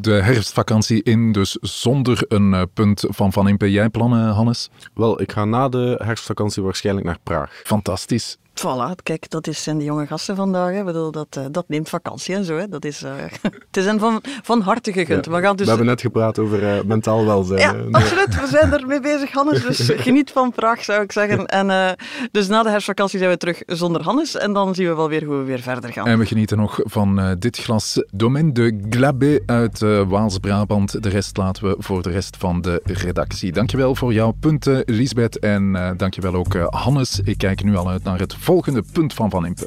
de 0.00 0.20
herfstvakantie 0.22 1.02
in, 1.02 1.32
dus 1.32 1.52
zonder 1.60 2.24
een 2.28 2.68
punt 2.74 3.04
van 3.08 3.32
Van 3.32 3.48
Impe. 3.48 3.70
Jij 3.70 3.88
plannen, 3.88 4.28
Hannes? 4.28 4.70
Wel, 4.94 5.20
ik 5.20 5.32
ga 5.32 5.44
na 5.44 5.68
de 5.68 6.00
herfstvakantie 6.04 6.62
waarschijnlijk 6.62 7.06
naar 7.06 7.18
Praag. 7.22 7.60
Fantastisch. 7.64 8.36
Voilà, 8.60 9.02
kijk, 9.02 9.30
dat 9.30 9.46
is, 9.46 9.62
zijn 9.62 9.78
de 9.78 9.84
jonge 9.84 10.06
gasten 10.06 10.36
vandaag. 10.36 10.72
Hè. 10.72 10.84
Bedoel, 10.84 11.10
dat, 11.10 11.36
uh, 11.38 11.44
dat 11.50 11.68
neemt 11.68 11.88
vakantie 11.88 12.34
en 12.34 12.44
zo. 12.44 12.56
Hè. 12.56 12.68
Dat 12.68 12.84
is, 12.84 13.02
uh, 13.02 13.10
het 13.66 13.76
is 13.76 13.86
een 13.86 13.98
van, 13.98 14.22
van 14.42 14.60
harte 14.60 14.92
gegund. 14.92 15.24
Ja, 15.24 15.30
we, 15.30 15.40
gaan 15.40 15.56
dus... 15.56 15.64
we 15.64 15.70
hebben 15.70 15.88
net 15.88 16.00
gepraat 16.00 16.38
over 16.38 16.62
uh, 16.62 16.82
mentaal 16.84 17.26
welzijn. 17.26 17.60
Ja, 17.60 17.74
absoluut. 18.00 18.40
We 18.40 18.46
zijn 18.50 18.72
ermee 18.72 19.00
bezig, 19.00 19.32
Hannes. 19.32 19.62
Dus 19.62 19.90
geniet 20.06 20.30
van 20.30 20.52
Praag, 20.52 20.84
zou 20.84 21.02
ik 21.02 21.12
zeggen. 21.12 21.46
En, 21.46 21.96
dus 22.30 22.48
na 22.48 22.62
de 22.62 22.68
herfstvakantie 22.68 23.18
zijn 23.18 23.30
we 23.30 23.36
terug 23.36 23.62
zonder 23.66 24.02
Hannes. 24.02 24.36
En 24.36 24.52
dan 24.52 24.74
zien 24.74 24.88
we 24.88 24.94
wel 24.94 25.08
weer 25.08 25.24
hoe 25.24 25.36
we 25.36 25.44
weer 25.44 25.60
verder 25.60 25.92
gaan. 25.92 26.06
En 26.06 26.18
we 26.18 26.26
genieten 26.26 26.56
nog 26.56 26.80
van 26.82 27.36
dit 27.38 27.56
glas 27.56 28.04
Domaine 28.12 28.52
de 28.52 28.86
Glabé 28.90 29.38
uit 29.46 29.80
Waals-Brabant. 30.08 31.02
De 31.02 31.08
rest 31.08 31.36
laten 31.36 31.64
we 31.64 31.76
voor 31.78 32.02
de 32.02 32.10
rest 32.10 32.36
van 32.36 32.60
de 32.60 32.80
redactie. 32.84 33.52
Dankjewel 33.52 33.94
voor 33.94 34.12
jouw 34.12 34.30
punten, 34.30 34.82
Lisbeth. 34.86 35.38
En 35.38 35.94
dankjewel 35.96 36.34
ook, 36.34 36.54
Hannes. 36.54 37.20
Ik 37.24 37.38
kijk 37.38 37.64
nu 37.64 37.76
al 37.76 37.90
uit 37.90 38.04
naar 38.04 38.18
het 38.18 38.34
volgende 38.46 38.82
punt 38.92 39.14
van 39.14 39.30
Van 39.30 39.46
Impe. 39.46 39.66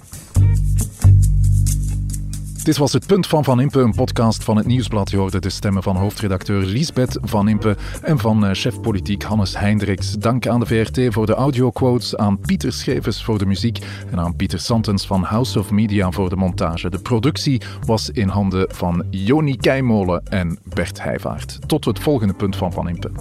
Dit 2.64 2.78
was 2.78 2.94
het 2.94 3.08
Punt 3.08 3.28
van 3.28 3.44
Van 3.44 3.62
Impe, 3.62 3.80
een 3.80 3.94
podcast 3.94 4.44
van 4.44 4.58
het 4.58 4.66
Nieuwsblad. 4.66 5.10
Je 5.10 5.18
hoorde 5.18 5.40
de 5.40 5.50
stemmen 5.50 5.84
van 5.84 5.96
hoofdredacteur 5.96 6.66
Liesbeth 6.66 7.18
Van 7.22 7.48
Impe 7.48 7.78
en 8.02 8.20
van 8.20 8.46
uh, 8.46 8.50
chef 8.54 8.82
politiek 8.82 9.24
Hannes 9.24 9.58
Heindriks. 9.58 10.12
Dank 10.12 10.48
aan 10.48 10.60
de 10.60 10.66
VRT 10.66 11.14
voor 11.14 11.26
de 11.26 11.34
audioquotes, 11.34 12.16
aan 12.16 12.40
Pieter 12.40 12.72
Schevers 12.72 13.24
voor 13.24 13.38
de 13.38 13.46
muziek 13.46 13.80
en 14.12 14.20
aan 14.20 14.36
Pieter 14.36 14.60
Santens 14.60 15.08
van 15.08 15.24
House 15.24 15.60
of 15.60 15.72
Media 15.72 16.12
voor 16.12 16.30
de 16.30 16.36
montage. 16.36 16.90
De 16.90 17.00
productie 17.00 17.62
was 17.86 18.10
in 18.10 18.28
handen 18.28 18.76
van 18.76 19.06
Joni 19.10 19.58
Keimolen 19.58 20.26
en 20.26 20.60
Bert 20.64 21.04
Heijvaart. 21.04 21.60
Tot 21.68 21.86
het 21.86 22.00
volgende 22.00 22.34
Punt 22.34 22.56
van 22.56 22.74
Van 22.74 22.90
Impe. 22.90 23.12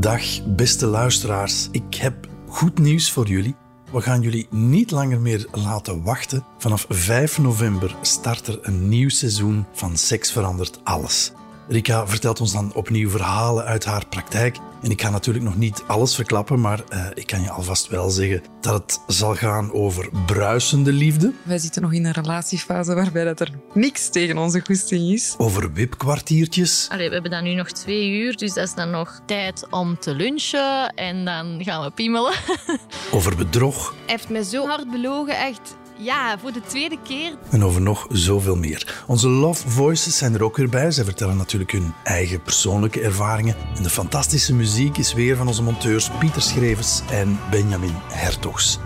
Dag, 0.00 0.44
beste 0.46 0.86
luisteraars. 0.86 1.68
Ik 1.72 1.94
heb 1.94 2.28
goed 2.48 2.78
nieuws 2.78 3.12
voor 3.12 3.26
jullie. 3.26 3.54
We 3.92 4.00
gaan 4.00 4.20
jullie 4.20 4.46
niet 4.50 4.90
langer 4.90 5.20
meer 5.20 5.46
laten 5.52 6.02
wachten. 6.02 6.44
Vanaf 6.58 6.86
5 6.88 7.38
november 7.38 7.96
start 8.02 8.46
er 8.46 8.58
een 8.62 8.88
nieuw 8.88 9.08
seizoen 9.08 9.66
van 9.72 9.96
Seks 9.96 10.32
verandert 10.32 10.80
alles. 10.84 11.32
Rika 11.68 12.06
vertelt 12.06 12.40
ons 12.40 12.52
dan 12.52 12.74
opnieuw 12.74 13.10
verhalen 13.10 13.64
uit 13.64 13.84
haar 13.84 14.06
praktijk. 14.06 14.58
En 14.82 14.90
ik 14.90 15.02
ga 15.02 15.10
natuurlijk 15.10 15.44
nog 15.44 15.56
niet 15.56 15.82
alles 15.86 16.14
verklappen, 16.14 16.60
maar 16.60 16.80
uh, 16.92 17.06
ik 17.14 17.26
kan 17.26 17.42
je 17.42 17.50
alvast 17.50 17.88
wel 17.88 18.10
zeggen 18.10 18.42
dat 18.60 18.74
het 18.82 19.16
zal 19.16 19.34
gaan 19.34 19.72
over 19.72 20.08
bruisende 20.26 20.92
liefde. 20.92 21.32
Wij 21.42 21.58
zitten 21.58 21.82
nog 21.82 21.92
in 21.92 22.04
een 22.04 22.12
relatiefase 22.12 22.94
waarbij 22.94 23.24
dat 23.24 23.40
er 23.40 23.50
niks 23.74 24.08
tegen 24.08 24.38
onze 24.38 24.60
goesting 24.60 25.12
is. 25.12 25.34
Over 25.38 25.72
wipkwartiertjes. 25.72 26.88
Allee, 26.90 27.06
we 27.06 27.12
hebben 27.12 27.30
dan 27.30 27.44
nu 27.44 27.54
nog 27.54 27.70
twee 27.70 28.10
uur, 28.10 28.36
dus 28.36 28.54
dat 28.54 28.64
is 28.64 28.74
dan 28.74 28.90
nog 28.90 29.20
tijd 29.26 29.66
om 29.70 29.98
te 29.98 30.14
lunchen 30.14 30.94
en 30.94 31.24
dan 31.24 31.64
gaan 31.64 31.82
we 31.82 31.90
piemelen. 31.90 32.32
over 33.12 33.36
bedrog. 33.36 33.90
Hij 33.90 33.98
heeft 34.06 34.28
me 34.28 34.44
zo 34.44 34.66
hard 34.66 34.90
belogen, 34.90 35.38
echt 35.38 35.76
ja, 36.00 36.38
voor 36.38 36.52
de 36.52 36.60
tweede 36.66 36.98
keer. 37.02 37.32
En 37.50 37.64
over 37.64 37.80
nog 37.80 38.06
zoveel 38.08 38.56
meer. 38.56 39.04
Onze 39.06 39.28
Love 39.28 39.70
Voices 39.70 40.16
zijn 40.16 40.34
er 40.34 40.44
ook 40.44 40.56
weer 40.56 40.68
bij. 40.68 40.90
Zij 40.90 41.04
vertellen 41.04 41.36
natuurlijk 41.36 41.72
hun 41.72 41.92
eigen 42.04 42.42
persoonlijke 42.42 43.00
ervaringen. 43.00 43.56
En 43.76 43.82
de 43.82 43.90
fantastische 43.90 44.54
muziek 44.54 44.96
is 44.96 45.12
weer 45.12 45.36
van 45.36 45.46
onze 45.46 45.62
monteurs 45.62 46.10
Pieter 46.18 46.42
Schrevens 46.42 47.02
en 47.10 47.38
Benjamin 47.50 47.94
Hertogs. 48.12 48.78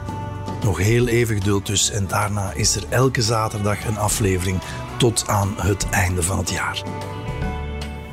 Nog 0.63 0.79
heel 0.79 1.07
even 1.07 1.35
geduld 1.35 1.67
dus 1.67 1.91
en 1.91 2.07
daarna 2.07 2.53
is 2.53 2.77
er 2.77 2.85
elke 2.89 3.23
zaterdag 3.23 3.87
een 3.87 3.99
aflevering 3.99 4.61
tot 4.99 5.29
aan 5.29 5.55
het 5.57 5.89
einde 5.91 6.23
van 6.23 6.39
het 6.39 6.51
jaar. 6.51 6.83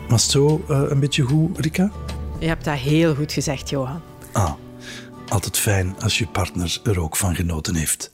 Was 0.08 0.22
het 0.22 0.32
zo 0.32 0.64
uh, 0.70 0.82
een 0.88 1.00
beetje 1.00 1.24
goed, 1.24 1.60
Rika? 1.60 1.92
Je 2.40 2.48
hebt 2.48 2.66
dat 2.66 2.78
heel 2.78 3.16
goed 3.16 3.32
gezegd, 3.32 3.70
Johan. 3.70 4.02
Ah, 4.32 4.54
altijd 5.30 5.58
fijn 5.58 5.96
als 6.00 6.18
je 6.18 6.28
partner 6.28 6.80
er 6.84 7.00
ook 7.00 7.16
van 7.16 7.36
genoten 7.36 7.76
heeft. 7.76 8.11